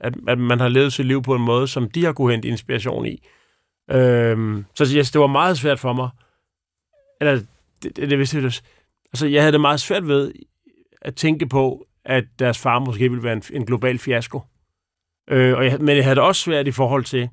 at, 0.01 0.15
at 0.29 0.39
man 0.39 0.61
har 0.61 0.69
levet 0.69 0.93
sit 0.93 1.07
liv 1.07 1.23
på 1.23 1.35
en 1.35 1.43
måde, 1.43 1.69
som 1.69 1.91
de 1.91 2.05
har 2.05 2.13
kunne 2.13 2.33
hente 2.33 2.49
inspiration 2.49 3.07
i. 3.07 3.27
Øh, 3.91 4.65
så 4.75 4.95
yes, 4.97 5.11
det 5.11 5.21
var 5.21 5.27
meget 5.27 5.59
svært 5.59 5.79
for 5.79 5.93
mig. 5.93 6.09
Eller, 7.21 7.41
det, 7.83 7.97
det, 7.97 8.11
det, 8.11 8.33
det, 8.33 8.63
altså, 9.13 9.27
jeg 9.27 9.43
havde 9.43 9.53
det 9.53 9.61
meget 9.61 9.81
svært 9.81 10.09
ved 10.09 10.33
at 11.03 11.15
tænke 11.15 11.47
på, 11.47 11.87
at 12.05 12.25
deres 12.39 12.59
far 12.59 12.79
måske 12.79 13.11
ville 13.11 13.25
være 13.25 13.33
en, 13.33 13.43
en 13.53 13.67
global 13.67 13.99
fiasko. 13.99 14.41
Øh, 15.31 15.57
og 15.57 15.65
jeg, 15.65 15.79
men 15.81 15.97
jeg 15.97 16.05
havde 16.05 16.17
det 16.17 16.25
også 16.25 16.43
svært 16.43 16.67
i 16.67 16.73
forhold 16.73 17.05
til, 17.05 17.29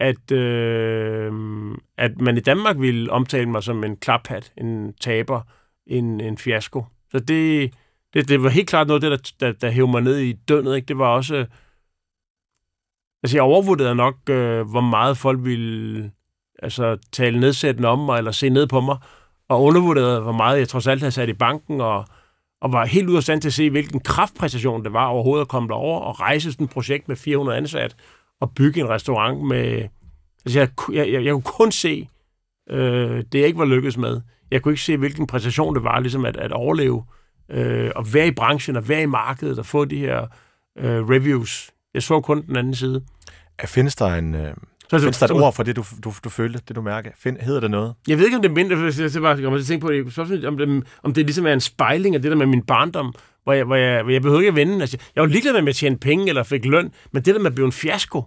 at, 0.00 0.32
øh, 0.32 1.32
at 1.96 2.20
man 2.20 2.36
i 2.36 2.40
Danmark 2.40 2.80
ville 2.80 3.12
omtale 3.12 3.48
mig 3.48 3.62
som 3.62 3.84
en 3.84 3.96
klaphat, 3.96 4.52
en 4.58 4.94
taber, 5.00 5.40
en, 5.86 6.20
en 6.20 6.38
fiasko. 6.38 6.84
Så 7.10 7.18
det, 7.18 7.74
det, 8.14 8.28
det 8.28 8.42
var 8.42 8.48
helt 8.48 8.68
klart 8.68 8.86
noget 8.86 9.04
af 9.04 9.10
det, 9.10 9.34
der, 9.40 9.46
der, 9.46 9.58
der 9.58 9.70
hævde 9.70 9.90
mig 9.90 10.02
ned 10.02 10.18
i 10.18 10.32
døgnet. 10.32 10.76
Ikke? 10.76 10.86
Det 10.86 10.98
var 10.98 11.08
også... 11.08 11.36
Øh, 11.36 11.46
altså, 13.22 13.36
jeg 13.36 13.42
overvurderede 13.42 13.94
nok, 13.94 14.14
øh, 14.30 14.70
hvor 14.70 14.80
meget 14.80 15.18
folk 15.18 15.44
ville 15.44 16.12
altså, 16.62 16.98
tale 17.12 17.40
nedsættende 17.40 17.88
om 17.88 17.98
mig, 17.98 18.18
eller 18.18 18.30
se 18.30 18.48
ned 18.48 18.66
på 18.66 18.80
mig, 18.80 18.96
og 19.48 19.62
undervurderede, 19.62 20.20
hvor 20.20 20.32
meget 20.32 20.58
jeg 20.58 20.68
trods 20.68 20.86
alt 20.86 21.00
havde 21.00 21.12
sat 21.12 21.28
i 21.28 21.32
banken, 21.32 21.80
og 21.80 22.04
og 22.62 22.72
var 22.72 22.84
helt 22.84 23.08
ude 23.08 23.16
af 23.16 23.22
stand 23.22 23.40
til 23.40 23.48
at 23.48 23.52
se, 23.52 23.70
hvilken 23.70 24.00
kraftpræstation 24.00 24.84
det 24.84 24.92
var 24.92 25.06
overhovedet 25.06 25.40
at 25.44 25.48
komme 25.48 25.68
derover 25.68 26.00
og 26.00 26.20
rejse 26.20 26.52
sådan 26.52 26.64
et 26.64 26.70
projekt 26.70 27.08
med 27.08 27.16
400 27.16 27.58
ansat, 27.58 27.96
og 28.40 28.54
bygge 28.54 28.80
en 28.80 28.88
restaurant 28.88 29.42
med... 29.42 29.88
Altså, 30.44 30.58
jeg, 30.58 30.68
jeg, 30.92 31.12
jeg, 31.12 31.24
jeg 31.24 31.32
kunne 31.32 31.42
kun 31.42 31.72
se 31.72 32.08
øh, 32.70 33.24
det, 33.32 33.38
jeg 33.38 33.46
ikke 33.46 33.58
var 33.58 33.64
lykkedes 33.64 33.96
med. 33.96 34.20
Jeg 34.50 34.62
kunne 34.62 34.72
ikke 34.72 34.82
se, 34.82 34.96
hvilken 34.96 35.26
præstation 35.26 35.74
det 35.74 35.84
var, 35.84 36.00
ligesom 36.00 36.24
at, 36.24 36.36
at 36.36 36.52
overleve 36.52 37.04
øh, 37.52 37.90
og 37.96 38.14
være 38.14 38.26
i 38.26 38.30
branchen 38.30 38.76
og 38.76 38.88
være 38.88 39.02
i 39.02 39.06
markedet 39.06 39.58
og 39.58 39.66
få 39.66 39.84
de 39.84 39.98
her 39.98 40.26
øh, 40.78 41.08
reviews. 41.08 41.70
Jeg 41.94 42.02
så 42.02 42.20
kun 42.20 42.46
den 42.46 42.56
anden 42.56 42.74
side. 42.74 43.04
Findes 43.64 43.96
der 43.96 44.06
en... 44.06 44.34
Øh 44.34 44.54
så, 44.98 44.98
Findes 44.98 45.18
der 45.18 45.26
et 45.26 45.32
ord 45.32 45.54
for 45.54 45.62
det, 45.62 45.76
du, 45.76 45.84
du, 46.04 46.12
du 46.24 46.28
følte, 46.28 46.60
det 46.68 46.76
du 46.76 46.82
mærker? 46.82 47.10
Find, 47.18 47.36
hedder 47.38 47.60
det 47.60 47.70
noget? 47.70 47.94
Jeg 48.08 48.18
ved 48.18 48.24
ikke, 48.24 48.36
om 48.36 48.42
det 48.42 48.48
er 48.48 48.54
mindre, 48.54 48.76
hvis 48.76 49.14
jeg 49.14 49.22
bare 49.22 49.42
kommer 49.42 49.58
til 49.58 49.62
at 49.62 49.66
tænke 49.66 49.86
på 49.86 49.92
det, 49.92 50.44
om 50.44 50.56
det, 50.56 50.84
om 51.02 51.14
det 51.14 51.26
ligesom 51.26 51.46
er 51.46 51.52
en 51.52 51.60
spejling 51.60 52.14
af 52.14 52.22
det 52.22 52.30
der 52.30 52.36
med 52.36 52.46
min 52.46 52.62
barndom, 52.62 53.14
hvor 53.44 53.52
jeg, 53.52 53.64
hvor 53.64 53.76
jeg, 53.76 54.02
hvor 54.02 54.12
jeg 54.12 54.22
behøver 54.22 54.40
ikke 54.40 54.48
at 54.48 54.54
vende. 54.54 54.80
Altså, 54.80 54.98
jeg 55.14 55.22
var 55.22 55.28
ligeglad 55.28 55.52
med, 55.52 55.60
at 55.60 55.66
jeg 55.66 55.74
tjene 55.74 55.98
penge 55.98 56.28
eller 56.28 56.42
fik 56.42 56.64
løn, 56.64 56.92
men 57.12 57.22
det 57.22 57.34
der 57.34 57.40
med 57.40 57.46
at 57.46 57.54
blive 57.54 57.66
en 57.66 57.72
fiasko, 57.72 58.24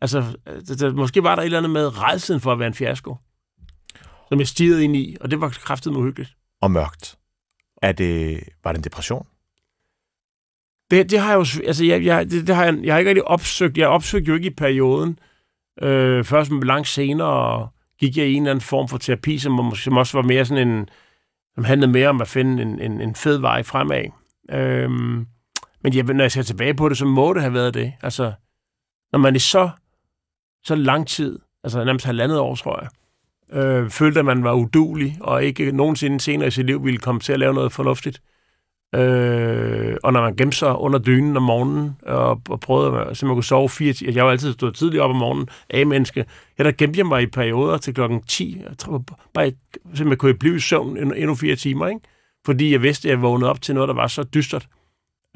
altså, 0.00 0.24
det, 0.68 0.80
det, 0.80 0.94
måske 0.94 1.22
var 1.22 1.34
der 1.34 1.42
et 1.42 1.46
eller 1.46 1.58
andet 1.58 1.70
med 1.70 2.02
redselen 2.02 2.40
for 2.40 2.52
at 2.52 2.58
være 2.58 2.68
en 2.68 2.74
fiasko, 2.74 3.16
som 4.28 4.38
jeg 4.38 4.48
stirrede 4.48 4.84
ind 4.84 4.96
i, 4.96 5.16
og 5.20 5.30
det 5.30 5.40
var 5.40 5.48
kraftigt 5.48 5.96
uhyggeligt. 5.96 6.34
Og 6.62 6.70
mørkt. 6.70 7.16
Er 7.84 7.92
det, 7.92 8.40
var 8.64 8.72
det 8.72 8.78
en 8.78 8.84
depression? 8.84 9.26
Det, 10.90 11.10
det 11.10 11.18
har 11.18 11.28
jeg 11.28 11.36
jo, 11.36 11.66
altså, 11.66 11.84
jeg, 11.84 12.04
jeg, 12.04 12.30
det, 12.30 12.46
det 12.46 12.54
har 12.54 12.64
jeg, 12.64 12.78
jeg 12.82 12.94
har 12.94 12.98
ikke 12.98 13.08
rigtig 13.08 13.24
opsøgt. 13.24 13.78
Jeg 13.78 13.88
opsøgte 13.88 14.28
jo 14.28 14.34
ikke 14.34 14.46
i 14.46 14.54
perioden, 14.54 15.18
Øh, 15.82 16.24
først 16.24 16.50
langt 16.50 16.88
senere 16.88 17.68
gik 17.98 18.16
jeg 18.16 18.26
i 18.26 18.34
en 18.34 18.42
eller 18.42 18.50
anden 18.50 18.62
form 18.62 18.88
for 18.88 18.98
terapi, 18.98 19.38
som, 19.38 19.74
som 19.74 19.96
også 19.96 20.18
var 20.18 20.22
mere 20.22 20.44
sådan 20.44 20.68
en, 20.68 20.88
som 21.54 21.64
handlede 21.64 21.92
mere 21.92 22.08
om 22.08 22.20
at 22.20 22.28
finde 22.28 22.62
en, 22.62 22.80
en, 22.80 23.00
en 23.00 23.14
fed 23.14 23.38
vej 23.38 23.62
fremad. 23.62 24.04
Øh, 24.50 24.90
men 25.82 25.94
jeg, 25.94 26.04
når 26.04 26.24
jeg 26.24 26.32
ser 26.32 26.42
tilbage 26.42 26.74
på 26.74 26.88
det, 26.88 26.98
så 26.98 27.04
må 27.04 27.32
det 27.32 27.42
have 27.42 27.54
været 27.54 27.74
det. 27.74 27.92
Altså, 28.02 28.32
når 29.12 29.18
man 29.18 29.36
i 29.36 29.38
så, 29.38 29.70
så 30.64 30.74
lang 30.74 31.06
tid, 31.06 31.38
altså 31.64 31.84
nærmest 31.84 32.06
halvandet 32.06 32.38
år, 32.38 32.54
tror 32.54 32.80
jeg, 32.80 32.88
øh, 33.54 33.90
følte, 33.90 34.20
at 34.20 34.26
man 34.26 34.44
var 34.44 34.52
udulig, 34.52 35.18
og 35.20 35.44
ikke 35.44 35.72
nogensinde 35.72 36.20
senere 36.20 36.48
i 36.48 36.50
sit 36.50 36.66
liv 36.66 36.84
ville 36.84 36.98
komme 36.98 37.20
til 37.20 37.32
at 37.32 37.38
lave 37.38 37.54
noget 37.54 37.72
fornuftigt, 37.72 38.20
Øh, 38.94 39.96
og 40.02 40.12
når 40.12 40.20
man 40.20 40.36
gemte 40.36 40.56
sig 40.56 40.76
under 40.76 40.98
dynen 40.98 41.36
om 41.36 41.42
morgenen, 41.42 41.96
og, 42.02 42.40
og 42.48 42.60
prøvede, 42.60 43.00
at 43.00 43.22
man 43.22 43.34
kunne 43.34 43.44
sove 43.44 43.68
fire 43.68 43.92
timer. 43.92 44.12
Jeg 44.12 44.24
var 44.24 44.30
altid 44.30 44.52
stået 44.52 44.74
tidligt 44.74 45.02
op 45.02 45.10
om 45.10 45.16
morgenen, 45.16 45.48
A-menneske. 45.70 46.24
Ja, 46.58 46.64
der 46.64 46.72
gemte 46.72 46.98
jeg 46.98 47.06
mig 47.06 47.22
i 47.22 47.26
perioder 47.26 47.76
til 47.76 47.94
klokken 47.94 48.22
10. 48.22 48.62
Jeg 48.68 48.78
tror, 48.78 49.04
bare, 49.34 49.52
så 49.94 50.04
man 50.04 50.16
kunne 50.16 50.34
blive 50.34 50.56
i 50.56 50.60
søvn 50.60 51.12
endnu 51.14 51.34
fire 51.34 51.56
timer, 51.56 51.86
ikke? 51.86 52.00
Fordi 52.46 52.72
jeg 52.72 52.82
vidste, 52.82 53.08
at 53.08 53.10
jeg 53.10 53.22
vågnede 53.22 53.50
op 53.50 53.62
til 53.62 53.74
noget, 53.74 53.88
der 53.88 53.94
var 53.94 54.06
så 54.06 54.22
dystert. 54.22 54.66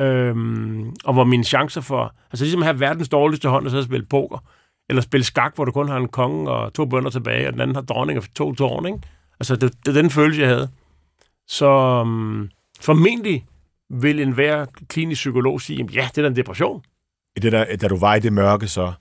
Øhm, 0.00 0.94
og 1.04 1.12
hvor 1.12 1.24
mine 1.24 1.44
chancer 1.44 1.81
for... 1.81 2.14
Altså 2.31 2.44
ligesom 2.44 2.62
at 2.62 2.66
have 2.66 2.81
verdens 2.81 3.09
dårligste 3.09 3.48
hånd 3.48 3.64
og 3.64 3.70
så 3.70 3.83
spille 3.83 4.07
poker. 4.07 4.38
Eller 4.88 5.03
spille 5.03 5.24
skak, 5.24 5.55
hvor 5.55 5.64
du 5.64 5.72
kun 5.72 5.88
har 5.88 5.96
en 5.96 6.09
konge 6.09 6.51
og 6.51 6.74
to 6.74 6.85
bønder 6.85 7.11
tilbage, 7.11 7.46
og 7.46 7.53
den 7.53 7.61
anden 7.61 7.74
har 7.74 7.83
dronning 7.83 8.18
og 8.18 8.35
to 8.35 8.55
tårn, 8.55 8.87
ikke? 8.87 8.98
Altså, 9.40 9.57
det, 9.57 9.87
det 9.87 9.96
er 9.96 10.03
den 10.03 10.11
følelse, 10.11 10.40
jeg 10.40 10.48
havde. 10.48 10.68
Så 11.48 11.66
um, 12.01 12.51
formentlig 12.81 13.46
vil 13.90 14.20
enhver 14.20 14.66
klinisk 14.88 15.18
psykolog 15.18 15.61
sige, 15.61 15.88
ja, 15.92 16.09
det 16.14 16.24
er 16.24 16.29
en 16.29 16.37
depression. 16.37 16.83
I 17.37 17.40
det 17.40 17.53
der, 17.53 17.77
da 17.77 17.88
du 17.88 17.98
var 17.98 18.14
i 18.14 18.20
det 18.20 18.33
mørke, 18.33 18.68
så 18.68 18.92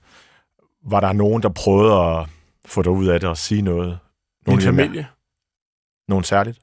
var 0.86 1.00
der 1.00 1.12
nogen, 1.12 1.42
der 1.42 1.48
prøvede 1.48 1.94
at 1.94 2.28
få 2.66 2.82
dig 2.82 2.92
ud 2.92 3.06
af 3.06 3.20
det 3.20 3.28
og 3.28 3.36
sige 3.36 3.62
noget? 3.62 3.98
Nogen 4.46 4.58
Min 4.58 4.64
familie. 4.64 5.06
Nogen 6.08 6.24
særligt? 6.24 6.58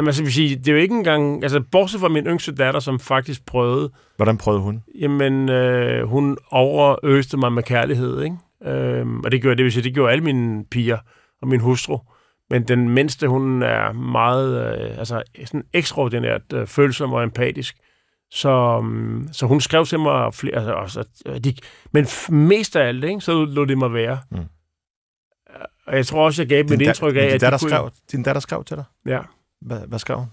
Jamen, 0.00 0.08
altså, 0.08 0.22
vil 0.22 0.32
sige, 0.32 0.56
det 0.56 0.68
er 0.68 0.72
jo 0.72 0.78
ikke 0.78 0.94
engang... 0.94 1.42
Altså, 1.42 1.60
bortset 1.60 2.00
fra 2.00 2.08
min 2.08 2.26
yngste 2.26 2.54
datter, 2.54 2.80
som 2.80 3.00
faktisk 3.00 3.46
prøvede... 3.46 3.90
Hvordan 4.16 4.38
prøvede 4.38 4.62
hun? 4.62 4.82
Jamen, 4.94 5.48
øh, 5.48 6.08
hun 6.08 6.38
overøste 6.50 7.36
mig 7.36 7.52
med 7.52 7.62
kærlighed, 7.62 8.22
ikke? 8.22 8.36
Øh, 8.64 9.06
og 9.24 9.32
det 9.32 9.42
gjorde, 9.42 9.56
det 9.56 9.64
vil 9.64 9.72
sige, 9.72 9.82
det 9.82 9.94
gjorde 9.94 10.12
alle 10.12 10.24
mine 10.24 10.64
piger 10.64 10.98
og 11.42 11.48
min 11.48 11.60
hustru. 11.60 11.98
Men 12.50 12.62
den 12.62 12.88
mindste, 12.88 13.28
hun 13.28 13.62
er 13.62 13.92
meget, 13.92 14.80
øh, 14.80 14.98
altså 14.98 15.22
sådan 15.44 15.64
ekstraordinært 15.72 16.52
øh, 16.54 16.66
følsom 16.66 17.12
og 17.12 17.22
empatisk. 17.24 17.76
Så, 18.30 18.76
um, 18.78 19.28
så 19.32 19.46
hun 19.46 19.60
skrev 19.60 19.86
til 19.86 19.98
mig 19.98 20.34
flere, 20.34 20.54
altså, 20.54 20.72
også, 20.72 21.04
at 21.26 21.44
de, 21.44 21.54
men 21.92 22.06
mest 22.28 22.76
af 22.76 22.88
alt, 22.88 23.04
ikke, 23.04 23.20
så 23.20 23.44
lå 23.44 23.64
det 23.64 23.78
mig 23.78 23.92
være. 23.92 24.18
Mm. 24.30 24.38
Og 25.86 25.96
jeg 25.96 26.06
tror 26.06 26.24
også, 26.24 26.42
jeg 26.42 26.48
gav 26.48 26.62
dem 26.62 26.72
et 26.72 26.82
indtryk 26.82 27.16
af, 27.16 27.20
at 27.20 27.40
de 27.40 27.46
kunne... 27.50 27.58
skrev, 27.58 27.90
Din 28.12 28.22
datter 28.22 28.40
skrev 28.40 28.64
til 28.64 28.76
dig? 28.76 28.84
Ja. 29.06 29.20
Hvad, 29.60 29.80
hvad 29.88 29.98
skrev 29.98 30.16
hun? 30.16 30.28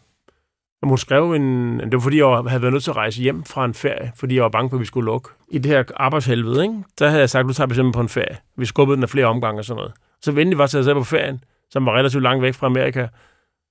Jamen, 0.81 0.89
hun 0.91 0.97
skrev 0.97 1.33
en... 1.33 1.79
Det 1.79 1.93
var, 1.93 1.99
fordi 1.99 2.17
jeg 2.17 2.43
havde 2.47 2.61
været 2.61 2.73
nødt 2.73 2.83
til 2.83 2.91
at 2.91 2.97
rejse 2.97 3.21
hjem 3.21 3.43
fra 3.43 3.65
en 3.65 3.73
ferie, 3.73 4.11
fordi 4.15 4.35
jeg 4.35 4.43
var 4.43 4.49
bange 4.49 4.69
for, 4.69 4.77
at 4.77 4.81
vi 4.81 4.85
skulle 4.85 5.05
lukke. 5.05 5.29
I 5.51 5.57
det 5.57 5.71
her 5.71 5.83
arbejdshelvede, 5.95 6.63
ikke? 6.63 6.83
der 6.99 7.07
havde 7.07 7.19
jeg 7.19 7.29
sagt, 7.29 7.47
nu 7.47 7.53
tager 7.53 7.67
vi 7.67 7.75
simpelthen 7.75 7.93
på 7.93 8.01
en 8.01 8.09
ferie. 8.09 8.37
Vi 8.57 8.65
skubbede 8.65 8.95
den 8.95 9.03
af 9.03 9.09
flere 9.09 9.25
omgange 9.25 9.61
og 9.61 9.65
sådan 9.65 9.77
noget. 9.77 9.93
Så 10.21 10.31
endelig 10.31 10.57
var 10.57 10.85
jeg 10.87 10.95
på 10.95 11.03
ferien, 11.03 11.43
som 11.69 11.85
var 11.85 11.97
relativt 11.97 12.23
langt 12.23 12.41
væk 12.41 12.53
fra 12.53 12.67
Amerika. 12.67 13.07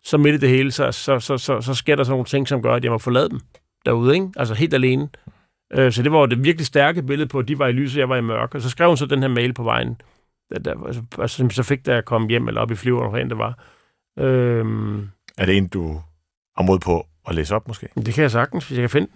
Så 0.04 0.18
midt 0.18 0.34
i 0.34 0.38
det 0.38 0.48
hele, 0.48 0.70
så, 0.72 0.92
så, 0.92 1.20
så, 1.20 1.38
så, 1.38 1.60
så 1.60 1.74
sker 1.74 1.96
der 1.96 2.04
sådan 2.04 2.12
nogle 2.12 2.24
ting, 2.24 2.48
som 2.48 2.62
gør, 2.62 2.74
at 2.74 2.84
jeg 2.84 2.92
må 2.92 2.98
forlade 2.98 3.28
dem 3.28 3.40
derude. 3.84 4.14
Ikke? 4.14 4.28
Altså 4.36 4.54
helt 4.54 4.74
alene. 4.74 5.08
Øh, 5.72 5.92
så 5.92 6.02
det 6.02 6.12
var 6.12 6.26
det 6.26 6.44
virkelig 6.44 6.66
stærke 6.66 7.02
billede 7.02 7.28
på, 7.28 7.38
at 7.38 7.48
de 7.48 7.58
var 7.58 7.66
i 7.66 7.72
lys, 7.72 7.94
og 7.94 8.00
jeg 8.00 8.08
var 8.08 8.16
i 8.16 8.20
mørke. 8.20 8.58
Og 8.58 8.62
så 8.62 8.70
skrev 8.70 8.88
hun 8.88 8.96
så 8.96 9.06
den 9.06 9.22
her 9.22 9.28
mail 9.28 9.52
på 9.52 9.62
vejen, 9.62 10.00
der, 10.50 10.58
der, 10.58 10.84
altså, 10.86 11.02
altså, 11.18 11.48
så 11.50 11.62
fik 11.62 11.86
der 11.86 11.98
at 11.98 12.04
komme 12.04 12.28
hjem, 12.28 12.48
eller 12.48 12.60
op 12.60 12.70
i 12.70 12.74
flyveren, 12.74 13.10
hvor 13.10 13.18
det 13.18 13.38
var. 13.38 13.58
Øhm, 14.18 15.08
er 15.38 15.46
det 15.46 15.56
en, 15.56 15.68
du 15.68 16.00
har 16.56 16.62
mod 16.62 16.78
på 16.78 17.06
at 17.28 17.34
læse 17.34 17.54
op, 17.54 17.68
måske? 17.68 17.88
Det 17.96 18.14
kan 18.14 18.22
jeg 18.22 18.30
sagtens, 18.30 18.68
hvis 18.68 18.78
jeg 18.78 18.82
kan 18.82 18.90
finde. 18.90 19.08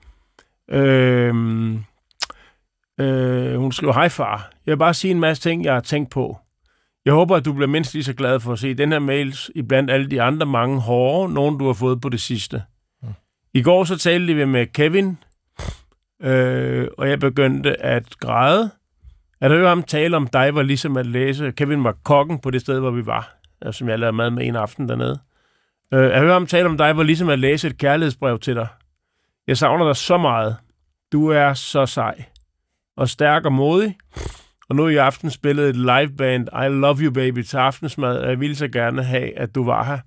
Øhm, 0.70 1.85
øh, 3.00 3.56
hun 3.56 3.72
skriver, 3.72 3.92
hej 3.92 4.09
far, 4.09 4.50
jeg 4.66 4.72
vil 4.72 4.78
bare 4.78 4.94
sige 4.94 5.11
en 5.11 5.20
masse 5.20 5.42
ting, 5.42 5.64
jeg 5.64 5.72
har 5.72 5.80
tænkt 5.80 6.11
på. 6.11 6.38
Jeg 7.04 7.12
håber, 7.14 7.37
at 7.37 7.44
du 7.44 7.52
bliver 7.52 7.68
mindst 7.68 7.94
lige 7.94 8.04
så 8.04 8.14
glad 8.14 8.40
for 8.40 8.52
at 8.52 8.59
se 8.59 8.74
den 8.74 8.92
her 8.92 8.98
mails 8.98 9.50
i 9.54 9.62
blandt 9.62 9.90
alle 9.90 10.11
de 10.11 10.22
andre 10.22 10.46
mange 10.46 10.80
hårde, 10.80 11.35
nogen 11.35 11.59
du 11.59 11.66
har 11.66 11.72
fået 11.72 12.00
på 12.00 12.09
det 12.09 12.20
sidste. 12.20 12.62
Mm. 13.02 13.09
I 13.54 13.62
går 13.62 13.85
så 13.85 13.98
talte 13.98 14.35
vi 14.35 14.44
med 14.44 14.66
Kevin, 14.66 15.18
øh, 16.22 16.88
og 16.98 17.09
jeg 17.09 17.20
begyndte 17.20 17.83
at 17.83 18.18
græde. 18.18 18.70
At 19.40 19.50
høre 19.50 19.68
ham 19.68 19.83
tale 19.83 20.16
om 20.16 20.26
dig 20.26 20.54
var 20.54 20.62
ligesom 20.62 20.96
at 20.96 21.06
læse. 21.06 21.52
Kevin 21.52 21.85
var 21.85 21.96
kokken 22.04 22.38
på 22.38 22.50
det 22.50 22.61
sted, 22.61 22.80
hvor 22.80 22.90
vi 22.90 23.06
var, 23.06 23.37
øh, 23.64 23.72
som 23.72 23.88
jeg 23.88 23.98
lavede 23.98 24.16
mad 24.16 24.30
med 24.30 24.46
en 24.46 24.56
aften 24.56 24.88
dernede. 24.88 25.18
Øh, 25.94 26.14
at 26.14 26.20
høre 26.20 26.33
ham 26.33 26.46
tale 26.46 26.68
om 26.68 26.79
dig 26.79 26.96
var 26.96 27.03
ligesom 27.03 27.29
at 27.29 27.38
læse 27.38 27.68
et 27.68 27.79
kærlighedsbrev 27.79 28.38
til 28.38 28.55
dig. 28.55 28.66
Jeg 29.46 29.57
savner 29.57 29.87
dig 29.87 29.96
så 29.96 30.18
meget. 30.18 30.57
Du 31.12 31.29
er 31.29 31.55
så 31.55 31.87
sej. 31.87 32.24
Og 32.96 33.09
stærk 33.09 33.44
og 33.44 33.53
modig. 33.53 33.96
Og 34.68 34.76
nu 34.76 34.88
i 34.88 34.96
aften 34.96 35.31
spillede 35.31 35.70
et 35.70 35.76
liveband 35.76 36.48
I 36.53 36.68
Love 36.68 36.96
You 36.96 37.12
Baby 37.12 37.42
til 37.42 37.57
aftensmad, 37.57 38.18
og 38.18 38.29
jeg 38.31 38.40
ville 38.40 38.57
så 38.57 38.68
gerne 38.68 39.03
have, 39.03 39.38
at 39.38 39.55
du 39.55 39.64
var 39.64 39.85
her. 39.85 39.98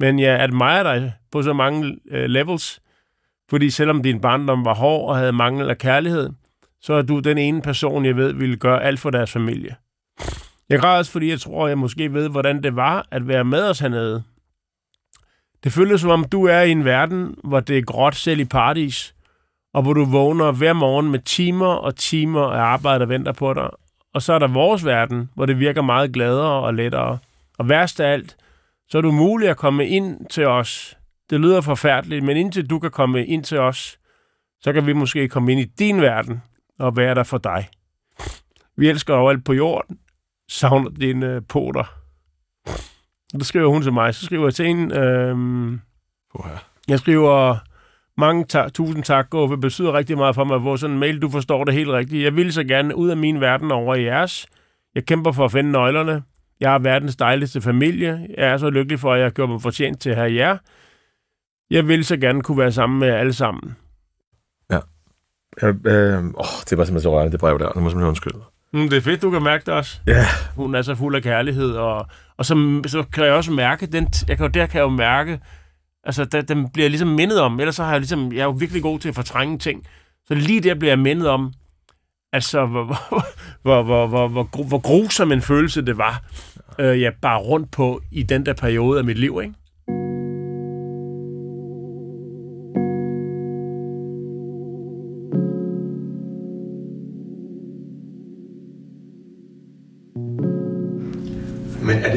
Men 0.00 0.18
jeg 0.18 0.40
admirer 0.40 0.82
dig 0.82 1.14
på 1.32 1.42
så 1.42 1.52
mange 1.52 1.98
øh, 2.10 2.24
levels, 2.24 2.80
fordi 3.50 3.70
selvom 3.70 4.02
din 4.02 4.20
barndom 4.20 4.64
var 4.64 4.74
hård 4.74 5.08
og 5.08 5.16
havde 5.16 5.32
mangel 5.32 5.70
af 5.70 5.78
kærlighed, 5.78 6.30
så 6.80 6.94
er 6.94 7.02
du 7.02 7.18
den 7.18 7.38
ene 7.38 7.62
person, 7.62 8.04
jeg 8.04 8.16
ved, 8.16 8.32
ville 8.32 8.56
gøre 8.56 8.82
alt 8.82 9.00
for 9.00 9.10
deres 9.10 9.32
familie. 9.32 9.76
Jeg 10.68 10.80
græder 10.80 10.98
også, 10.98 11.12
fordi 11.12 11.30
jeg 11.30 11.40
tror, 11.40 11.68
jeg 11.68 11.78
måske 11.78 12.12
ved, 12.12 12.28
hvordan 12.28 12.62
det 12.62 12.76
var 12.76 13.06
at 13.10 13.28
være 13.28 13.44
med 13.44 13.70
os 13.70 13.78
hernede. 13.78 14.22
Det 15.64 15.72
føles 15.72 16.00
som 16.00 16.10
om, 16.10 16.24
du 16.24 16.44
er 16.44 16.60
i 16.60 16.70
en 16.70 16.84
verden, 16.84 17.34
hvor 17.44 17.60
det 17.60 17.78
er 17.78 17.82
gråt 17.82 18.14
selv 18.14 18.40
i 18.40 18.44
paradis, 18.44 19.14
og 19.74 19.82
hvor 19.82 19.92
du 19.92 20.04
vågner 20.04 20.52
hver 20.52 20.72
morgen 20.72 21.10
med 21.10 21.18
timer 21.18 21.74
og 21.74 21.96
timer 21.96 22.42
af 22.42 22.60
arbejde, 22.60 23.00
der 23.00 23.06
venter 23.06 23.32
på 23.32 23.54
dig, 23.54 23.70
og 24.14 24.22
så 24.22 24.32
er 24.32 24.38
der 24.38 24.48
vores 24.48 24.84
verden, 24.84 25.30
hvor 25.34 25.46
det 25.46 25.58
virker 25.58 25.82
meget 25.82 26.12
gladere 26.12 26.62
og 26.66 26.74
lettere. 26.74 27.18
Og 27.58 27.68
værst 27.68 28.00
af 28.00 28.12
alt, 28.12 28.36
så 28.88 28.98
er 28.98 29.02
du 29.02 29.12
mulig 29.12 29.48
at 29.48 29.56
komme 29.56 29.88
ind 29.88 30.26
til 30.26 30.46
os. 30.46 30.96
Det 31.30 31.40
lyder 31.40 31.60
forfærdeligt, 31.60 32.24
men 32.24 32.36
indtil 32.36 32.70
du 32.70 32.78
kan 32.78 32.90
komme 32.90 33.26
ind 33.26 33.44
til 33.44 33.58
os, 33.58 33.98
så 34.60 34.72
kan 34.72 34.86
vi 34.86 34.92
måske 34.92 35.28
komme 35.28 35.52
ind 35.52 35.60
i 35.60 35.64
din 35.64 36.00
verden 36.00 36.42
og 36.78 36.96
være 36.96 37.14
der 37.14 37.22
for 37.22 37.38
dig. 37.38 37.68
Vi 38.76 38.88
elsker 38.88 39.14
overalt 39.14 39.44
på 39.44 39.52
jorden. 39.52 39.98
Savner 40.48 40.90
dine 40.90 41.42
poter. 41.42 42.01
Det 43.32 43.46
skriver 43.46 43.68
hun 43.68 43.82
til 43.82 43.92
mig. 43.92 44.14
Så 44.14 44.24
skriver 44.24 44.46
jeg 44.46 44.54
til 44.54 44.66
hende... 44.66 44.96
Øhm, 44.96 45.80
jeg 46.88 46.98
skriver... 46.98 47.56
Mange 48.16 48.44
ta- 48.44 48.68
tusind 48.68 49.04
tak, 49.04 49.34
og 49.34 49.50
det 49.50 49.60
betyder 49.60 49.92
rigtig 49.92 50.16
meget 50.16 50.34
for 50.34 50.44
mig 50.44 50.60
få 50.62 50.76
sådan 50.76 50.94
en 50.94 51.00
mail. 51.00 51.22
Du 51.22 51.30
forstår 51.30 51.64
det 51.64 51.74
helt 51.74 51.88
rigtigt. 51.88 52.24
Jeg 52.24 52.36
vil 52.36 52.52
så 52.52 52.64
gerne 52.64 52.96
ud 52.96 53.08
af 53.08 53.16
min 53.16 53.40
verden 53.40 53.70
over 53.70 53.94
i 53.94 54.04
jeres. 54.04 54.46
Jeg 54.94 55.04
kæmper 55.06 55.32
for 55.32 55.44
at 55.44 55.52
finde 55.52 55.72
nøglerne. 55.72 56.22
Jeg 56.60 56.70
har 56.70 56.78
verdens 56.78 57.16
dejligste 57.16 57.60
familie. 57.60 58.26
Jeg 58.38 58.48
er 58.48 58.56
så 58.56 58.70
lykkelig 58.70 59.00
for, 59.00 59.12
at 59.12 59.18
jeg 59.18 59.24
har 59.26 59.30
gjort 59.30 59.48
mig 59.50 59.62
fortjent 59.62 60.00
til 60.00 60.10
at 60.10 60.16
have 60.16 60.34
jer. 60.34 60.56
Jeg 61.70 61.88
vil 61.88 62.04
så 62.04 62.16
gerne 62.16 62.42
kunne 62.42 62.58
være 62.58 62.72
sammen 62.72 62.98
med 62.98 63.08
jer 63.08 63.16
alle 63.16 63.32
sammen. 63.32 63.76
Ja. 64.70 64.78
ja 65.62 65.68
øh, 65.68 66.24
åh, 66.24 66.44
det 66.70 66.78
var 66.78 66.84
simpelthen 66.84 67.00
så 67.00 67.12
rørende, 67.12 67.32
det 67.32 67.40
brev 67.40 67.58
der. 67.58 67.72
Nu 67.74 67.80
må 67.80 67.90
jeg 67.90 68.08
undskylde. 68.08 68.38
Mm, 68.72 68.88
det 68.88 68.96
er 68.96 69.00
fedt, 69.00 69.22
du 69.22 69.30
kan 69.30 69.42
mærke 69.42 69.66
det 69.66 69.74
også. 69.74 70.00
Ja. 70.06 70.24
Hun 70.56 70.74
er 70.74 70.82
så 70.82 70.94
fuld 70.94 71.14
af 71.14 71.22
kærlighed, 71.22 71.70
og, 71.70 72.06
og 72.42 72.46
så, 72.46 72.82
så 72.86 73.02
kan 73.02 73.24
jeg 73.24 73.32
også 73.32 73.52
mærke, 73.52 73.86
den, 73.86 74.08
jeg 74.28 74.38
kan, 74.38 74.54
der 74.54 74.66
kan 74.66 74.78
jeg 74.78 74.84
jo 74.84 74.90
mærke, 74.90 75.38
Altså, 76.04 76.24
der, 76.24 76.40
den 76.40 76.68
bliver 76.70 76.88
ligesom 76.88 77.08
mindet 77.08 77.40
om. 77.40 77.60
Ellers 77.60 77.76
så 77.76 77.84
har 77.84 77.90
jeg 77.90 78.00
ligesom, 78.00 78.32
jeg 78.32 78.40
er 78.40 78.44
jo 78.44 78.50
virkelig 78.50 78.82
god 78.82 78.98
til 78.98 79.08
at 79.08 79.14
fortrænge 79.14 79.58
ting. 79.58 79.86
Så 80.26 80.34
lige 80.34 80.60
der 80.60 80.74
bliver 80.74 80.90
jeg 80.90 80.98
mindet 80.98 81.28
om, 81.28 81.52
altså, 82.32 82.66
hvor, 82.66 82.84
hvor, 82.84 83.24
hvor, 83.62 83.82
hvor, 83.82 84.06
hvor, 84.06 84.28
hvor, 84.28 84.64
hvor 84.64 84.78
grusom 84.78 85.32
en 85.32 85.42
følelse 85.42 85.82
det 85.82 85.98
var, 85.98 86.22
øh, 86.78 87.00
jeg 87.00 87.12
bare 87.22 87.38
rundt 87.38 87.70
på 87.70 88.02
i 88.10 88.22
den 88.22 88.46
der 88.46 88.52
periode 88.52 88.98
af 88.98 89.04
mit 89.04 89.18
liv, 89.18 89.40
ikke? 89.42 89.54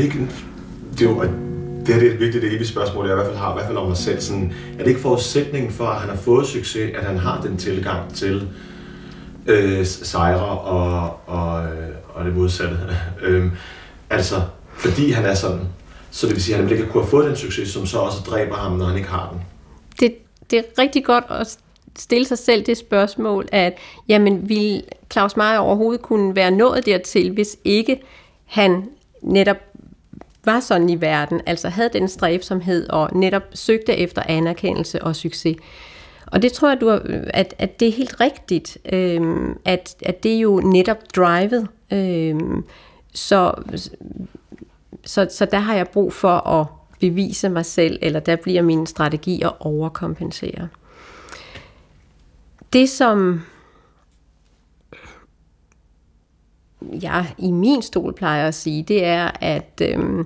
Ikke... 0.06 0.28
Det 0.98 1.10
er 1.10 1.14
det 1.14 1.26
her 1.26 1.46
det 1.88 1.96
er 1.96 2.18
virkelig 2.18 2.42
det 2.42 2.54
evige 2.54 2.68
spørgsmål, 2.68 3.06
jeg 3.06 3.14
i 3.14 3.16
hvert 3.16 3.28
fald 3.28 3.38
har, 3.38 3.52
i 3.52 3.54
hvert 3.54 3.66
fald 3.66 3.78
om 3.78 3.88
mig 3.88 3.98
selv. 3.98 4.22
Sådan, 4.22 4.54
er 4.74 4.78
det 4.78 4.88
ikke 4.88 5.02
forudsætningen 5.02 5.72
for, 5.72 5.86
at 5.86 6.00
han 6.00 6.10
har 6.10 6.18
fået 6.18 6.48
succes, 6.48 6.96
at 6.96 7.04
han 7.04 7.18
har 7.18 7.42
den 7.42 7.58
tilgang 7.58 8.14
til 8.14 8.48
øh, 9.46 9.86
sejre 9.86 10.60
og, 10.60 11.20
og, 11.26 11.64
øh, 11.64 11.90
og 12.14 12.26
det 12.26 12.36
modsatte? 12.36 12.78
øhm, 13.26 13.52
altså, 14.10 14.42
fordi 14.78 15.12
han 15.12 15.26
er 15.26 15.34
sådan, 15.34 15.62
så 16.12 16.28
det 16.28 16.36
vil 16.36 16.44
sige, 16.44 16.56
at 16.56 16.64
han 16.64 16.72
ikke 16.72 16.86
kunne 16.86 17.04
have 17.04 17.10
fået 17.10 17.28
den 17.28 17.36
succes, 17.36 17.70
som 17.70 17.86
så 17.86 17.98
også 17.98 18.18
dræber 18.20 18.56
ham, 18.56 18.72
når 18.72 18.86
han 18.86 18.98
ikke 18.98 19.10
har 19.10 19.30
den. 19.32 19.42
Det, 20.00 20.16
det 20.52 20.60
er 20.60 20.82
rigtig 20.82 21.06
godt 21.06 21.24
at 21.30 21.58
stille 21.98 22.26
sig 22.26 22.38
selv 22.38 22.66
det 22.66 22.78
spørgsmål, 22.78 23.48
at 23.52 23.74
jamen, 24.08 24.50
ville 24.50 24.82
Claus 25.12 25.38
Meier 25.38 25.58
overhovedet 25.58 26.02
kunne 26.02 26.36
være 26.36 26.52
nået 26.52 26.86
dertil, 26.86 27.32
hvis 27.32 27.58
ikke 27.64 28.02
han 28.46 28.84
netop 29.22 29.58
var 30.46 30.60
sådan 30.60 30.90
i 30.90 31.02
verden, 31.02 31.42
altså 31.46 31.70
havde 31.70 31.90
den 31.94 32.08
stræbsomhed 32.08 32.90
og 32.90 33.10
netop 33.14 33.44
søgte 33.54 33.98
efter 33.98 34.22
anerkendelse 34.26 35.02
og 35.04 35.16
succes. 35.16 35.58
Og 36.28 36.42
det 36.42 36.52
tror 36.52 36.70
jeg, 36.70 36.82
du 36.82 36.90
har, 36.90 37.02
at, 37.34 37.56
at 37.58 37.80
det 37.80 37.88
er 37.88 37.92
helt 37.92 38.22
rigtigt, 38.22 38.78
øhm, 38.94 39.58
at, 39.66 39.96
at 40.02 40.24
det 40.24 40.36
er 40.36 40.40
jo 40.40 40.62
netop 40.66 40.98
drivet. 41.16 41.68
Øhm, 41.94 42.64
så, 43.14 43.54
så, 45.04 45.28
så 45.32 45.46
der 45.46 45.60
har 45.60 45.76
jeg 45.76 45.88
brug 45.88 46.14
for 46.14 46.48
at 46.48 46.68
bevise 47.00 47.50
mig 47.50 47.66
selv, 47.66 48.00
eller 48.02 48.20
der 48.20 48.36
bliver 48.36 48.62
min 48.62 48.86
strategi 48.86 49.42
at 49.42 49.52
overkompensere. 49.60 50.68
Det 52.74 52.90
som 52.90 53.42
jeg 57.02 57.34
i 57.38 57.52
min 57.52 57.82
stol 57.82 58.14
plejer 58.14 58.48
at 58.48 58.56
sige, 58.56 58.84
det 58.84 59.06
er, 59.06 59.32
at, 59.42 59.82
øhm, 59.82 60.26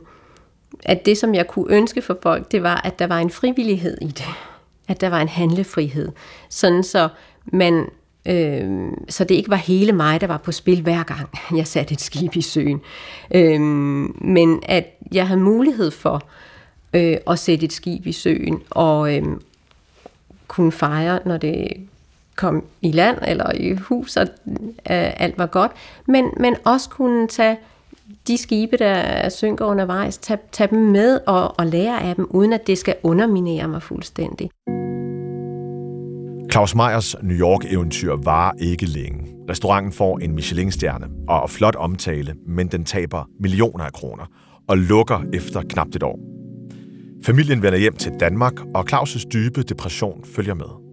at 0.83 1.05
det, 1.05 1.17
som 1.17 1.35
jeg 1.35 1.47
kunne 1.47 1.73
ønske 1.73 2.01
for 2.01 2.17
folk, 2.23 2.51
det 2.51 2.63
var, 2.63 2.81
at 2.83 2.99
der 2.99 3.07
var 3.07 3.19
en 3.19 3.29
frivillighed 3.29 3.97
i 4.01 4.07
det. 4.07 4.25
at 4.87 5.01
der 5.01 5.09
var 5.09 5.21
en 5.21 5.27
handlefrihed. 5.27 6.11
Sådan 6.49 6.83
så 6.83 7.09
man 7.45 7.87
øh, 8.25 8.91
så 9.09 9.23
det 9.23 9.35
ikke 9.35 9.49
var 9.49 9.55
hele 9.55 9.91
mig, 9.91 10.21
der 10.21 10.27
var 10.27 10.37
på 10.37 10.51
spil 10.51 10.81
hver 10.81 11.03
gang, 11.03 11.29
jeg 11.57 11.67
satte 11.67 11.93
et 11.93 12.01
skib 12.01 12.35
i 12.35 12.41
søen. 12.41 12.81
Øh, 13.35 13.61
men 14.21 14.59
at 14.65 14.85
jeg 15.11 15.27
havde 15.27 15.41
mulighed 15.41 15.91
for 15.91 16.23
øh, 16.93 17.17
at 17.27 17.39
sætte 17.39 17.65
et 17.65 17.73
skib 17.73 18.05
i 18.07 18.11
søen 18.11 18.61
og 18.69 19.15
øh, 19.15 19.23
kunne 20.47 20.71
fejre, 20.71 21.19
når 21.25 21.37
det 21.37 21.67
kom 22.39 22.63
i 22.81 22.91
land 22.91 23.17
eller 23.27 23.51
i 23.55 23.73
hus, 23.73 24.17
og 24.17 24.27
øh, 24.67 25.21
alt 25.23 25.37
var 25.37 25.45
godt, 25.45 25.71
men, 26.07 26.25
men 26.37 26.55
også 26.65 26.89
kunne 26.89 27.27
tage 27.27 27.57
de 28.27 28.37
skibe, 28.37 28.77
der 28.77 29.29
synker 29.29 29.65
undervejs, 29.65 30.17
tage, 30.17 30.39
tage 30.51 30.67
dem 30.69 30.79
med 30.79 31.19
og, 31.27 31.59
og 31.59 31.65
lære 31.65 32.03
af 32.03 32.15
dem, 32.15 32.27
uden 32.29 32.53
at 32.53 32.67
det 32.67 32.77
skal 32.77 32.95
underminere 33.03 33.67
mig 33.67 33.81
fuldstændig. 33.81 34.49
Claus 36.51 36.75
Meyers 36.75 37.15
New 37.23 37.37
York-eventyr 37.37 38.15
var 38.23 38.55
ikke 38.59 38.85
længe. 38.85 39.19
Restauranten 39.49 39.91
får 39.91 40.19
en 40.19 40.35
Michelin-stjerne 40.35 41.05
og 41.27 41.49
flot 41.49 41.75
omtale, 41.75 42.35
men 42.47 42.67
den 42.67 42.85
taber 42.85 43.29
millioner 43.39 43.83
af 43.83 43.93
kroner 43.93 44.25
og 44.67 44.77
lukker 44.77 45.21
efter 45.33 45.61
knap 45.69 45.87
et 45.95 46.03
år. 46.03 46.19
Familien 47.25 47.61
vender 47.61 47.79
hjem 47.79 47.95
til 47.95 48.11
Danmark, 48.19 48.53
og 48.75 48.85
Claus' 48.93 49.27
dybe 49.33 49.63
depression 49.63 50.23
følger 50.35 50.53
med. 50.53 50.88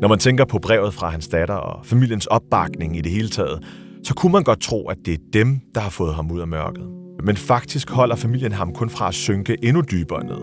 Når 0.00 0.08
man 0.08 0.18
tænker 0.18 0.44
på 0.44 0.58
brevet 0.58 0.94
fra 0.94 1.08
hans 1.08 1.28
datter 1.28 1.54
og 1.54 1.86
familiens 1.86 2.26
opbakning 2.26 2.96
i 2.96 3.00
det 3.00 3.12
hele 3.12 3.28
taget, 3.28 3.64
så 4.04 4.14
kunne 4.14 4.32
man 4.32 4.44
godt 4.44 4.60
tro, 4.60 4.88
at 4.88 4.96
det 5.04 5.14
er 5.14 5.18
dem, 5.32 5.60
der 5.74 5.80
har 5.80 5.90
fået 5.90 6.14
ham 6.14 6.30
ud 6.30 6.40
af 6.40 6.48
mørket. 6.48 6.88
Men 7.24 7.36
faktisk 7.36 7.90
holder 7.90 8.16
familien 8.16 8.52
ham 8.52 8.74
kun 8.74 8.90
fra 8.90 9.08
at 9.08 9.14
synke 9.14 9.56
endnu 9.62 9.82
dybere 9.90 10.24
ned. 10.24 10.40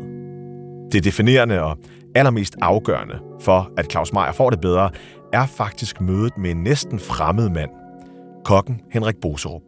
Det 0.91 1.03
definerende 1.03 1.61
og 1.61 1.77
allermest 2.15 2.55
afgørende 2.61 3.19
for, 3.41 3.71
at 3.77 3.91
Claus 3.91 4.13
Meier 4.13 4.31
får 4.31 4.49
det 4.49 4.61
bedre, 4.61 4.89
er 5.33 5.45
faktisk 5.45 6.01
mødet 6.01 6.37
med 6.37 6.51
en 6.51 6.63
næsten 6.63 6.99
fremmed 6.99 7.49
mand. 7.49 7.69
Kokken 8.45 8.81
Henrik 8.91 9.15
Boserup. 9.21 9.61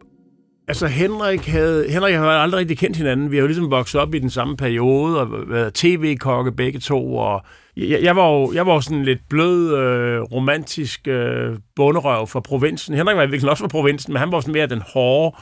Altså, 0.68 0.86
Henrik 0.86 1.46
havde, 1.46 1.90
Henrik 1.90 2.14
havde 2.14 2.28
aldrig 2.28 2.58
rigtig 2.58 2.78
kendt 2.78 2.96
hinanden. 2.96 3.30
Vi 3.30 3.36
har 3.36 3.40
jo 3.40 3.46
ligesom 3.46 3.70
vokset 3.70 4.00
op 4.00 4.14
i 4.14 4.18
den 4.18 4.30
samme 4.30 4.56
periode, 4.56 5.20
og 5.20 5.28
været 5.48 5.74
tv-kokke 5.74 6.52
begge 6.52 6.78
to, 6.80 7.16
og 7.16 7.42
jeg, 7.76 8.02
jeg, 8.02 8.16
var 8.16 8.30
jo 8.30 8.52
jeg 8.52 8.66
var 8.66 8.80
sådan 8.80 9.04
lidt 9.04 9.28
blød, 9.28 9.76
øh, 9.76 10.22
romantisk 10.22 11.08
øh, 11.08 11.56
bunderøv 11.76 12.26
fra 12.26 12.40
provinsen. 12.40 12.94
Henrik 12.94 13.16
var 13.16 13.22
i 13.22 13.26
virkeligheden 13.26 13.50
også 13.50 13.64
fra 13.64 13.68
provinsen, 13.68 14.12
men 14.12 14.20
han 14.20 14.32
var 14.32 14.40
sådan 14.40 14.52
mere 14.52 14.66
den 14.66 14.82
hårde, 14.94 15.36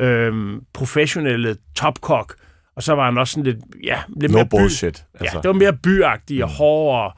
øh, 0.00 0.60
professionelle 0.74 1.56
topkok. 1.76 2.34
Og 2.76 2.82
så 2.82 2.94
var 2.94 3.04
han 3.04 3.18
også 3.18 3.32
sådan 3.32 3.44
lidt, 3.44 3.58
ja, 3.84 3.98
lidt 4.20 4.32
no 4.32 4.38
mere 4.38 4.46
by, 4.46 4.50
bullshit. 4.50 5.04
Altså. 5.14 5.36
Ja, 5.36 5.42
det 5.42 5.48
var 5.48 5.54
mere 5.54 5.76
byagtig 5.82 6.44
og 6.44 6.50
mm. 6.50 6.54
hårdere. 6.54 7.12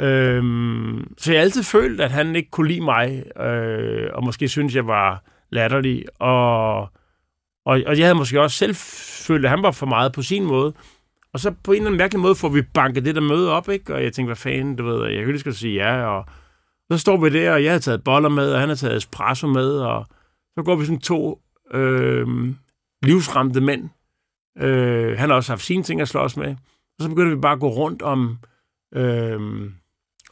Øhm, 0.00 1.14
så 1.18 1.32
jeg 1.32 1.40
har 1.40 1.44
altid 1.44 1.62
følt, 1.62 2.00
at 2.00 2.10
han 2.10 2.36
ikke 2.36 2.50
kunne 2.50 2.68
lide 2.68 2.80
mig, 2.80 3.22
øh, 3.40 4.10
og 4.14 4.24
måske 4.24 4.48
synes 4.48 4.74
jeg 4.74 4.86
var 4.86 5.24
latterlig. 5.50 6.04
Og, 6.18 6.80
og, 6.80 7.80
og 7.86 7.98
jeg 7.98 8.06
havde 8.06 8.14
måske 8.14 8.40
også 8.40 8.56
selv 8.56 8.74
følt, 9.26 9.44
at 9.44 9.50
han 9.50 9.62
var 9.62 9.70
for 9.70 9.86
meget 9.86 10.12
på 10.12 10.22
sin 10.22 10.44
måde. 10.44 10.74
Og 11.32 11.40
så 11.40 11.54
på 11.64 11.72
en 11.72 11.76
eller 11.76 11.86
anden 11.86 11.98
mærkelig 11.98 12.20
måde 12.20 12.34
får 12.34 12.48
vi 12.48 12.62
banket 12.62 13.04
det 13.04 13.14
der 13.14 13.20
møde 13.20 13.50
op, 13.52 13.68
ikke? 13.68 13.94
Og 13.94 14.02
jeg 14.02 14.12
tænkte, 14.12 14.28
hvad 14.28 14.36
fanden, 14.36 14.76
du 14.76 14.84
ved, 14.84 15.08
jeg 15.08 15.24
kunne 15.24 15.36
lige 15.36 15.54
sige 15.54 15.74
ja, 15.74 16.04
og 16.04 16.24
så 16.90 16.98
står 16.98 17.16
vi 17.16 17.30
der, 17.30 17.52
og 17.52 17.64
jeg 17.64 17.72
har 17.72 17.78
taget 17.78 18.04
boller 18.04 18.28
med, 18.28 18.52
og 18.52 18.60
han 18.60 18.68
har 18.68 18.76
taget 18.76 18.96
espresso 18.96 19.46
med, 19.46 19.70
og 19.72 20.06
så 20.54 20.62
går 20.62 20.76
vi 20.76 20.84
sådan 20.84 21.00
to 21.00 21.40
øh, 21.74 22.26
livsramte 23.02 23.60
mænd. 23.60 23.88
Øh, 24.58 25.18
han 25.18 25.28
har 25.28 25.36
også 25.36 25.52
haft 25.52 25.62
sine 25.62 25.82
ting 25.82 26.00
at 26.00 26.08
slås 26.08 26.36
med. 26.36 26.50
Og 26.98 27.02
så 27.02 27.08
begynder 27.08 27.34
vi 27.34 27.40
bare 27.40 27.52
at 27.52 27.60
gå 27.60 27.68
rundt 27.68 28.02
om, 28.02 28.38
øh, 28.94 29.70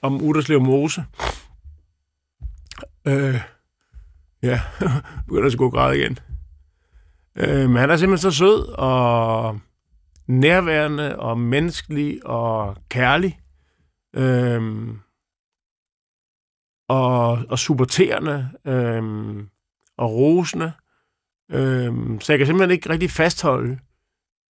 om 0.02 0.22
Uderslev 0.22 0.60
Mose. 0.60 1.04
Øh, 3.06 3.40
ja, 4.42 4.60
begynder 5.28 5.50
at 5.50 5.58
gå 5.58 5.70
græde 5.70 5.98
igen. 5.98 6.18
Øh, 7.36 7.70
men 7.70 7.76
han 7.76 7.90
er 7.90 7.96
simpelthen 7.96 8.32
så 8.32 8.38
sød, 8.38 8.68
og 8.78 9.60
nærværende 10.28 11.18
og 11.18 11.38
menneskelig 11.38 12.26
og 12.26 12.76
kærlig. 12.88 13.40
Øhm, 14.16 14.98
og, 16.88 17.30
og 17.48 17.58
supporterende 17.58 18.50
øhm, 18.66 19.48
og 19.96 20.12
rosende. 20.12 20.72
Øhm, 21.50 22.20
så 22.20 22.32
jeg 22.32 22.38
kan 22.38 22.46
simpelthen 22.46 22.70
ikke 22.70 22.90
rigtig 22.90 23.10
fastholde 23.10 23.78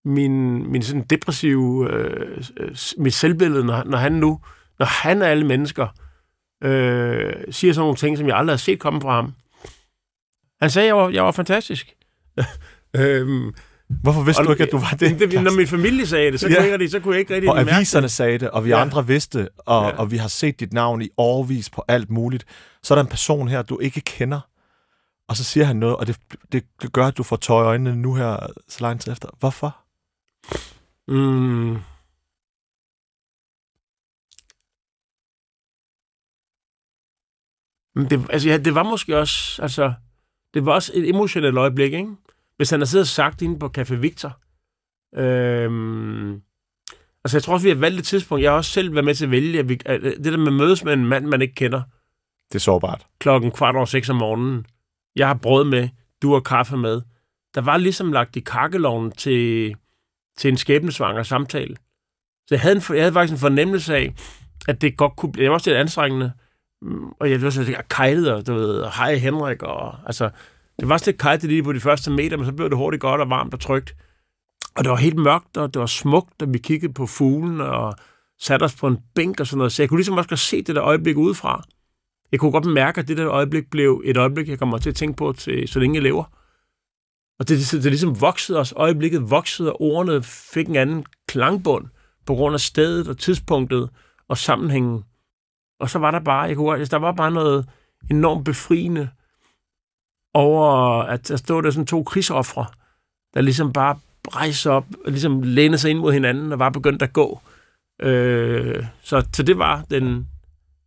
min, 0.05 0.67
min 0.71 0.81
sådan 0.81 1.03
depressive, 1.03 1.91
øh, 1.91 2.43
mit 2.97 3.13
selvbillede, 3.13 3.65
når, 3.65 3.83
når 3.83 3.97
han 3.97 4.11
nu, 4.11 4.39
når 4.79 4.85
han 4.85 5.21
af 5.21 5.29
alle 5.29 5.47
mennesker 5.47 5.87
øh, 6.63 7.33
siger 7.49 7.73
sådan 7.73 7.83
nogle 7.83 7.95
ting, 7.95 8.17
som 8.17 8.27
jeg 8.27 8.37
aldrig 8.37 8.53
har 8.53 8.57
set 8.57 8.79
komme 8.79 9.01
fra 9.01 9.15
ham. 9.15 9.33
Han 10.61 10.69
sagde, 10.69 10.85
at 10.85 10.87
jeg 10.87 10.97
var, 10.97 11.09
jeg 11.09 11.23
var 11.23 11.31
fantastisk. 11.31 11.95
øhm, 12.99 13.53
Hvorfor 13.89 14.23
vidste 14.23 14.41
og, 14.41 14.45
du 14.45 14.51
ikke, 14.51 14.63
at 14.63 14.71
du 14.71 14.77
var 14.77 14.95
det? 14.99 15.19
det 15.19 15.43
når 15.43 15.51
min 15.51 15.67
familie 15.67 16.07
sagde 16.07 16.31
det, 16.31 16.39
så, 16.39 16.47
ja. 16.47 16.55
kunne, 16.55 16.81
jeg 16.81 16.89
så 16.89 16.99
kunne 16.99 17.13
jeg 17.13 17.19
ikke 17.19 17.33
rigtig 17.33 17.49
Og 17.49 17.59
aviserne 17.59 18.03
det. 18.03 18.11
sagde 18.11 18.37
det, 18.37 18.49
og 18.49 18.65
vi 18.65 18.69
ja. 18.69 18.81
andre 18.81 19.07
vidste, 19.07 19.49
og, 19.57 19.89
ja. 19.89 19.97
og 19.97 20.11
vi 20.11 20.17
har 20.17 20.27
set 20.27 20.59
dit 20.59 20.73
navn 20.73 21.01
i 21.01 21.09
overvis 21.17 21.69
på 21.69 21.83
alt 21.87 22.09
muligt. 22.09 22.45
Så 22.83 22.93
er 22.93 22.95
der 22.95 23.03
en 23.03 23.09
person 23.09 23.47
her, 23.47 23.61
du 23.61 23.79
ikke 23.79 24.01
kender, 24.01 24.39
og 25.27 25.37
så 25.37 25.43
siger 25.43 25.65
han 25.65 25.75
noget, 25.75 25.95
og 25.95 26.07
det, 26.07 26.17
det 26.51 26.93
gør, 26.93 27.05
at 27.05 27.17
du 27.17 27.23
får 27.23 27.35
tøj 27.35 27.63
i 27.63 27.65
øjnene 27.65 27.95
nu 27.95 28.15
her, 28.15 28.47
så 28.67 28.77
lang 28.81 29.01
tid 29.01 29.11
efter. 29.11 29.29
Hvorfor? 29.39 29.77
Mm. 31.07 31.77
Det, 38.09 38.25
altså, 38.29 38.49
ja, 38.49 38.57
det 38.57 38.75
var 38.75 38.83
måske 38.83 39.17
også, 39.17 39.61
altså, 39.61 39.93
det 40.53 40.65
var 40.65 40.73
også 40.73 40.91
et 40.95 41.09
emotionelt 41.09 41.57
øjeblik, 41.57 41.93
ikke? 41.93 42.15
Hvis 42.59 42.69
han 42.69 42.79
har 42.79 42.85
siddet 42.85 43.03
og 43.03 43.07
sagt 43.07 43.41
inde 43.41 43.59
på 43.59 43.71
Café 43.77 43.95
Victor. 43.95 44.39
Øhm, 45.15 46.33
altså, 47.23 47.37
jeg 47.37 47.43
tror 47.43 47.53
også, 47.53 47.63
vi 47.63 47.69
har 47.69 47.77
valgt 47.77 47.99
et 47.99 48.05
tidspunkt. 48.05 48.43
Jeg 48.43 48.51
har 48.51 48.57
også 48.57 48.71
selv 48.71 48.93
været 48.93 49.05
med 49.05 49.15
til 49.15 49.25
at 49.25 49.31
vælge, 49.31 49.59
at, 49.59 49.69
vi, 49.69 49.79
at 49.85 50.01
det 50.01 50.25
der 50.25 50.37
med 50.37 50.47
at 50.47 50.53
mødes 50.53 50.83
med 50.83 50.93
en 50.93 51.05
mand, 51.05 51.25
man 51.25 51.41
ikke 51.41 51.53
kender. 51.53 51.81
Det 52.49 52.55
er 52.55 52.59
sårbart. 52.59 53.05
Klokken 53.19 53.51
kvart 53.51 53.75
over 53.75 53.85
seks 53.85 54.09
om 54.09 54.15
morgenen. 54.15 54.65
Jeg 55.15 55.27
har 55.27 55.33
brød 55.33 55.65
med, 55.65 55.89
du 56.21 56.33
har 56.33 56.39
kaffe 56.39 56.77
med. 56.77 57.01
Der 57.55 57.61
var 57.61 57.77
ligesom 57.77 58.11
lagt 58.11 58.35
i 58.35 58.39
kakkeloven 58.39 59.11
til, 59.11 59.75
til 60.37 60.49
en 60.51 60.57
skæbnesvanger 60.57 61.23
samtale. 61.23 61.75
Så 62.47 62.55
jeg 62.55 62.61
havde, 62.61 62.75
en, 62.75 62.81
jeg 62.89 63.03
havde 63.03 63.13
faktisk 63.13 63.33
en 63.33 63.39
fornemmelse 63.39 63.95
af, 63.95 64.13
at 64.67 64.81
det 64.81 64.97
godt 64.97 65.15
kunne 65.15 65.31
blive... 65.31 65.43
Jeg 65.43 65.51
var 65.51 65.55
også 65.55 65.69
lidt 65.69 65.79
anstrengende. 65.79 66.31
Og 67.19 67.31
jeg 67.31 67.41
var 67.41 67.49
så 67.49 67.83
kejlet, 67.89 68.33
og 68.33 68.47
du 68.47 68.53
ved, 68.53 68.85
hej 68.85 69.15
Henrik, 69.15 69.63
og 69.63 69.97
altså, 70.05 70.29
det 70.79 70.89
var 70.89 70.93
også 70.93 71.11
lidt 71.11 71.21
koldt 71.21 71.43
lige 71.43 71.63
på 71.63 71.73
de 71.73 71.79
første 71.79 72.11
meter, 72.11 72.37
men 72.37 72.45
så 72.45 72.51
blev 72.51 72.69
det 72.69 72.77
hurtigt 72.77 73.01
godt 73.01 73.21
og 73.21 73.29
varmt 73.29 73.53
og 73.53 73.59
trygt. 73.59 73.95
Og 74.75 74.83
det 74.83 74.89
var 74.89 74.97
helt 74.97 75.17
mørkt, 75.17 75.57
og 75.57 75.73
det 75.73 75.79
var 75.79 75.85
smukt, 75.85 76.41
og 76.41 76.53
vi 76.53 76.57
kiggede 76.57 76.93
på 76.93 77.05
fuglen 77.05 77.61
og 77.61 77.95
satte 78.39 78.63
os 78.63 78.75
på 78.75 78.87
en 78.87 78.97
bænk 79.15 79.39
og 79.39 79.47
sådan 79.47 79.57
noget. 79.57 79.71
Så 79.71 79.81
jeg 79.81 79.89
kunne 79.89 79.97
ligesom 79.97 80.17
også 80.17 80.35
se 80.35 80.61
det 80.61 80.75
der 80.75 80.83
øjeblik 80.83 81.17
udefra. 81.17 81.63
Jeg 82.31 82.39
kunne 82.39 82.51
godt 82.51 82.65
mærke, 82.65 83.01
at 83.01 83.07
det 83.07 83.17
der 83.17 83.29
øjeblik 83.29 83.69
blev 83.69 84.01
et 84.05 84.17
øjeblik, 84.17 84.49
jeg 84.49 84.59
kommer 84.59 84.77
til 84.77 84.89
at 84.89 84.95
tænke 84.95 85.17
på, 85.17 85.33
til, 85.33 85.67
så 85.67 85.79
længe 85.79 85.95
jeg 85.95 86.03
lever. 86.03 86.23
Og 87.39 87.47
det, 87.47 87.57
det, 87.57 87.71
det 87.71 87.91
ligesom 87.91 88.21
voksede 88.21 88.59
os. 88.59 88.73
Øjeblikket 88.75 89.29
voksede, 89.29 89.73
og 89.73 89.81
ordene 89.81 90.23
fik 90.23 90.67
en 90.67 90.75
anden 90.75 91.05
klangbund 91.27 91.85
på 92.25 92.35
grund 92.35 92.53
af 92.53 92.59
stedet 92.59 93.07
og 93.07 93.17
tidspunktet 93.17 93.89
og 94.27 94.37
sammenhængen. 94.37 95.03
Og 95.79 95.89
så 95.89 95.99
var 95.99 96.11
der 96.11 96.19
bare, 96.19 96.41
jeg 96.41 96.55
kunne, 96.55 96.85
der 96.85 96.97
var 96.97 97.11
bare 97.11 97.31
noget 97.31 97.69
enormt 98.11 98.45
befriende 98.45 99.09
over, 100.33 101.01
at 101.03 101.27
der 101.27 101.37
stod 101.37 101.63
der 101.63 101.71
sådan 101.71 101.85
to 101.85 102.03
krigsoffre, 102.03 102.65
der 103.33 103.41
ligesom 103.41 103.73
bare 103.73 103.99
rejste 104.27 104.71
op 104.71 104.85
og 105.05 105.11
ligesom 105.11 105.41
lænede 105.41 105.77
sig 105.77 105.91
ind 105.91 105.99
mod 105.99 106.13
hinanden 106.13 106.51
og 106.51 106.59
var 106.59 106.69
begyndt 106.69 107.01
at 107.01 107.13
gå. 107.13 107.39
Øh, 108.01 108.85
så, 109.01 109.25
så 109.33 109.43
det 109.43 109.57
var 109.57 109.83
den, 109.89 110.27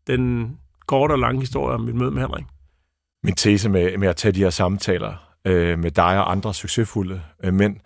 den 0.07 0.53
korte 0.87 1.13
og 1.13 1.19
lange 1.19 1.41
historie 1.41 1.75
om 1.75 1.81
mit 1.81 1.95
møde 1.95 2.11
med 2.11 2.23
Henrik. 2.23 2.45
Min 3.25 3.35
tese 3.35 3.69
med, 3.69 3.99
med 3.99 4.09
at 4.09 4.17
tage 4.17 4.33
de 4.33 4.41
her 4.41 4.51
samtaler 4.51 5.15
øh, 5.45 5.79
med 5.79 5.91
dig 5.91 6.19
og 6.19 6.31
andre 6.31 6.55
succesfulde 6.55 7.23
øh, 7.45 7.55
mænd, 7.55 7.77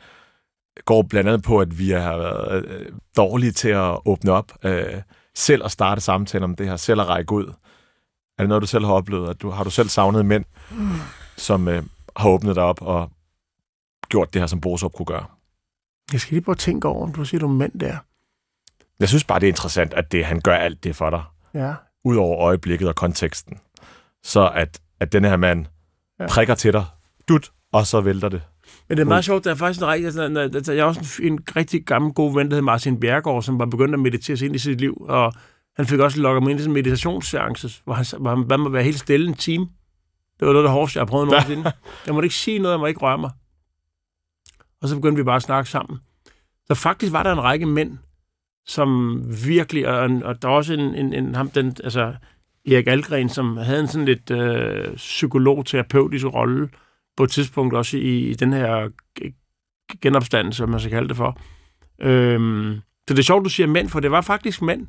går 0.84 1.02
blandt 1.02 1.28
andet 1.28 1.42
på, 1.42 1.60
at 1.60 1.78
vi 1.78 1.90
har 1.90 2.16
været 2.16 2.64
øh, 2.64 2.86
dårlige 3.16 3.52
til 3.52 3.68
at 3.68 3.98
åbne 4.04 4.32
op, 4.32 4.52
øh, 4.64 5.02
selv 5.34 5.64
at 5.64 5.70
starte 5.70 6.00
samtaler 6.00 6.44
om 6.44 6.56
det 6.56 6.68
her, 6.68 6.76
selv 6.76 7.00
at 7.00 7.08
række 7.08 7.32
ud. 7.32 7.46
Er 8.38 8.42
det 8.42 8.48
noget, 8.48 8.62
du 8.62 8.66
selv 8.66 8.84
har 8.84 8.92
oplevet? 8.92 9.28
At 9.28 9.42
du, 9.42 9.50
har 9.50 9.64
du 9.64 9.70
selv 9.70 9.88
savnet 9.88 10.26
mænd? 10.26 10.44
Som 11.36 11.68
øh, 11.68 11.82
har 12.16 12.28
åbnet 12.28 12.56
dig 12.56 12.62
op 12.62 12.82
og 12.82 13.10
gjort 14.08 14.34
det 14.34 14.42
her, 14.42 14.46
som 14.46 14.60
Borup 14.60 14.92
kunne 14.92 15.06
gøre. 15.06 15.24
Jeg 16.12 16.20
skal 16.20 16.34
lige 16.34 16.44
prøve 16.44 16.54
at 16.54 16.58
tænke 16.58 16.88
over, 16.88 17.02
om 17.06 17.12
du 17.12 17.24
siger, 17.24 17.38
du 17.38 17.48
mænd 17.48 17.80
der. 17.80 17.96
Jeg 19.00 19.08
synes 19.08 19.24
bare, 19.24 19.40
det 19.40 19.46
er 19.46 19.52
interessant, 19.52 19.94
at 19.94 20.12
det, 20.12 20.24
han 20.24 20.40
gør 20.40 20.54
alt 20.54 20.84
det 20.84 20.96
for 20.96 21.10
dig. 21.10 21.22
Ja. 21.54 21.74
Udover 22.04 22.38
øjeblikket 22.38 22.88
og 22.88 22.94
konteksten. 22.94 23.58
Så 24.22 24.48
at, 24.48 24.80
at 25.00 25.12
den 25.12 25.24
her 25.24 25.36
mand 25.36 25.66
ja. 26.20 26.26
prikker 26.26 26.54
til 26.54 26.72
dig, 26.72 26.84
dut, 27.28 27.52
og 27.72 27.86
så 27.86 28.00
vælter 28.00 28.28
det. 28.28 28.42
Men 28.88 28.98
det 28.98 29.02
er 29.02 29.08
meget 29.08 29.24
sjovt, 29.24 29.44
der 29.44 29.50
er 29.50 29.54
faktisk 29.54 29.80
en 29.80 29.88
rigtig, 29.88 30.20
altså, 30.54 30.72
jeg 30.72 30.80
er 30.80 30.84
også 30.84 31.22
en, 31.22 31.32
en 31.32 31.38
rigtig 31.56 31.84
gammel 31.84 32.12
god 32.12 32.34
ven, 32.34 32.46
der 32.46 32.52
hedder 32.52 32.62
Martin 32.62 33.00
Bjergård, 33.00 33.42
som 33.42 33.58
var 33.58 33.66
begyndt 33.66 33.94
at 33.94 34.00
meditere 34.00 34.36
sig 34.36 34.46
ind 34.46 34.54
i 34.54 34.58
sit 34.58 34.80
liv, 34.80 35.06
og 35.08 35.32
Han 35.76 35.86
fik 35.86 36.00
også 36.00 36.20
lukket 36.20 36.42
mig 36.42 36.50
ind 36.50 36.60
i 36.60 36.62
sådan 36.62 36.70
en 36.70 36.74
meditationsseance, 36.74 37.82
hvor 37.84 37.94
han, 37.94 38.06
hvor 38.20 38.34
han 38.34 38.48
bad 38.48 38.58
mig 38.58 38.72
være 38.72 38.82
helt 38.82 38.98
stille 38.98 39.28
en 39.28 39.34
time. 39.34 39.68
Det 40.40 40.46
var 40.46 40.52
noget 40.52 40.64
af 40.64 40.68
det 40.68 40.72
hårdeste, 40.72 40.98
jeg 40.98 41.06
prøvet 41.06 41.28
nogensinde. 41.30 41.72
Jeg 42.06 42.14
måtte 42.14 42.26
ikke 42.26 42.36
sige 42.36 42.58
noget, 42.58 42.72
jeg 42.72 42.80
må 42.80 42.86
ikke 42.86 43.00
røre 43.00 43.18
mig. 43.18 43.30
Og 44.82 44.88
så 44.88 44.96
begyndte 44.96 45.16
vi 45.16 45.24
bare 45.24 45.36
at 45.36 45.42
snakke 45.42 45.70
sammen. 45.70 45.98
Så 46.66 46.74
faktisk 46.74 47.12
var 47.12 47.22
der 47.22 47.32
en 47.32 47.42
række 47.42 47.66
mænd, 47.66 47.98
som 48.66 49.22
virkelig, 49.46 49.88
og, 49.88 50.10
og 50.24 50.42
der 50.42 50.48
var 50.48 50.54
også 50.54 50.74
en, 50.74 50.94
en, 50.94 51.12
en 51.12 51.34
ham, 51.34 51.50
den, 51.50 51.76
altså 51.84 52.14
Erik 52.66 52.86
Algren, 52.86 53.28
som 53.28 53.56
havde 53.56 53.80
en 53.80 53.88
sådan 53.88 54.04
lidt 54.04 54.30
øh, 54.30 54.96
psykolog-terapeutisk 54.96 56.26
rolle 56.26 56.68
på 57.16 57.24
et 57.24 57.30
tidspunkt 57.30 57.74
også 57.74 57.96
i, 57.96 58.18
i 58.18 58.34
den 58.34 58.52
her 58.52 58.88
genopstandelse, 60.02 60.56
som 60.56 60.68
man 60.68 60.80
skal 60.80 60.92
kalde 60.92 61.08
det 61.08 61.16
for. 61.16 61.40
Øhm, 62.00 62.80
så 63.08 63.14
det 63.14 63.18
er 63.18 63.22
sjovt, 63.22 63.44
du 63.44 63.50
siger 63.50 63.66
mænd, 63.66 63.88
for 63.88 64.00
det 64.00 64.10
var 64.10 64.20
faktisk 64.20 64.62
mænd. 64.62 64.86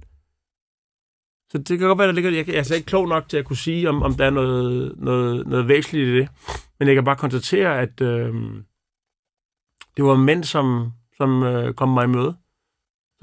Så 1.52 1.58
det 1.58 1.80
kan 1.80 1.88
godt 1.88 1.98
være, 1.98 2.08
der 2.08 2.14
ligger... 2.14 2.32
Jeg, 2.32 2.48
jeg 2.48 2.54
er 2.54 2.58
altså 2.58 2.76
ikke 2.76 2.86
klog 2.86 3.08
nok 3.08 3.30
til 3.30 3.38
at 3.38 3.46
kunne 3.46 3.58
sige, 3.58 3.90
om, 3.90 4.04
om 4.04 4.14
der 4.14 4.26
er 4.26 4.30
noget, 4.30 4.94
noget, 4.98 5.48
noget 5.48 5.68
væsentligt 5.68 6.08
i 6.08 6.18
det. 6.18 6.30
Men 6.80 6.88
jeg 6.88 6.96
kan 6.96 7.04
bare 7.04 7.16
konstatere, 7.16 7.80
at 7.80 8.02
øh, 8.02 8.34
det 9.98 10.06
var 10.06 10.16
mænd, 10.16 10.44
som, 10.44 10.92
som 11.18 11.44
øh, 11.44 11.74
kom 11.74 11.90
mig 11.90 12.04
i 12.04 12.08
møde. 12.08 12.36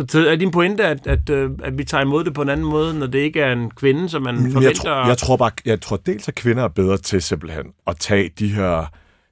Så 0.09 0.29
er 0.29 0.37
din 0.37 0.51
pointe, 0.51 0.85
at, 0.85 1.07
at, 1.07 1.31
øh, 1.31 1.51
at 1.63 1.79
vi 1.79 1.85
tager 1.85 2.03
imod 2.03 2.25
det 2.25 2.35
på 2.35 2.43
en 2.43 2.49
anden 2.49 2.67
måde, 2.67 2.99
når 2.99 3.07
det 3.07 3.19
ikke 3.19 3.41
er 3.41 3.53
en 3.53 3.71
kvinde, 3.71 4.09
som 4.09 4.23
man 4.23 4.37
forventer? 4.37 4.61
Jeg 4.61 4.77
tror, 4.77 5.07
jeg 5.09 5.19
tror 5.19 5.37
bare, 5.37 5.51
jeg 5.65 5.81
tror 5.81 5.97
dels, 5.97 6.29
at 6.29 6.35
kvinder 6.35 6.65
er 6.65 6.69
bedre 6.69 6.97
til 6.97 7.23
simpelthen 7.23 7.67
at 7.87 7.97
tage 7.97 8.31
de 8.39 8.49
her 8.49 8.87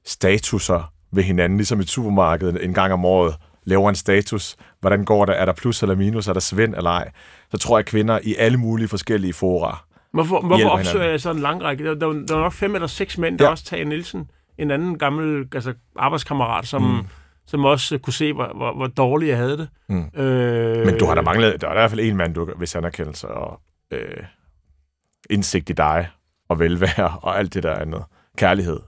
statuser 0.05 0.93
ved 1.13 1.23
hinanden, 1.23 1.59
ligesom 1.59 1.81
i 1.81 1.85
supermarkedet 1.85 2.65
en 2.65 2.75
gang 2.75 2.93
om 2.93 3.05
året, 3.05 3.35
laver 3.65 3.89
en 3.89 3.95
status. 3.95 4.57
Hvordan 4.81 5.05
går 5.05 5.25
det? 5.25 5.41
Er 5.41 5.45
der 5.45 5.53
plus 5.53 5.83
eller 5.83 5.95
minus? 5.95 6.29
Er 6.29 6.33
der 6.33 6.41
svend 6.41 6.75
eller 6.75 6.91
ej? 6.91 7.11
Så 7.53 7.59
tror 7.59 7.77
jeg, 7.77 7.79
at 7.79 7.87
kvinder 7.87 8.19
i 8.23 8.35
alle 8.39 8.59
mulige 8.59 8.89
forskellige 8.89 9.33
fora 9.33 9.85
Hvorfor, 10.13 10.41
hvorfor 10.41 10.69
opsøger 10.69 11.05
jeg 11.05 11.21
sådan 11.21 11.37
en 11.37 11.43
lang 11.43 11.63
række? 11.63 11.85
Der, 11.85 11.95
der, 11.95 12.13
der 12.13 12.35
var 12.35 12.43
nok 12.43 12.53
fem 12.53 12.75
eller 12.75 12.87
seks 12.87 13.19
mænd, 13.19 13.39
der 13.39 13.45
ja. 13.45 13.51
også 13.51 13.65
Tage 13.65 13.85
Nielsen, 13.85 14.31
en 14.59 14.71
anden 14.71 14.99
gammel 14.99 15.49
altså, 15.55 15.75
arbejdskammerat, 15.97 16.67
som... 16.67 16.83
Mm 16.83 17.07
som 17.47 17.65
også 17.65 17.99
kunne 17.99 18.13
se, 18.13 18.33
hvor, 18.33 18.53
hvor, 18.57 18.75
hvor 18.75 18.87
dårligt 18.87 19.29
jeg 19.29 19.39
havde 19.39 19.59
det. 19.59 19.69
Mm. 19.89 20.21
Øh, 20.21 20.87
Men 20.87 20.99
du 20.99 21.07
har 21.07 21.15
da 21.15 21.21
manglet, 21.21 21.61
der 21.61 21.67
er 21.69 21.73
i 21.73 21.75
hvert 21.75 21.91
fald 21.91 22.01
en 22.01 22.17
mand, 22.17 22.35
du, 22.35 22.45
hvis 22.45 22.75
anerkendelse 22.75 23.29
og 23.29 23.61
øh, 23.91 24.25
indsigt 25.31 25.71
i 25.71 25.73
dig, 25.73 26.09
og 26.49 26.59
velvære, 26.59 27.19
og 27.23 27.39
alt 27.39 27.55
det 27.55 27.63
der 27.63 27.75
andet. 27.75 28.05
Kærlighed, 28.37 28.81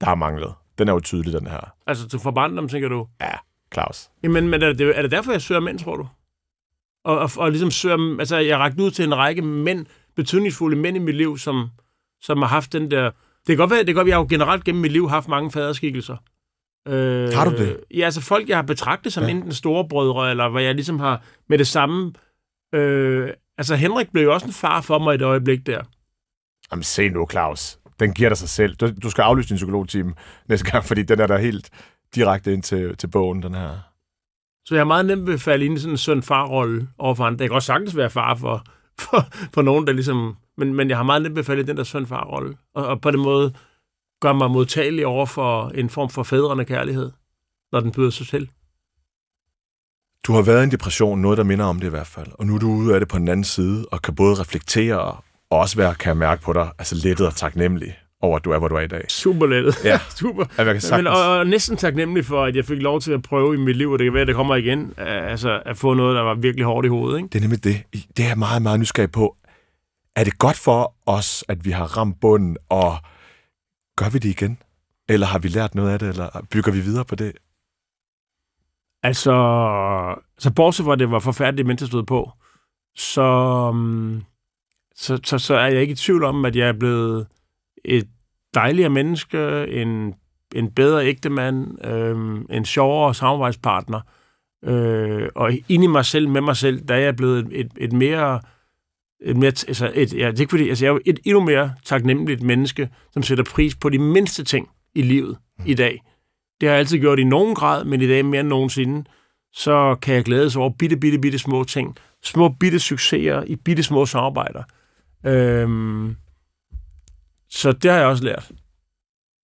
der 0.00 0.06
har 0.06 0.14
manglet. 0.14 0.54
Den 0.78 0.88
er 0.88 0.92
jo 0.92 1.00
tydelig, 1.00 1.40
den 1.40 1.46
her. 1.46 1.74
Altså 1.86 2.08
til 2.08 2.18
forbandom, 2.18 2.68
tænker 2.68 2.88
du? 2.88 3.06
Ja, 3.20 3.32
Claus. 3.74 4.10
Jamen, 4.22 4.48
men 4.48 4.62
er 4.62 4.72
det, 4.72 4.98
er 4.98 5.02
det 5.02 5.10
derfor, 5.10 5.32
jeg 5.32 5.42
søger 5.42 5.60
mænd, 5.60 5.78
tror 5.78 5.96
du? 5.96 6.08
Og, 7.04 7.18
og, 7.18 7.30
og 7.36 7.50
ligesom 7.50 7.70
søger, 7.70 8.16
altså 8.18 8.36
jeg 8.36 8.56
har 8.56 8.64
rakt 8.64 8.80
ud 8.80 8.90
til 8.90 9.04
en 9.04 9.16
række 9.16 9.42
mænd, 9.42 9.86
betydningsfulde 10.16 10.76
mænd 10.76 10.96
i 10.96 11.00
mit 11.00 11.14
liv, 11.14 11.38
som, 11.38 11.68
som 12.22 12.38
har 12.38 12.48
haft 12.48 12.72
den 12.72 12.90
der... 12.90 13.04
Det 13.04 13.46
kan 13.46 13.56
godt 13.56 13.70
være, 13.70 13.78
det 13.78 13.86
kan 13.86 13.94
godt 13.94 14.08
jeg 14.08 14.16
har 14.16 14.20
jo 14.22 14.26
generelt 14.30 14.64
gennem 14.64 14.82
mit 14.82 14.92
liv 14.92 15.08
haft 15.08 15.28
mange 15.28 15.50
faderskikkelser. 15.50 16.16
Øh, 16.88 17.32
har 17.32 17.50
du 17.50 17.56
det? 17.56 17.80
Ja, 17.94 18.04
altså 18.04 18.20
folk, 18.20 18.48
jeg 18.48 18.56
har 18.56 18.62
betragtet 18.62 19.12
som 19.12 19.24
ja. 19.24 19.30
enten 19.30 19.52
storebrødre, 19.52 20.30
eller 20.30 20.48
hvor 20.48 20.58
jeg 20.58 20.74
ligesom 20.74 21.00
har 21.00 21.22
med 21.48 21.58
det 21.58 21.66
samme... 21.66 22.12
Øh, 22.74 23.30
altså 23.58 23.76
Henrik 23.76 24.12
blev 24.12 24.22
jo 24.22 24.34
også 24.34 24.46
en 24.46 24.52
far 24.52 24.80
for 24.80 24.98
mig 24.98 25.12
i 25.12 25.14
et 25.14 25.22
øjeblik 25.22 25.66
der. 25.66 25.82
Jamen 26.70 26.82
se 26.82 27.08
nu, 27.08 27.26
Claus. 27.30 27.78
Den 28.00 28.12
giver 28.12 28.28
dig 28.28 28.38
sig 28.38 28.48
selv. 28.48 28.74
Du, 28.74 28.90
du 29.02 29.10
skal 29.10 29.22
aflyse 29.22 29.48
din 29.48 29.56
psykologteam 29.56 30.14
næste 30.48 30.70
gang, 30.70 30.84
fordi 30.84 31.02
den 31.02 31.20
er 31.20 31.26
der 31.26 31.38
helt 31.38 31.70
direkte 32.14 32.52
ind 32.52 32.62
til, 32.62 32.96
til 32.96 33.06
bogen, 33.06 33.42
den 33.42 33.54
her. 33.54 33.78
Så 34.64 34.74
jeg 34.74 34.80
er 34.80 34.84
meget 34.84 35.06
nemt 35.06 35.26
ved 35.26 35.34
at 35.34 35.40
falde 35.40 35.64
ind 35.64 35.76
i 35.76 35.80
sådan 35.80 35.94
en 35.94 35.98
søn-far-rolle 35.98 36.88
overfor 36.98 37.24
andre. 37.24 37.38
Det 37.38 37.48
kan 37.48 37.54
også 37.54 37.66
sagtens 37.66 37.96
være 37.96 38.10
far 38.10 38.34
for, 38.34 38.64
for, 39.00 39.26
for 39.54 39.62
nogen, 39.62 39.86
der 39.86 39.92
ligesom... 39.92 40.36
Men, 40.56 40.74
men 40.74 40.88
jeg 40.88 40.96
har 40.96 41.04
meget 41.04 41.22
nemt 41.22 41.34
ved 41.34 41.42
at 41.42 41.46
falde 41.46 41.62
i 41.62 41.64
den 41.64 41.76
der 41.76 41.84
søn-far-rolle. 41.84 42.56
Og, 42.74 42.86
og 42.86 43.00
på 43.00 43.10
den 43.10 43.20
måde 43.20 43.54
gør 44.20 44.32
mig 44.32 44.50
modtagelig 44.50 45.06
over 45.06 45.26
for 45.26 45.68
en 45.68 45.90
form 45.90 46.10
for 46.10 46.22
fædrende 46.22 46.64
kærlighed, 46.64 47.10
når 47.72 47.80
den 47.80 47.92
byder 47.92 48.10
sig 48.10 48.26
til. 48.26 48.50
Du 50.26 50.32
har 50.32 50.42
været 50.42 50.60
i 50.60 50.64
en 50.64 50.70
depression, 50.70 51.20
noget 51.20 51.38
der 51.38 51.44
minder 51.44 51.64
om 51.64 51.80
det 51.80 51.86
i 51.86 51.90
hvert 51.90 52.06
fald, 52.06 52.26
og 52.32 52.46
nu 52.46 52.54
er 52.54 52.58
du 52.58 52.70
ude 52.70 52.94
af 52.94 53.00
det 53.00 53.08
på 53.08 53.18
den 53.18 53.28
anden 53.28 53.44
side, 53.44 53.86
og 53.92 54.02
kan 54.02 54.14
både 54.14 54.40
reflektere 54.40 54.98
og 54.98 55.24
også 55.50 55.76
være, 55.76 55.94
kan 55.94 56.08
jeg 56.08 56.16
mærke 56.16 56.42
på 56.42 56.52
dig, 56.52 56.72
altså 56.78 56.94
lettet 56.94 57.26
og 57.26 57.34
taknemmelig 57.34 57.98
over, 58.24 58.36
at 58.36 58.44
du 58.44 58.50
er, 58.50 58.58
hvor 58.58 58.68
du 58.68 58.74
er 58.74 58.80
i 58.80 58.86
dag. 58.86 59.04
Super 59.08 59.46
lettet. 59.46 59.84
Ja, 59.84 59.98
super. 60.20 60.44
Ja, 60.58 60.64
jeg 60.64 60.80
kan 60.80 60.96
Men, 60.96 61.06
og, 61.06 61.38
og, 61.38 61.46
næsten 61.46 61.76
taknemmelig 61.76 62.24
for, 62.24 62.44
at 62.44 62.56
jeg 62.56 62.64
fik 62.64 62.82
lov 62.82 63.00
til 63.00 63.12
at 63.12 63.22
prøve 63.22 63.54
i 63.54 63.58
mit 63.58 63.76
liv, 63.76 63.90
og 63.90 63.98
det 63.98 64.04
kan 64.04 64.14
være, 64.14 64.20
at 64.20 64.28
det 64.28 64.36
kommer 64.36 64.54
igen, 64.54 64.94
altså 64.96 65.62
at 65.66 65.76
få 65.76 65.94
noget, 65.94 66.16
der 66.16 66.22
var 66.22 66.34
virkelig 66.34 66.66
hårdt 66.66 66.86
i 66.86 66.88
hovedet. 66.88 67.16
Ikke? 67.16 67.28
Det 67.28 67.38
er 67.38 67.40
nemlig 67.40 67.64
det. 67.64 67.82
Det 68.16 68.24
er 68.24 68.28
jeg 68.28 68.38
meget, 68.38 68.62
meget 68.62 68.80
nysgerrig 68.80 69.10
på. 69.10 69.36
Er 70.16 70.24
det 70.24 70.38
godt 70.38 70.56
for 70.56 70.94
os, 71.06 71.44
at 71.48 71.64
vi 71.64 71.70
har 71.70 71.96
ramt 71.96 72.20
bunden, 72.20 72.56
og 72.68 72.96
Gør 73.96 74.08
vi 74.08 74.18
det 74.18 74.28
igen? 74.28 74.58
Eller 75.08 75.26
har 75.26 75.38
vi 75.38 75.48
lært 75.48 75.74
noget 75.74 75.92
af 75.92 75.98
det, 75.98 76.08
eller 76.08 76.46
bygger 76.50 76.72
vi 76.72 76.80
videre 76.80 77.04
på 77.04 77.14
det? 77.14 77.32
Altså, 79.02 79.32
så 80.38 80.52
bortset 80.52 80.86
fra, 80.86 80.96
det 80.96 81.10
var 81.10 81.18
forfærdeligt, 81.18 81.80
stod 81.80 82.02
på, 82.02 82.30
så, 82.96 83.70
mm, 83.74 84.22
så, 84.94 85.20
så, 85.24 85.38
så 85.38 85.54
er 85.54 85.66
jeg 85.66 85.80
ikke 85.80 85.92
i 85.92 85.96
tvivl 85.96 86.24
om, 86.24 86.44
at 86.44 86.56
jeg 86.56 86.68
er 86.68 86.72
blevet 86.72 87.26
et 87.84 88.08
dejligere 88.54 88.90
menneske, 88.90 89.66
en, 89.68 90.14
en 90.54 90.70
bedre 90.70 91.06
ægtemand, 91.06 91.84
øh, 91.86 92.56
en 92.56 92.64
sjovere 92.64 93.14
samarbejdspartner. 93.14 94.00
Øh, 94.64 95.28
og 95.34 95.52
ind 95.68 95.84
i 95.84 95.86
mig 95.86 96.04
selv, 96.04 96.28
med 96.28 96.40
mig 96.40 96.56
selv, 96.56 96.80
der 96.88 96.94
er 96.94 96.98
jeg 96.98 97.16
blevet 97.16 97.48
et, 97.52 97.72
et, 97.76 97.92
mere 97.92 98.40
et 99.20 99.36
mere, 99.36 99.52
altså 99.68 99.92
et, 99.94 100.12
ja, 100.12 100.30
det 100.30 100.36
er 100.36 100.40
ikke 100.40 100.50
fordi, 100.50 100.68
altså 100.68 100.84
jeg 100.84 100.90
er 100.90 100.94
jo 100.94 101.00
et 101.06 101.18
endnu 101.24 101.40
mere 101.40 101.74
taknemmeligt 101.84 102.42
menneske, 102.42 102.88
som 103.12 103.22
sætter 103.22 103.44
pris 103.44 103.74
på 103.74 103.88
de 103.88 103.98
mindste 103.98 104.44
ting 104.44 104.68
i 104.94 105.02
livet 105.02 105.36
mm. 105.58 105.64
i 105.66 105.74
dag. 105.74 106.02
Det 106.60 106.68
har 106.68 106.74
jeg 106.74 106.78
altid 106.78 106.98
gjort 106.98 107.18
i 107.18 107.24
nogen 107.24 107.54
grad, 107.54 107.84
men 107.84 108.00
i 108.00 108.06
dag 108.06 108.24
mere 108.24 108.40
end 108.40 108.48
nogensinde, 108.48 109.04
så 109.52 109.96
kan 110.02 110.14
jeg 110.14 110.24
glæde 110.24 110.50
sig 110.50 110.60
over 110.60 110.70
bitte, 110.78 110.96
bitte, 110.96 111.18
bitte 111.18 111.38
små 111.38 111.64
ting. 111.64 111.96
Små, 112.22 112.48
bitte 112.48 112.78
succeser 112.78 113.42
i 113.42 113.56
bitte 113.56 113.82
små 113.82 114.06
samarbejder. 114.06 114.62
Øhm, 115.26 116.16
så 117.54 117.72
det 117.72 117.90
har 117.90 117.98
jeg 117.98 118.06
også 118.06 118.24
lært. 118.24 118.52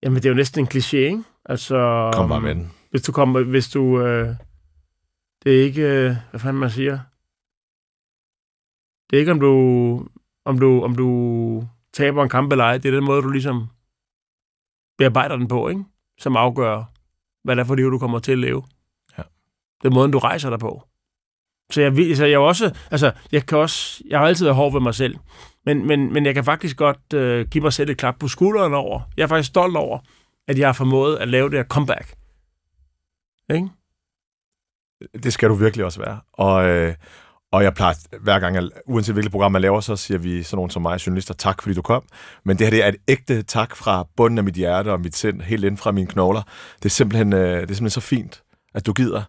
Jamen, 0.03 0.15
det 0.15 0.25
er 0.25 0.29
jo 0.29 0.35
næsten 0.35 0.59
en 0.63 0.67
kliché, 0.73 0.97
ikke? 0.97 1.23
Altså, 1.45 2.09
Kom 2.13 2.29
bare 2.29 2.41
med 2.41 2.55
den. 2.55 2.71
Hvis 2.89 3.01
du 3.01 3.11
kommer, 3.11 3.43
hvis 3.43 3.69
du, 3.69 4.01
øh, 4.01 4.35
det 5.43 5.59
er 5.59 5.63
ikke, 5.63 5.81
øh, 5.81 6.15
hvad 6.29 6.39
fanden 6.39 6.59
man 6.59 6.69
siger, 6.69 6.99
det 9.09 9.17
er 9.17 9.19
ikke, 9.19 9.31
om 9.31 9.39
du, 9.39 9.53
om 10.45 10.59
du, 10.59 10.83
om 10.83 10.95
du 10.95 11.67
taber 11.93 12.23
en 12.23 12.29
kamp 12.29 12.51
eller 12.51 12.65
ej. 12.65 12.77
Det 12.77 12.89
er 12.89 12.95
den 12.95 13.05
måde, 13.05 13.21
du 13.21 13.29
ligesom 13.29 13.67
bearbejder 14.97 15.35
den 15.35 15.47
på, 15.47 15.69
ikke? 15.69 15.83
som 16.19 16.37
afgør, 16.37 16.83
hvad 17.43 17.55
det 17.55 17.61
er 17.61 17.65
for 17.65 17.75
liv, 17.75 17.91
du 17.91 17.99
kommer 17.99 18.19
til 18.19 18.31
at 18.31 18.39
leve. 18.39 18.63
Ja. 19.17 19.23
Det 19.81 19.87
er 19.87 19.93
måden, 19.93 20.11
du 20.11 20.19
rejser 20.19 20.49
dig 20.49 20.59
på. 20.59 20.83
Så 21.71 21.81
jeg, 21.81 22.17
så 22.17 22.25
jeg 22.25 22.39
også, 22.39 22.75
altså, 22.91 23.11
jeg 23.31 23.45
kan 23.45 23.57
også, 23.57 24.03
jeg 24.07 24.19
har 24.19 24.27
altid 24.27 24.45
været 24.45 24.55
hård 24.55 24.71
ved 24.73 24.81
mig 24.81 24.95
selv, 24.95 25.17
men, 25.65 25.87
men, 25.87 26.13
men 26.13 26.25
jeg 26.25 26.33
kan 26.33 26.43
faktisk 26.43 26.77
godt 26.77 27.13
øh, 27.13 27.47
give 27.47 27.61
mig 27.61 27.73
selv 27.73 27.89
et 27.89 27.97
klap 27.97 28.15
på 28.19 28.27
skulderen 28.27 28.73
over. 28.73 29.01
Jeg 29.17 29.23
er 29.23 29.27
faktisk 29.27 29.49
stolt 29.49 29.77
over, 29.77 29.99
at 30.47 30.59
jeg 30.59 30.67
har 30.67 30.73
formået 30.73 31.17
at 31.17 31.27
lave 31.27 31.49
det 31.49 31.57
her 31.57 31.63
comeback. 31.63 32.15
Ikke? 33.53 33.69
Det 35.23 35.33
skal 35.33 35.49
du 35.49 35.53
virkelig 35.53 35.85
også 35.85 35.99
være. 35.99 36.19
Og, 36.33 36.67
øh, 36.67 36.93
og 37.51 37.63
jeg 37.63 37.73
plejer, 37.73 37.93
hver 38.21 38.39
gang, 38.39 38.55
jeg, 38.55 38.63
uanset 38.85 39.15
hvilket 39.15 39.31
program 39.31 39.51
man 39.51 39.61
laver, 39.61 39.79
så 39.79 39.95
siger 39.95 40.17
vi 40.17 40.43
sådan 40.43 40.55
nogen 40.55 40.69
som 40.69 40.81
mig, 40.81 41.07
journalister, 41.07 41.33
tak 41.33 41.61
fordi 41.61 41.75
du 41.75 41.81
kom. 41.81 42.03
Men 42.45 42.59
det 42.59 42.65
her 42.65 42.71
det 42.71 42.83
er 42.83 42.87
et 42.87 42.95
ægte 43.07 43.41
tak 43.41 43.75
fra 43.75 44.07
bunden 44.17 44.37
af 44.37 44.43
mit 44.43 44.55
hjerte 44.55 44.91
og 44.91 45.01
mit 45.01 45.15
sind, 45.15 45.41
helt 45.41 45.63
ind 45.63 45.77
fra 45.77 45.91
mine 45.91 46.07
knogler. 46.07 46.41
Det 46.77 46.85
er 46.85 46.89
simpelthen, 46.89 47.33
øh, 47.33 47.39
det 47.39 47.53
er 47.53 47.57
simpelthen 47.59 47.89
så 47.89 48.01
fint, 48.01 48.43
at 48.75 48.85
du 48.85 48.93
gider, 48.93 49.23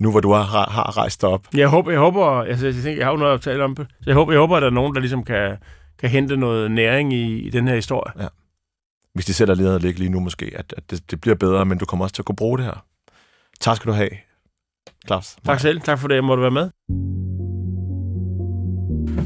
nu 0.00 0.10
hvor 0.10 0.20
du 0.20 0.32
har, 0.32 0.70
har 0.70 0.96
rejst 0.96 1.20
dig 1.20 1.28
op. 1.28 1.46
Jeg 1.54 1.68
håber, 1.68 1.90
jeg 1.90 2.00
håber, 2.00 2.42
jeg, 2.42 2.62
jeg, 2.62 2.74
tænker, 2.74 2.96
jeg 2.96 3.06
har 3.06 3.10
jo 3.10 3.16
noget 3.16 3.34
at 3.34 3.40
tale 3.40 3.64
om. 3.64 3.76
Så 3.76 3.84
jeg 4.06 4.14
håber, 4.14 4.32
jeg 4.32 4.40
håber, 4.40 4.56
at 4.56 4.62
der 4.62 4.68
er 4.68 4.72
nogen, 4.72 4.94
der 4.94 5.00
ligesom 5.00 5.24
kan, 5.24 5.56
kan 6.00 6.10
hente 6.10 6.36
noget 6.36 6.70
næring 6.70 7.12
i, 7.12 7.38
i 7.38 7.50
den 7.50 7.68
her 7.68 7.74
historie. 7.74 8.22
Ja. 8.22 8.28
Hvis 9.14 9.26
de 9.26 9.34
sætter 9.34 9.54
leder 9.54 9.78
ligge 9.78 9.98
lige 9.98 10.10
nu 10.10 10.20
måske, 10.20 10.52
at, 10.56 10.74
at 10.76 10.90
det, 10.90 11.10
det 11.10 11.20
bliver 11.20 11.34
bedre, 11.34 11.64
men 11.64 11.78
du 11.78 11.84
kommer 11.84 12.04
også 12.04 12.14
til 12.14 12.22
at 12.22 12.26
kunne 12.26 12.36
bruge 12.36 12.58
det 12.58 12.66
her. 12.66 12.84
Tak 13.60 13.76
skal 13.76 13.88
du 13.92 13.96
have, 13.96 14.10
Claus. 15.06 15.36
Tak 15.44 15.60
selv. 15.60 15.80
Tak 15.80 15.98
for 15.98 16.08
det, 16.08 16.14
jeg 16.14 16.24
måtte 16.24 16.42
være 16.42 16.50
med. 16.50 16.70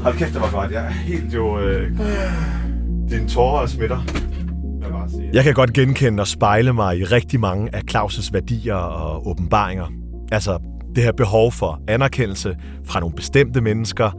Hold 0.03 0.19
kæft, 0.19 0.33
det 0.33 0.41
var 0.41 0.51
godt. 0.51 0.71
Jeg 0.71 0.85
er 0.85 0.91
helt 0.91 1.35
jo... 1.35 1.61
Øh, 1.61 1.99
dine 3.11 3.29
tårer 3.29 3.67
smitter. 3.67 3.99
Jeg, 4.81 5.35
jeg 5.35 5.45
kan 5.45 5.55
godt 5.55 5.73
genkende 5.73 6.21
og 6.21 6.27
spejle 6.27 6.73
mig 6.73 6.99
i 6.99 7.05
rigtig 7.05 7.41
mange 7.41 7.75
af 7.75 7.83
Claus' 7.91 8.33
værdier 8.33 8.75
og 8.75 9.27
åbenbaringer. 9.27 9.87
Altså, 10.33 10.59
det 10.95 11.05
her 11.05 11.13
behov 11.13 11.53
for 11.53 11.83
anerkendelse 11.89 12.57
fra 12.85 13.01
nogle 13.01 13.15
bestemte 13.17 13.61
mennesker, 13.61 14.11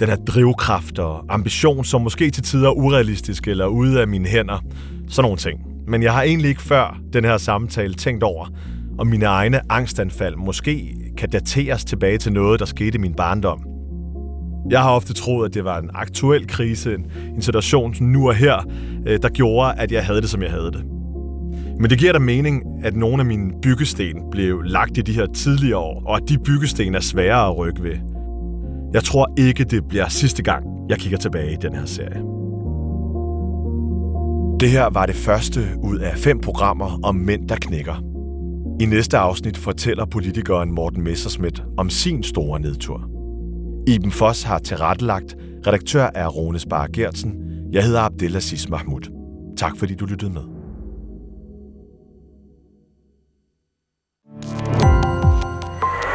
den 0.00 0.08
her 0.08 0.16
drivkraft 0.16 0.98
og 0.98 1.24
ambition, 1.28 1.84
som 1.84 2.02
måske 2.02 2.30
til 2.30 2.42
tider 2.42 2.68
er 2.68 2.72
urealistisk 2.72 3.48
eller 3.48 3.66
ude 3.66 4.00
af 4.00 4.08
mine 4.08 4.28
hænder. 4.28 4.64
Sådan 5.08 5.24
nogle 5.24 5.36
ting. 5.36 5.60
Men 5.88 6.02
jeg 6.02 6.12
har 6.12 6.22
egentlig 6.22 6.48
ikke 6.48 6.62
før 6.62 6.98
den 7.12 7.24
her 7.24 7.36
samtale 7.36 7.94
tænkt 7.94 8.22
over, 8.22 8.46
om 8.98 9.06
mine 9.06 9.26
egne 9.26 9.60
angstanfald 9.72 10.36
måske 10.36 10.96
kan 11.16 11.30
dateres 11.30 11.84
tilbage 11.84 12.18
til 12.18 12.32
noget, 12.32 12.60
der 12.60 12.66
skete 12.66 12.98
i 12.98 13.00
min 13.00 13.14
barndom. 13.14 13.60
Jeg 14.70 14.82
har 14.82 14.90
ofte 14.90 15.14
troet, 15.14 15.48
at 15.48 15.54
det 15.54 15.64
var 15.64 15.78
en 15.78 15.90
aktuel 15.94 16.46
krise, 16.46 16.96
en 17.34 17.42
situation 17.42 17.94
nu 18.00 18.28
og 18.28 18.34
her, 18.34 18.68
øh, 19.06 19.18
der 19.22 19.28
gjorde, 19.28 19.74
at 19.74 19.92
jeg 19.92 20.06
havde 20.06 20.20
det, 20.20 20.30
som 20.30 20.42
jeg 20.42 20.50
havde 20.50 20.70
det. 20.72 20.84
Men 21.80 21.90
det 21.90 21.98
giver 21.98 22.12
da 22.12 22.18
mening, 22.18 22.62
at 22.84 22.96
nogle 22.96 23.20
af 23.20 23.26
mine 23.26 23.52
byggesten 23.62 24.30
blev 24.30 24.62
lagt 24.62 24.98
i 24.98 25.00
de 25.00 25.12
her 25.12 25.26
tidligere 25.26 25.78
år, 25.78 26.02
og 26.06 26.16
at 26.16 26.22
de 26.28 26.38
byggesten 26.38 26.94
er 26.94 27.00
sværere 27.00 27.46
at 27.46 27.58
rykke 27.58 27.82
ved. 27.82 28.13
Jeg 28.94 29.04
tror 29.04 29.32
ikke, 29.38 29.64
det 29.64 29.88
bliver 29.88 30.08
sidste 30.08 30.42
gang, 30.42 30.66
jeg 30.88 30.98
kigger 30.98 31.18
tilbage 31.18 31.52
i 31.52 31.56
den 31.56 31.74
her 31.74 31.84
serie. 31.84 32.20
Det 34.60 34.70
her 34.70 34.90
var 34.92 35.06
det 35.06 35.14
første 35.14 35.60
ud 35.82 35.98
af 35.98 36.18
fem 36.18 36.40
programmer 36.40 36.98
om 37.02 37.14
mænd, 37.14 37.48
der 37.48 37.56
knækker. 37.56 37.94
I 38.80 38.86
næste 38.86 39.18
afsnit 39.18 39.56
fortæller 39.56 40.04
politikeren 40.04 40.72
Morten 40.72 41.02
Messerschmidt 41.02 41.62
om 41.76 41.90
sin 41.90 42.22
store 42.22 42.60
nedtur. 42.60 43.10
Iben 43.86 44.10
Foss 44.10 44.42
har 44.42 44.58
tilrettelagt. 44.58 45.36
Redaktør 45.66 46.10
er 46.14 46.28
Rone 46.28 46.58
Spar 46.58 46.88
Gertsen. 46.92 47.34
Jeg 47.72 47.84
hedder 47.84 48.00
Abdelaziz 48.00 48.68
Mahmoud. 48.68 49.02
Tak 49.56 49.76
fordi 49.78 49.94
du 49.94 50.06
lyttede 50.06 50.32
med. 50.32 50.42